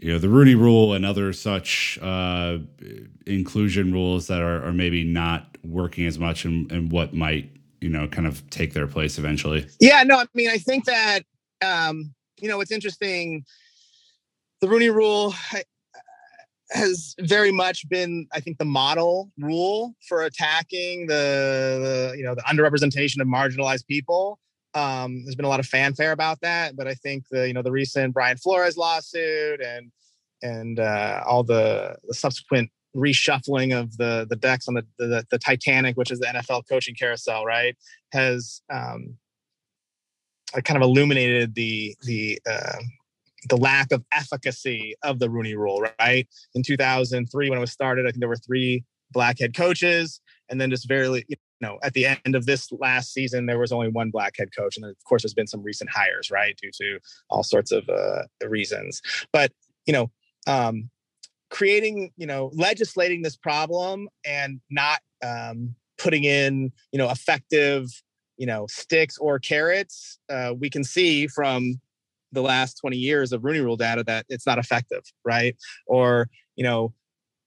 you 0.00 0.12
know 0.12 0.18
the 0.18 0.29
Rooney 0.29 0.55
Rule 0.55 0.94
and 0.94 1.05
other 1.05 1.33
such 1.33 1.98
uh, 2.03 2.59
inclusion 3.26 3.92
rules 3.92 4.26
that 4.29 4.40
are, 4.40 4.64
are 4.64 4.72
maybe 4.72 5.05
not 5.05 5.59
working 5.64 6.07
as 6.07 6.18
much, 6.18 6.44
and, 6.44 6.70
and 6.72 6.90
what 6.90 7.14
might 7.14 7.50
you 7.81 7.88
know 7.88 8.09
kind 8.09 8.26
of 8.26 8.48
take 8.50 8.72
their 8.72 8.87
place 8.87 9.18
eventually. 9.18 9.66
Yeah, 9.81 10.03
no, 10.05 10.16
I 10.16 10.26
mean, 10.35 10.50
I 10.50 10.59
think 10.59 10.85
that 10.87 11.20
um, 11.62 12.14
you 12.40 12.48
know 12.48 12.61
it's 12.61 12.72
interesting. 12.72 13.44
The 14.61 14.68
Rooney 14.68 14.90
Rule, 14.90 15.35
has 16.72 17.14
very 17.20 17.52
much 17.52 17.88
been, 17.88 18.26
I 18.33 18.40
think, 18.40 18.59
the 18.59 18.64
model 18.64 19.30
rule 19.38 19.94
for 20.09 20.22
attacking 20.22 21.06
the, 21.06 22.11
the 22.12 22.18
you 22.18 22.24
know 22.24 22.35
the 22.35 22.42
underrepresentation 22.42 23.20
of 23.20 23.26
marginalized 23.26 23.87
people. 23.87 24.38
Um, 24.74 25.24
there's 25.24 25.35
been 25.35 25.44
a 25.44 25.48
lot 25.48 25.61
of 25.61 25.66
fanfare 25.66 26.12
about 26.12 26.40
that, 26.42 26.76
but 26.76 26.87
I 26.87 26.94
think 26.94 27.24
the 27.30 27.46
you 27.46 27.54
know 27.54 27.62
the 27.62 27.72
recent 27.72 28.14
Brian 28.14 28.37
Flores 28.37 28.76
lawsuit 28.76 29.61
and 29.61 29.90
and 30.42 30.80
uh, 30.80 31.22
all 31.26 31.42
the, 31.42 31.97
the 32.05 32.14
subsequent 32.14 32.70
reshuffling 32.97 33.78
of 33.78 33.97
the 33.99 34.26
the 34.28 34.36
decks 34.36 34.68
on 34.68 34.74
the, 34.74 34.86
the, 34.99 35.24
the 35.30 35.38
Titanic, 35.38 35.97
which 35.97 36.11
is 36.11 36.18
the 36.18 36.26
NFL 36.26 36.64
coaching 36.68 36.95
carousel, 36.95 37.45
right, 37.45 37.76
has 38.12 38.62
um, 38.72 39.16
kind 40.64 40.76
of 40.76 40.82
illuminated 40.82 41.55
the 41.55 41.95
the 42.03 42.40
uh, 42.49 42.78
the 43.49 43.57
lack 43.57 43.93
of 43.93 44.05
efficacy 44.12 44.95
of 45.03 45.18
the 45.18 45.30
Rooney 45.30 45.55
Rule, 45.55 45.82
right? 46.01 46.28
In 46.55 46.62
2003, 46.62 47.51
when 47.51 47.59
it 47.59 47.61
was 47.61 47.72
started, 47.72 48.07
I 48.07 48.11
think 48.11 48.20
there 48.20 48.28
were 48.28 48.36
three 48.36 48.84
black 49.12 49.38
head 49.38 49.55
coaches, 49.57 50.20
and 50.49 50.61
then 50.61 50.70
just 50.70 50.86
very, 50.86 51.24
you 51.28 51.36
know, 51.61 51.78
at 51.82 51.95
the 51.95 52.07
end 52.07 52.34
of 52.34 52.47
this 52.47 52.70
last 52.72 53.12
season, 53.12 53.47
there 53.47 53.59
was 53.59 53.72
only 53.72 53.88
one 53.88 54.11
black 54.11 54.34
head 54.38 54.49
coach, 54.57 54.76
and 54.76 54.84
of 54.84 54.97
course, 55.09 55.22
there's 55.22 55.34
been 55.34 55.47
some 55.47 55.62
recent 55.62 55.91
hires, 55.91 56.30
right, 56.30 56.57
due 56.61 56.70
to 56.74 56.99
all 57.28 57.43
sorts 57.43 57.72
of 57.72 57.88
uh, 57.88 58.22
reasons. 58.47 59.01
But 59.32 59.53
you 59.86 59.93
know, 59.93 60.11
um, 60.47 60.91
creating, 61.51 62.12
you 62.16 62.26
know, 62.26 62.51
legislating 62.55 63.22
this 63.22 63.36
problem 63.36 64.09
and 64.24 64.61
not 64.70 65.01
um, 65.22 65.74
putting 65.99 66.24
in, 66.24 66.72
you 66.93 66.99
know, 66.99 67.11
effective, 67.11 67.86
you 68.36 68.47
know, 68.47 68.66
sticks 68.68 69.18
or 69.18 69.38
carrots, 69.38 70.18
uh, 70.30 70.55
we 70.59 70.70
can 70.70 70.84
see 70.84 71.26
from 71.26 71.80
the 72.33 72.43
last 72.43 72.74
20 72.74 72.97
years 72.97 73.33
of 73.33 73.45
Rooney 73.45 73.61
Rule 73.61 73.76
data 73.76 74.05
that 74.05 74.26
it's 74.28 74.47
not 74.47 74.59
effective, 74.59 75.03
right? 75.24 75.57
Or, 75.87 76.28
you 76.57 76.64
know, 76.64 76.93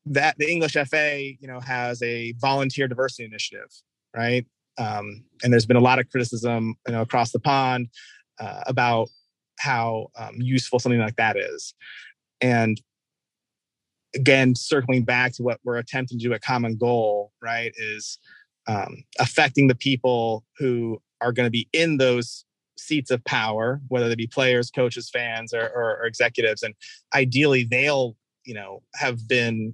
that 0.05 0.35
the 0.37 0.51
English 0.51 0.73
FA, 0.73 1.19
you 1.21 1.47
know, 1.47 1.59
has 1.59 2.01
a 2.01 2.33
volunteer 2.39 2.87
diversity 2.87 3.25
initiative, 3.25 3.69
right? 4.15 4.45
Um, 4.77 5.23
and 5.43 5.53
there's 5.53 5.65
been 5.65 5.77
a 5.77 5.81
lot 5.81 5.99
of 5.99 6.09
criticism, 6.09 6.75
you 6.87 6.93
know, 6.93 7.01
across 7.01 7.31
the 7.31 7.39
pond 7.39 7.87
uh, 8.39 8.61
about 8.67 9.09
how 9.59 10.07
um, 10.17 10.35
useful 10.37 10.79
something 10.79 10.99
like 10.99 11.15
that 11.15 11.37
is. 11.37 11.73
And 12.41 12.81
again, 14.15 14.55
circling 14.55 15.03
back 15.03 15.33
to 15.33 15.43
what 15.43 15.59
we're 15.63 15.77
attempting 15.77 16.19
to 16.19 16.23
do 16.27 16.33
at 16.33 16.41
Common 16.41 16.75
Goal, 16.75 17.31
right, 17.41 17.71
is 17.77 18.17
um, 18.67 19.03
affecting 19.19 19.67
the 19.67 19.75
people 19.75 20.43
who 20.57 21.01
are 21.21 21.31
going 21.31 21.47
to 21.47 21.51
be 21.51 21.67
in 21.73 21.97
those 21.97 22.45
seats 22.77 23.11
of 23.11 23.23
power, 23.25 23.81
whether 23.87 24.09
they 24.09 24.15
be 24.15 24.27
players, 24.27 24.69
coaches, 24.69 25.09
fans, 25.09 25.53
or, 25.53 25.69
or, 25.69 25.97
or 25.97 26.05
executives. 26.05 26.63
And 26.63 26.73
ideally, 27.13 27.63
they'll, 27.63 28.15
you 28.45 28.53
know, 28.53 28.81
have 28.95 29.27
been, 29.27 29.73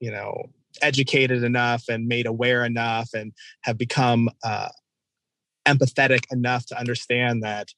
you 0.00 0.10
know, 0.10 0.50
educated 0.82 1.42
enough 1.42 1.84
and 1.88 2.06
made 2.06 2.26
aware 2.26 2.64
enough 2.64 3.10
and 3.14 3.32
have 3.62 3.76
become 3.76 4.28
uh, 4.44 4.68
empathetic 5.66 6.24
enough 6.30 6.66
to 6.66 6.78
understand 6.78 7.42
that 7.42 7.68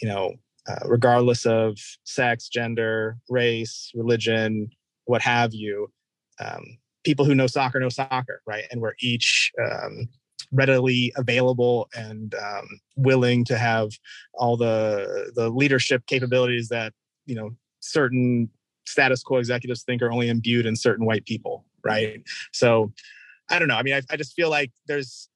you 0.00 0.08
know 0.08 0.32
uh, 0.68 0.86
regardless 0.86 1.46
of 1.46 1.78
sex 2.04 2.48
gender 2.48 3.16
race 3.28 3.90
religion 3.94 4.68
what 5.04 5.22
have 5.22 5.54
you 5.54 5.90
um, 6.40 6.62
people 7.04 7.24
who 7.24 7.34
know 7.34 7.46
soccer 7.46 7.78
know 7.78 7.88
soccer 7.88 8.42
right 8.46 8.64
and 8.70 8.80
we're 8.80 8.94
each 9.00 9.52
um, 9.62 10.08
readily 10.52 11.12
available 11.16 11.88
and 11.94 12.34
um, 12.34 12.66
willing 12.96 13.44
to 13.44 13.56
have 13.56 13.90
all 14.34 14.56
the 14.56 15.30
the 15.34 15.48
leadership 15.48 16.06
capabilities 16.06 16.68
that 16.68 16.92
you 17.26 17.34
know 17.34 17.50
certain 17.80 18.48
status 18.86 19.22
quo 19.22 19.38
executives 19.38 19.82
think 19.82 20.02
are 20.02 20.10
only 20.10 20.28
imbued 20.28 20.66
in 20.66 20.74
certain 20.76 21.06
white 21.06 21.24
people 21.24 21.64
right? 21.82 22.22
So 22.52 22.92
i 23.48 23.58
don't 23.58 23.68
know. 23.68 23.76
I 23.76 23.82
mean 23.82 23.94
I, 23.94 24.02
I 24.10 24.16
just 24.16 24.34
feel 24.34 24.50
like 24.50 24.70
there's 24.86 25.28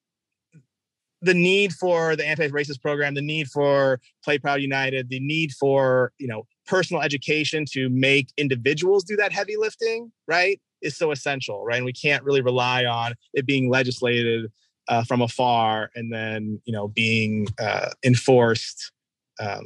the 1.23 1.35
need 1.35 1.73
for 1.73 2.17
the 2.17 2.27
anti-racist 2.27 2.83
program 2.83 3.15
the 3.15 3.23
need 3.23 3.49
for 3.49 3.99
play 4.23 4.39
proud 4.39 4.61
united 4.61 5.09
the 5.09 5.21
need 5.21 5.53
for 5.53 6.13
you 6.19 6.27
know 6.27 6.47
personal 6.67 7.03
education 7.03 7.65
to 7.73 7.89
make 7.89 8.29
individuals 8.37 9.05
do 9.05 9.17
that 9.17 9.33
heavy 9.33 9.57
lifting 9.57 10.13
right 10.29 10.61
is 10.83 10.97
so 10.97 11.11
essential 11.11 11.65
right? 11.65 11.77
And 11.77 11.85
we 11.85 11.93
can't 11.93 12.23
really 12.25 12.43
rely 12.43 12.85
on 12.85 13.15
it 13.33 13.47
being 13.47 13.71
legislated 13.71 14.53
uh, 14.89 15.05
from 15.05 15.21
afar 15.21 15.91
and 15.95 16.13
then 16.13 16.61
you 16.65 16.73
know 16.73 16.89
being 16.89 17.47
uh, 17.59 17.91
enforced 18.05 18.93
um, 19.41 19.65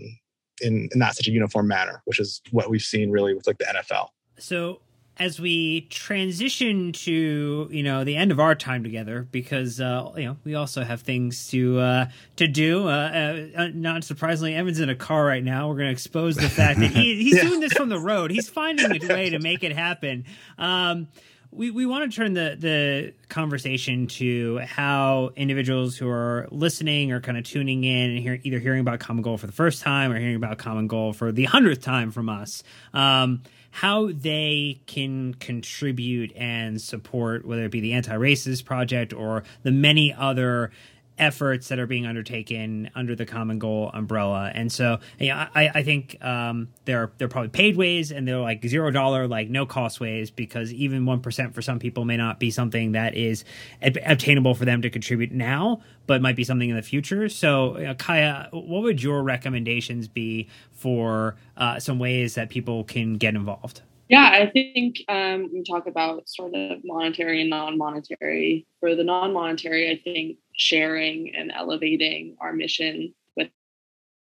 in, 0.61 0.89
in 0.93 0.99
not 0.99 1.14
such 1.14 1.29
a 1.29 1.31
uniform 1.31 1.66
manner 1.69 2.03
which 2.05 2.21
is 2.21 2.41
what 2.51 2.71
we've 2.71 2.83
seen 2.83 3.11
really 3.11 3.35
with 3.35 3.47
like 3.47 3.59
the 3.59 3.64
nfl 3.64 4.09
so 4.39 4.81
as 5.19 5.41
we 5.41 5.83
transition 5.91 6.93
to 6.93 7.69
you 7.71 7.83
know 7.83 8.05
the 8.05 8.16
end 8.16 8.31
of 8.31 8.39
our 8.39 8.55
time 8.55 8.83
together 8.83 9.27
because 9.33 9.81
uh, 9.81 10.12
you 10.16 10.25
know 10.25 10.37
we 10.45 10.55
also 10.55 10.85
have 10.85 11.03
things 11.03 11.49
to 11.49 11.79
uh, 11.79 12.07
to 12.37 12.47
do. 12.47 12.89
Uh, 12.89 13.49
uh 13.57 13.69
not 13.75 14.05
surprisingly, 14.05 14.55
Evan's 14.55 14.81
in 14.81 14.89
a 14.89 14.95
car 14.95 15.25
right 15.25 15.43
now. 15.43 15.69
We're 15.69 15.77
going 15.77 15.89
to 15.89 15.93
expose 15.93 16.37
the 16.37 16.49
fact 16.49 16.79
that 16.81 16.91
he, 16.91 17.23
he's 17.23 17.37
yeah. 17.37 17.43
doing 17.43 17.61
this 17.61 17.73
from 17.73 17.89
the 17.89 17.99
road. 17.99 18.31
He's 18.31 18.49
finding 18.49 19.03
a 19.03 19.07
way 19.09 19.31
to 19.31 19.39
make 19.39 19.62
it 19.64 19.73
happen. 19.73 20.25
Um, 20.57 21.09
we, 21.51 21.70
we 21.70 21.86
want 21.86 22.11
to 22.11 22.16
turn 22.16 22.34
the, 22.34 22.57
the 22.59 23.14
conversation 23.28 24.07
to 24.07 24.59
how 24.59 25.30
individuals 25.34 25.96
who 25.96 26.09
are 26.09 26.46
listening 26.51 27.11
or 27.12 27.20
kind 27.20 27.38
of 27.38 27.44
tuning 27.44 27.84
in 27.84 28.11
and 28.11 28.18
hear, 28.18 28.38
either 28.42 28.59
hearing 28.59 28.80
about 28.80 29.01
Common 29.01 29.22
Goal 29.22 29.38
for 29.38 29.46
the 29.46 29.53
first 29.53 29.82
time 29.82 30.12
or 30.12 30.18
hearing 30.18 30.36
about 30.36 30.59
Common 30.59 30.86
Goal 30.86 31.12
for 31.12 31.32
the 31.32 31.44
hundredth 31.44 31.82
time 31.82 32.11
from 32.11 32.28
us. 32.28 32.62
Um, 32.92 33.42
how 33.70 34.11
they 34.12 34.80
can 34.86 35.34
contribute 35.34 36.32
and 36.36 36.80
support, 36.80 37.46
whether 37.46 37.64
it 37.64 37.70
be 37.70 37.80
the 37.80 37.92
Anti 37.94 38.14
Racist 38.14 38.64
Project 38.64 39.12
or 39.12 39.44
the 39.62 39.70
many 39.70 40.12
other 40.12 40.70
efforts 41.19 41.69
that 41.69 41.79
are 41.79 41.87
being 41.87 42.07
undertaken 42.07 42.91
under 42.95 43.14
the 43.14 43.27
common 43.27 43.59
goal 43.59 43.91
umbrella. 43.95 44.51
And 44.55 44.71
so, 44.71 44.99
yeah, 45.19 45.49
I, 45.55 45.71
I 45.75 45.83
think 45.83 46.23
um, 46.25 46.69
there 46.85 47.03
are 47.03 47.29
probably 47.29 47.49
paid 47.49 47.77
ways 47.77 48.12
and 48.12 48.27
they're 48.27 48.39
like 48.39 48.64
zero 48.66 48.91
dollar, 48.91 49.27
like 49.27 49.49
no 49.49 49.66
cost 49.66 50.01
ways, 50.01 50.31
because 50.31 50.73
even 50.73 51.07
one 51.07 51.21
percent 51.21 51.55
for 51.55 51.62
some 51.62 51.79
people 51.79 52.05
may 52.05 52.16
not 52.16 52.39
be 52.39 52.51
something 52.51 52.93
that 52.93 53.14
is 53.14 53.45
obtainable 53.83 54.55
for 54.55 54.64
them 54.64 54.83
to 54.83 54.91
contribute 54.91 55.33
now, 55.33 55.83
but 56.07 56.23
might 56.23 56.37
be 56.37 56.45
something 56.45 56.71
in 56.71 56.77
the 56.77 56.83
future. 56.83 57.29
So, 57.29 57.77
uh, 57.77 57.95
Kaya, 57.95 58.49
what 58.53 58.83
would 58.83 59.03
your 59.03 59.23
recommendations 59.23 60.09
be 60.09 60.49
for 60.73 61.37
uh, 61.57 61.79
some 61.81 61.99
ways 61.99 62.35
that 62.35 62.49
people 62.51 62.85
can 62.85 63.14
get 63.14 63.35
involved? 63.35 63.83
Yeah, 64.09 64.31
I 64.33 64.47
think 64.51 65.05
um, 65.09 65.51
we 65.53 65.62
talk 65.62 65.87
about 65.87 66.27
sort 66.31 66.55
of 66.55 66.79
monetary 66.83 67.43
and 67.43 67.51
non-monetary. 67.51 68.66
For 68.81 68.95
the 68.95 69.05
non-monetary, 69.05 69.91
I 69.91 70.01
think 70.03 70.39
sharing 70.59 71.34
and 71.34 71.52
elevating 71.52 72.36
our 72.40 72.52
mission 72.52 73.14
with 73.36 73.48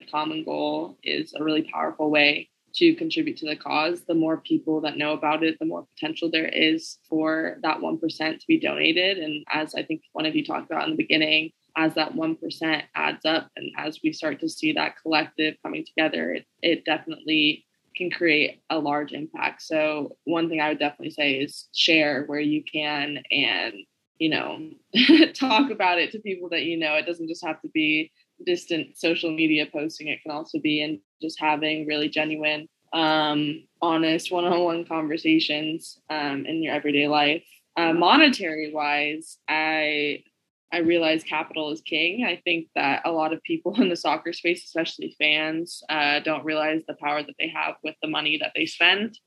a 0.02 0.06
common 0.08 0.44
goal 0.44 0.98
is 1.04 1.34
a 1.34 1.44
really 1.44 1.62
powerful 1.72 2.10
way 2.10 2.50
to 2.74 2.96
contribute 2.96 3.38
to 3.38 3.46
the 3.46 3.56
cause. 3.56 4.02
The 4.02 4.16
more 4.16 4.38
people 4.38 4.82
that 4.82 4.98
know 4.98 5.14
about 5.14 5.44
it, 5.44 5.60
the 5.60 5.66
more 5.66 5.86
potential 5.96 6.32
there 6.32 6.48
is 6.48 6.98
for 7.08 7.60
that 7.62 7.78
1% 7.78 8.00
to 8.40 8.48
be 8.48 8.60
donated. 8.60 9.20
And 9.20 9.44
as 9.52 9.76
I 9.76 9.84
think 9.84 10.02
one 10.14 10.26
of 10.26 10.36
you 10.36 10.44
talked 10.44 10.72
about 10.72 10.86
in 10.86 10.90
the 10.90 10.98
beginning, 10.98 11.52
as 11.76 11.94
that 11.94 12.14
1% 12.14 12.84
adds 12.96 13.26
up 13.26 13.50
and 13.56 13.72
as 13.78 14.00
we 14.04 14.12
start 14.12 14.40
to 14.40 14.50
see 14.50 14.74
that 14.74 14.96
collective 15.02 15.56
coming 15.64 15.86
together, 15.86 16.32
it, 16.32 16.46
it 16.64 16.86
definitely 16.86 17.66
can 17.96 18.10
create 18.10 18.64
a 18.72 18.80
large 18.80 19.12
impact. 19.12 19.62
So 19.62 20.18
one 20.24 20.50
thing 20.50 20.60
I 20.60 20.70
would 20.70 20.80
definitely 20.80 21.12
say 21.12 21.34
is 21.34 21.68
share 21.74 22.24
where 22.26 22.40
you 22.40 22.64
can 22.64 23.20
and 23.32 23.76
you 24.24 24.30
know 24.30 24.70
talk 25.34 25.70
about 25.70 26.00
it 26.00 26.14
to 26.14 26.20
people 26.20 26.48
that 26.50 26.64
you 26.64 26.78
know. 26.78 26.96
It 26.96 27.06
doesn't 27.06 27.28
just 27.28 27.46
have 27.46 27.62
to 27.62 27.68
be 27.74 28.10
distant 28.46 28.98
social 28.98 29.30
media 29.30 29.66
posting. 29.70 30.08
It 30.08 30.22
can 30.24 30.32
also 30.32 30.60
be 30.60 30.82
in 30.82 31.02
just 31.22 31.38
having 31.42 31.86
really 31.86 32.08
genuine, 32.08 32.70
um, 32.94 33.66
honest 33.82 34.32
one-on-one 34.32 34.86
conversations 34.86 36.00
um, 36.10 36.46
in 36.46 36.64
your 36.64 36.74
everyday 36.74 37.10
life. 37.10 37.44
Uh, 37.76 37.92
monetary 37.92 38.72
wise, 38.74 39.40
I 39.50 40.24
I 40.72 40.78
realize 40.78 41.24
capital 41.24 41.74
is 41.74 41.82
king. 41.82 42.24
I 42.26 42.42
think 42.46 42.68
that 42.76 43.02
a 43.04 43.12
lot 43.12 43.34
of 43.34 43.44
people 43.44 43.76
in 43.82 43.90
the 43.90 43.98
soccer 43.98 44.32
space, 44.32 44.64
especially 44.64 45.18
fans, 45.20 45.84
uh, 45.90 46.22
don't 46.22 46.46
realize 46.46 46.82
the 46.88 46.96
power 46.96 47.22
that 47.22 47.36
they 47.38 47.50
have 47.50 47.76
with 47.84 47.96
the 48.02 48.08
money 48.08 48.38
that 48.38 48.54
they 48.56 48.68
spend. 48.68 49.20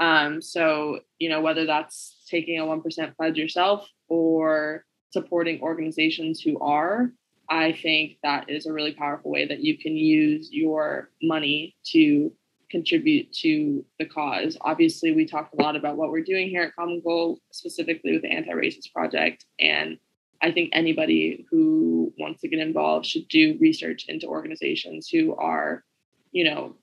Um, 0.00 0.40
so, 0.40 1.00
you 1.18 1.28
know, 1.30 1.40
whether 1.40 1.66
that's 1.66 2.15
taking 2.26 2.58
a 2.58 2.64
1% 2.64 3.16
pledge 3.16 3.36
yourself 3.36 3.88
or 4.08 4.84
supporting 5.10 5.60
organizations 5.62 6.40
who 6.40 6.58
are, 6.60 7.12
I 7.48 7.72
think 7.72 8.18
that 8.22 8.50
is 8.50 8.66
a 8.66 8.72
really 8.72 8.92
powerful 8.92 9.30
way 9.30 9.46
that 9.46 9.60
you 9.60 9.78
can 9.78 9.96
use 9.96 10.48
your 10.50 11.10
money 11.22 11.76
to 11.92 12.32
contribute 12.70 13.32
to 13.32 13.84
the 13.98 14.06
cause. 14.06 14.56
Obviously, 14.60 15.12
we 15.12 15.26
talked 15.26 15.54
a 15.54 15.62
lot 15.62 15.76
about 15.76 15.96
what 15.96 16.10
we're 16.10 16.22
doing 16.22 16.48
here 16.48 16.62
at 16.62 16.74
Common 16.74 17.00
Goal, 17.04 17.38
specifically 17.52 18.12
with 18.12 18.22
the 18.22 18.32
Anti 18.32 18.50
Racist 18.50 18.92
Project. 18.92 19.44
And 19.60 19.98
I 20.42 20.50
think 20.50 20.70
anybody 20.72 21.46
who 21.50 22.12
wants 22.18 22.40
to 22.40 22.48
get 22.48 22.58
involved 22.58 23.06
should 23.06 23.28
do 23.28 23.56
research 23.60 24.06
into 24.08 24.26
organizations 24.26 25.08
who 25.08 25.34
are, 25.36 25.84
you 26.32 26.44
know, 26.44 26.76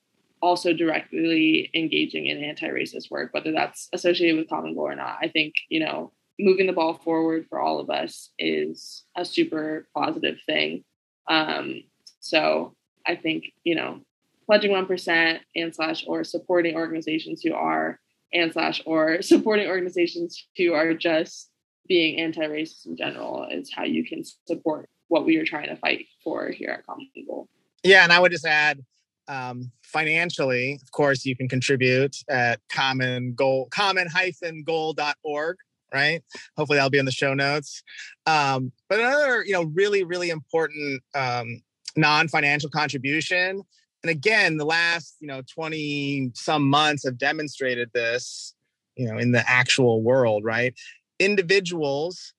also 0.44 0.74
directly 0.74 1.70
engaging 1.74 2.26
in 2.26 2.44
anti-racist 2.44 3.10
work, 3.10 3.32
whether 3.32 3.50
that's 3.50 3.88
associated 3.94 4.36
with 4.36 4.48
Common 4.48 4.74
Goal 4.74 4.88
or 4.88 4.94
not. 4.94 5.16
I 5.22 5.28
think, 5.28 5.54
you 5.70 5.80
know, 5.80 6.12
moving 6.38 6.66
the 6.66 6.74
ball 6.74 6.94
forward 6.94 7.46
for 7.48 7.58
all 7.58 7.80
of 7.80 7.88
us 7.88 8.30
is 8.38 9.04
a 9.16 9.24
super 9.24 9.88
positive 9.96 10.36
thing. 10.44 10.84
Um, 11.28 11.84
so 12.20 12.74
I 13.06 13.16
think, 13.16 13.46
you 13.64 13.74
know, 13.74 14.00
pledging 14.44 14.72
1% 14.72 15.38
and 15.56 15.74
slash 15.74 16.04
or 16.06 16.24
supporting 16.24 16.76
organizations 16.76 17.40
who 17.42 17.54
are 17.54 17.98
and 18.34 18.52
slash 18.52 18.82
or 18.84 19.22
supporting 19.32 19.66
organizations 19.66 20.46
who 20.58 20.74
are 20.74 20.92
just 20.92 21.50
being 21.88 22.20
anti-racist 22.20 22.84
in 22.84 22.98
general 22.98 23.46
is 23.50 23.72
how 23.74 23.84
you 23.84 24.04
can 24.04 24.22
support 24.46 24.90
what 25.08 25.24
we 25.24 25.36
are 25.38 25.44
trying 25.46 25.68
to 25.68 25.76
fight 25.76 26.04
for 26.22 26.50
here 26.50 26.70
at 26.70 26.84
Common 26.84 27.08
Goal. 27.26 27.48
Yeah, 27.82 28.04
and 28.04 28.12
I 28.12 28.18
would 28.18 28.32
just 28.32 28.46
add 28.46 28.84
um, 29.28 29.70
financially, 29.82 30.78
of 30.82 30.90
course, 30.92 31.24
you 31.24 31.36
can 31.36 31.48
contribute 31.48 32.16
at 32.28 32.60
common 32.70 33.34
goal 33.34 33.68
common 33.70 34.06
hyphen 34.08 34.62
goal.org 34.64 35.56
right? 35.92 36.24
Hopefully 36.56 36.76
that'll 36.76 36.90
be 36.90 36.98
in 36.98 37.04
the 37.04 37.12
show 37.12 37.34
notes. 37.34 37.84
Um, 38.26 38.72
but 38.88 38.98
another 38.98 39.44
you 39.44 39.52
know 39.52 39.62
really 39.62 40.04
really 40.04 40.30
important 40.30 41.02
um, 41.14 41.62
non-financial 41.96 42.70
contribution 42.70 43.62
and 44.02 44.10
again 44.10 44.56
the 44.56 44.64
last 44.64 45.14
you 45.20 45.28
know 45.28 45.42
20 45.54 46.32
some 46.34 46.68
months 46.68 47.04
have 47.04 47.16
demonstrated 47.16 47.90
this 47.94 48.54
you 48.96 49.06
know 49.06 49.18
in 49.18 49.30
the 49.30 49.48
actual 49.48 50.02
world 50.02 50.44
right? 50.44 50.74
Individuals 51.20 52.34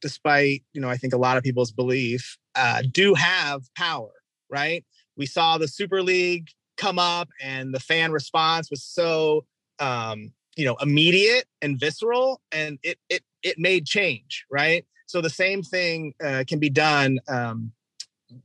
despite 0.00 0.62
you 0.72 0.80
know 0.80 0.88
i 0.88 0.96
think 0.96 1.12
a 1.12 1.18
lot 1.18 1.36
of 1.36 1.42
people's 1.42 1.70
belief 1.70 2.38
uh, 2.54 2.82
do 2.92 3.12
have 3.14 3.62
power 3.76 4.10
right 4.50 4.84
we 5.16 5.26
saw 5.26 5.58
the 5.58 5.68
super 5.68 6.02
league 6.02 6.48
come 6.76 6.98
up 6.98 7.28
and 7.42 7.74
the 7.74 7.80
fan 7.80 8.12
response 8.12 8.70
was 8.70 8.82
so 8.82 9.44
um, 9.78 10.32
you 10.56 10.64
know 10.64 10.76
immediate 10.80 11.46
and 11.62 11.78
visceral 11.78 12.40
and 12.52 12.78
it 12.82 12.98
it 13.08 13.22
it 13.42 13.58
made 13.58 13.86
change 13.86 14.44
right? 14.50 14.84
So 15.06 15.20
the 15.20 15.30
same 15.30 15.62
thing 15.62 16.14
uh, 16.22 16.44
can 16.46 16.58
be 16.58 16.70
done 16.70 17.18
um, 17.28 17.72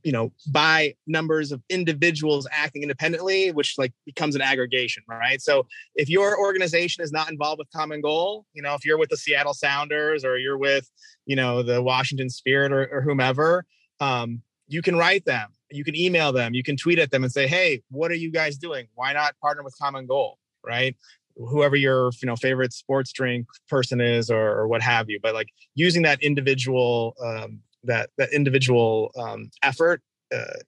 you 0.02 0.12
know 0.12 0.32
by 0.48 0.94
numbers 1.06 1.52
of 1.52 1.60
individuals 1.68 2.46
acting 2.52 2.82
independently 2.82 3.50
which 3.50 3.74
like 3.78 3.92
becomes 4.06 4.34
an 4.34 4.40
aggregation 4.40 5.02
right? 5.08 5.40
So 5.40 5.66
if 5.94 6.08
your 6.08 6.38
organization 6.38 7.02
is 7.02 7.12
not 7.12 7.30
involved 7.30 7.58
with 7.58 7.68
common 7.74 8.00
goal 8.00 8.46
you 8.52 8.62
know 8.62 8.74
if 8.74 8.84
you're 8.84 8.98
with 8.98 9.10
the 9.10 9.16
seattle 9.16 9.54
sounders 9.54 10.24
or 10.24 10.38
you're 10.38 10.58
with 10.58 10.88
you 11.26 11.36
know 11.36 11.62
the 11.62 11.82
washington 11.82 12.30
spirit 12.30 12.72
or, 12.72 12.86
or 12.92 13.00
whomever 13.00 13.64
um, 14.00 14.42
you 14.68 14.82
can 14.82 14.96
write 14.96 15.24
them 15.24 15.50
you 15.74 15.84
can 15.84 15.96
email 15.96 16.32
them 16.32 16.54
you 16.54 16.62
can 16.62 16.76
tweet 16.76 16.98
at 16.98 17.10
them 17.10 17.22
and 17.24 17.32
say 17.32 17.46
hey 17.46 17.82
what 17.90 18.10
are 18.10 18.16
you 18.16 18.30
guys 18.30 18.56
doing? 18.56 18.86
Why 18.94 19.12
not 19.12 19.38
partner 19.40 19.62
with 19.62 19.76
common 19.78 20.06
goal? 20.06 20.38
Right? 20.64 20.96
Whoever 21.36 21.76
your 21.76 22.10
you 22.20 22.26
know 22.26 22.36
favorite 22.36 22.72
sports 22.72 23.12
drink 23.12 23.46
person 23.68 24.00
is 24.00 24.30
or, 24.30 24.58
or 24.58 24.68
what 24.68 24.82
have 24.82 25.08
you. 25.08 25.18
But 25.22 25.34
like 25.34 25.48
using 25.74 26.02
that 26.02 26.22
individual 26.22 27.14
um, 27.24 27.60
that 27.84 28.10
that 28.18 28.32
individual 28.32 29.12
um, 29.18 29.50
effort 29.62 30.02
uh, 30.34 30.58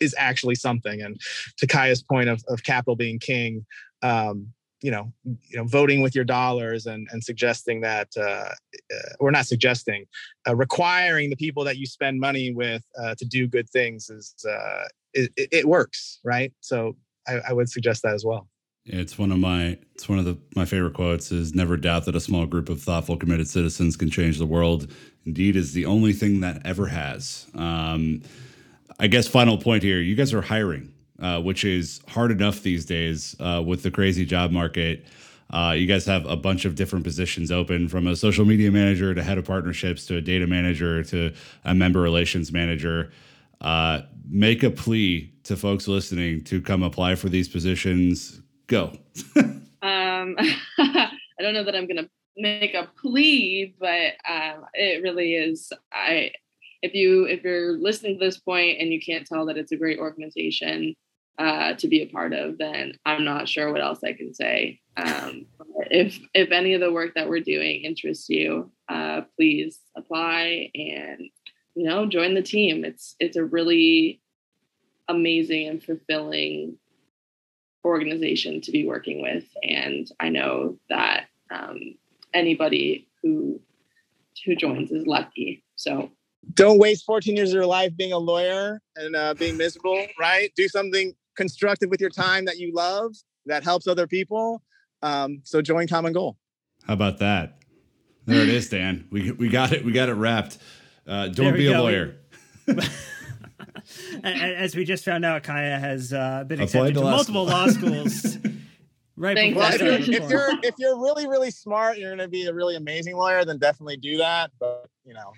is 0.00 0.14
actually 0.18 0.54
something. 0.54 1.00
And 1.00 1.20
to 1.58 1.66
kaya's 1.66 2.02
point 2.02 2.28
of, 2.28 2.42
of 2.48 2.62
capital 2.64 2.96
being 2.96 3.18
king 3.18 3.66
um, 4.02 4.52
you 4.82 4.90
know 4.90 5.12
you 5.24 5.56
know 5.56 5.64
voting 5.64 6.00
with 6.00 6.14
your 6.14 6.24
dollars 6.24 6.86
and 6.86 7.08
and 7.12 7.22
suggesting 7.22 7.80
that 7.80 8.08
uh, 8.16 8.20
uh, 8.20 9.12
or 9.18 9.30
not 9.30 9.46
suggesting 9.46 10.04
uh, 10.48 10.54
requiring 10.54 11.30
the 11.30 11.36
people 11.36 11.64
that 11.64 11.76
you 11.76 11.86
spend 11.86 12.18
money 12.18 12.52
with 12.52 12.82
uh, 13.00 13.14
to 13.16 13.24
do 13.24 13.46
good 13.46 13.68
things 13.70 14.10
is 14.10 14.34
uh, 14.48 14.84
it, 15.12 15.30
it 15.36 15.66
works 15.66 16.20
right 16.24 16.52
so 16.60 16.96
I, 17.28 17.40
I 17.48 17.52
would 17.52 17.68
suggest 17.68 18.02
that 18.02 18.14
as 18.14 18.24
well 18.24 18.48
it's 18.86 19.18
one 19.18 19.30
of 19.30 19.38
my 19.38 19.78
it's 19.94 20.08
one 20.08 20.18
of 20.18 20.24
the 20.24 20.38
my 20.56 20.64
favorite 20.64 20.94
quotes 20.94 21.30
is 21.30 21.54
never 21.54 21.76
doubt 21.76 22.06
that 22.06 22.16
a 22.16 22.20
small 22.20 22.46
group 22.46 22.68
of 22.68 22.82
thoughtful 22.82 23.16
committed 23.16 23.46
citizens 23.46 23.96
can 23.96 24.10
change 24.10 24.38
the 24.38 24.46
world. 24.46 24.90
Indeed 25.26 25.54
is 25.54 25.74
the 25.74 25.84
only 25.84 26.12
thing 26.12 26.40
that 26.40 26.62
ever 26.64 26.86
has. 26.86 27.46
Um, 27.54 28.22
I 28.98 29.06
guess 29.06 29.28
final 29.28 29.58
point 29.58 29.82
here, 29.82 30.00
you 30.00 30.14
guys 30.14 30.32
are 30.32 30.42
hiring, 30.42 30.92
uh, 31.20 31.40
which 31.40 31.64
is 31.64 32.00
hard 32.08 32.30
enough 32.30 32.62
these 32.62 32.84
days 32.84 33.36
uh, 33.40 33.62
with 33.64 33.82
the 33.82 33.90
crazy 33.90 34.24
job 34.24 34.50
market. 34.50 35.04
Uh, 35.50 35.74
you 35.76 35.86
guys 35.86 36.06
have 36.06 36.24
a 36.26 36.36
bunch 36.36 36.64
of 36.64 36.76
different 36.76 37.04
positions 37.04 37.50
open 37.50 37.88
from 37.88 38.06
a 38.06 38.14
social 38.14 38.44
media 38.44 38.70
manager 38.70 39.14
to 39.14 39.22
head 39.22 39.36
of 39.36 39.44
partnerships 39.44 40.06
to 40.06 40.16
a 40.16 40.20
data 40.20 40.46
manager 40.46 41.02
to 41.02 41.32
a 41.64 41.74
member 41.74 42.00
relations 42.00 42.52
manager. 42.52 43.10
Uh, 43.60 44.02
make 44.28 44.62
a 44.62 44.70
plea 44.70 45.32
to 45.42 45.56
folks 45.56 45.88
listening 45.88 46.42
to 46.44 46.60
come 46.60 46.82
apply 46.82 47.14
for 47.14 47.28
these 47.28 47.48
positions 47.48 48.40
Go. 48.70 48.92
um, 49.36 49.66
I 49.82 51.10
don't 51.40 51.54
know 51.54 51.64
that 51.64 51.74
I'm 51.74 51.88
going 51.88 51.96
to 51.96 52.08
make 52.36 52.72
a 52.74 52.88
plea, 53.02 53.74
but 53.80 54.12
um, 54.24 54.64
it 54.74 55.02
really 55.02 55.34
is. 55.34 55.72
I 55.92 56.30
if 56.80 56.94
you 56.94 57.24
if 57.24 57.42
you're 57.42 57.76
listening 57.78 58.16
to 58.16 58.24
this 58.24 58.38
point 58.38 58.78
and 58.80 58.92
you 58.92 59.00
can't 59.00 59.26
tell 59.26 59.44
that 59.46 59.56
it's 59.58 59.72
a 59.72 59.76
great 59.76 59.98
organization 59.98 60.94
uh, 61.40 61.72
to 61.72 61.88
be 61.88 62.02
a 62.02 62.06
part 62.06 62.34
of, 62.34 62.58
then 62.58 62.92
I'm 63.06 63.24
not 63.24 63.48
sure 63.48 63.72
what 63.72 63.80
else 63.80 64.00
I 64.04 64.12
can 64.12 64.34
say. 64.34 64.78
Um, 64.98 65.46
if 65.90 66.18
if 66.34 66.52
any 66.52 66.74
of 66.74 66.82
the 66.82 66.92
work 66.92 67.14
that 67.14 67.30
we're 67.30 67.40
doing 67.40 67.80
interests 67.82 68.28
you, 68.28 68.70
uh, 68.90 69.22
please 69.36 69.78
apply 69.96 70.70
and 70.74 71.30
you 71.74 71.84
know 71.86 72.04
join 72.04 72.34
the 72.34 72.42
team. 72.42 72.84
It's 72.84 73.16
it's 73.18 73.38
a 73.38 73.44
really 73.44 74.20
amazing 75.08 75.66
and 75.66 75.82
fulfilling 75.82 76.76
organization 77.86 78.60
to 78.60 78.70
be 78.70 78.86
working 78.86 79.22
with. 79.22 79.44
And 79.62 80.06
I 80.20 80.28
know 80.28 80.78
that 80.90 81.28
um, 81.50 81.78
anybody 82.34 83.08
who 83.22 83.62
who 84.44 84.54
joins 84.56 84.92
is 84.92 85.06
lucky. 85.06 85.64
So 85.76 86.10
don't 86.52 86.78
waste 86.78 87.04
14 87.06 87.34
years 87.34 87.50
of 87.50 87.54
your 87.54 87.66
life 87.66 87.96
being 87.96 88.12
a 88.12 88.18
lawyer 88.18 88.80
and 88.96 89.16
uh, 89.16 89.34
being 89.34 89.56
miserable, 89.56 90.06
right? 90.18 90.52
Do 90.54 90.68
something 90.68 91.14
constructive 91.36 91.90
with 91.90 92.00
your 92.00 92.10
time 92.10 92.44
that 92.44 92.58
you 92.58 92.72
love 92.74 93.14
that 93.46 93.64
helps 93.64 93.86
other 93.86 94.06
people. 94.06 94.62
Um, 95.02 95.40
so 95.44 95.62
join 95.62 95.88
Common 95.88 96.12
Goal. 96.12 96.36
How 96.86 96.94
about 96.94 97.18
that? 97.18 97.58
There 98.26 98.42
it 98.42 98.48
is, 98.48 98.68
Dan. 98.68 99.06
We 99.10 99.32
we 99.32 99.48
got 99.48 99.72
it. 99.72 99.84
We 99.84 99.92
got 99.92 100.08
it 100.08 100.14
wrapped. 100.14 100.58
Uh, 101.06 101.28
don't 101.28 101.54
be 101.54 101.66
a 101.66 101.80
lawyer. 101.80 102.16
As 104.22 104.76
we 104.76 104.84
just 104.84 105.04
found 105.04 105.24
out, 105.24 105.42
Kaya 105.42 105.78
has 105.78 106.12
uh, 106.12 106.44
been 106.44 106.60
accepted 106.60 106.94
to, 106.94 107.00
to 107.00 107.06
multiple 107.06 107.44
law 107.44 107.66
schools. 107.66 108.38
right. 109.16 109.36
Thank 109.36 109.56
well, 109.56 109.72
if, 109.74 109.80
you're, 109.80 109.94
if 109.94 110.30
you're 110.30 110.50
if 110.62 110.74
you're 110.78 111.00
really 111.00 111.26
really 111.26 111.50
smart, 111.50 111.98
you're 111.98 112.10
going 112.10 112.18
to 112.18 112.28
be 112.28 112.44
a 112.44 112.52
really 112.52 112.76
amazing 112.76 113.16
lawyer. 113.16 113.44
Then 113.44 113.58
definitely 113.58 113.96
do 113.96 114.18
that. 114.18 114.50
But 114.60 114.86
you 115.04 115.14
know, 115.14 115.32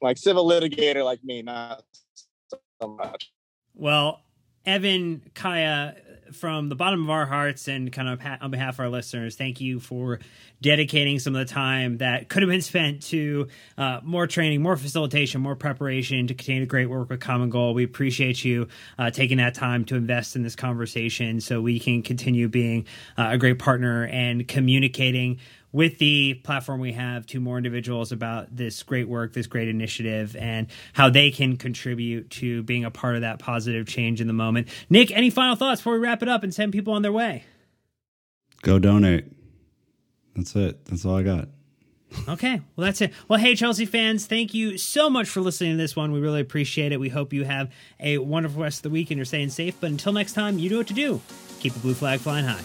like 0.00 0.16
civil 0.16 0.48
litigator 0.48 1.04
like 1.04 1.22
me, 1.22 1.42
not 1.42 1.82
so 2.80 2.88
much. 2.88 3.32
Well, 3.74 4.20
Evan, 4.68 5.22
Kaya, 5.34 5.96
from 6.32 6.68
the 6.68 6.74
bottom 6.74 7.02
of 7.02 7.08
our 7.08 7.24
hearts 7.24 7.68
and 7.68 7.90
kind 7.90 8.06
of 8.06 8.20
on 8.42 8.50
behalf 8.50 8.74
of 8.74 8.80
our 8.80 8.90
listeners, 8.90 9.34
thank 9.34 9.62
you 9.62 9.80
for 9.80 10.18
dedicating 10.60 11.18
some 11.18 11.34
of 11.34 11.46
the 11.46 11.50
time 11.50 11.98
that 11.98 12.28
could 12.28 12.42
have 12.42 12.50
been 12.50 12.60
spent 12.60 13.02
to 13.04 13.48
uh, 13.78 14.00
more 14.02 14.26
training, 14.26 14.60
more 14.60 14.76
facilitation, 14.76 15.40
more 15.40 15.56
preparation 15.56 16.26
to 16.26 16.34
continue 16.34 16.60
to 16.60 16.66
great 16.66 16.90
work 16.90 17.08
with 17.08 17.18
Common 17.18 17.48
Goal. 17.48 17.72
We 17.72 17.84
appreciate 17.84 18.44
you 18.44 18.68
uh, 18.98 19.10
taking 19.10 19.38
that 19.38 19.54
time 19.54 19.86
to 19.86 19.96
invest 19.96 20.36
in 20.36 20.42
this 20.42 20.54
conversation 20.54 21.40
so 21.40 21.62
we 21.62 21.80
can 21.80 22.02
continue 22.02 22.48
being 22.48 22.86
uh, 23.16 23.28
a 23.30 23.38
great 23.38 23.58
partner 23.58 24.04
and 24.04 24.46
communicating 24.46 25.38
with 25.72 25.98
the 25.98 26.34
platform 26.44 26.80
we 26.80 26.92
have 26.92 27.26
to 27.26 27.40
more 27.40 27.56
individuals 27.56 28.12
about 28.12 28.54
this 28.54 28.82
great 28.82 29.08
work, 29.08 29.32
this 29.32 29.46
great 29.46 29.68
initiative, 29.68 30.34
and 30.36 30.66
how 30.92 31.10
they 31.10 31.30
can 31.30 31.56
contribute 31.56 32.30
to 32.30 32.62
being 32.62 32.84
a 32.84 32.90
part 32.90 33.14
of 33.14 33.20
that 33.22 33.38
positive 33.38 33.86
change 33.86 34.20
in 34.20 34.26
the 34.26 34.32
moment. 34.32 34.68
Nick, 34.88 35.10
any 35.10 35.30
final 35.30 35.56
thoughts 35.56 35.80
before 35.80 35.94
we 35.94 35.98
wrap 35.98 36.22
it 36.22 36.28
up 36.28 36.42
and 36.42 36.54
send 36.54 36.72
people 36.72 36.94
on 36.94 37.02
their 37.02 37.12
way? 37.12 37.44
Go 38.62 38.78
donate. 38.78 39.26
That's 40.34 40.54
it. 40.56 40.84
That's 40.86 41.04
all 41.04 41.16
I 41.16 41.22
got. 41.22 41.48
Okay, 42.26 42.62
well, 42.74 42.86
that's 42.86 43.02
it. 43.02 43.12
Well, 43.28 43.38
hey, 43.38 43.54
Chelsea 43.54 43.84
fans, 43.84 44.26
thank 44.26 44.54
you 44.54 44.78
so 44.78 45.10
much 45.10 45.28
for 45.28 45.40
listening 45.40 45.72
to 45.72 45.76
this 45.76 45.94
one. 45.94 46.10
We 46.12 46.20
really 46.20 46.40
appreciate 46.40 46.92
it. 46.92 46.98
We 46.98 47.10
hope 47.10 47.34
you 47.34 47.44
have 47.44 47.70
a 48.00 48.16
wonderful 48.16 48.62
rest 48.62 48.78
of 48.78 48.82
the 48.84 48.90
week 48.90 49.10
and 49.10 49.18
you're 49.18 49.26
staying 49.26 49.50
safe. 49.50 49.76
But 49.78 49.90
until 49.90 50.14
next 50.14 50.32
time, 50.32 50.58
you 50.58 50.70
know 50.70 50.78
what 50.78 50.86
to 50.86 50.94
do. 50.94 51.20
Keep 51.60 51.74
the 51.74 51.80
blue 51.80 51.94
flag 51.94 52.20
flying 52.20 52.46
high. 52.46 52.64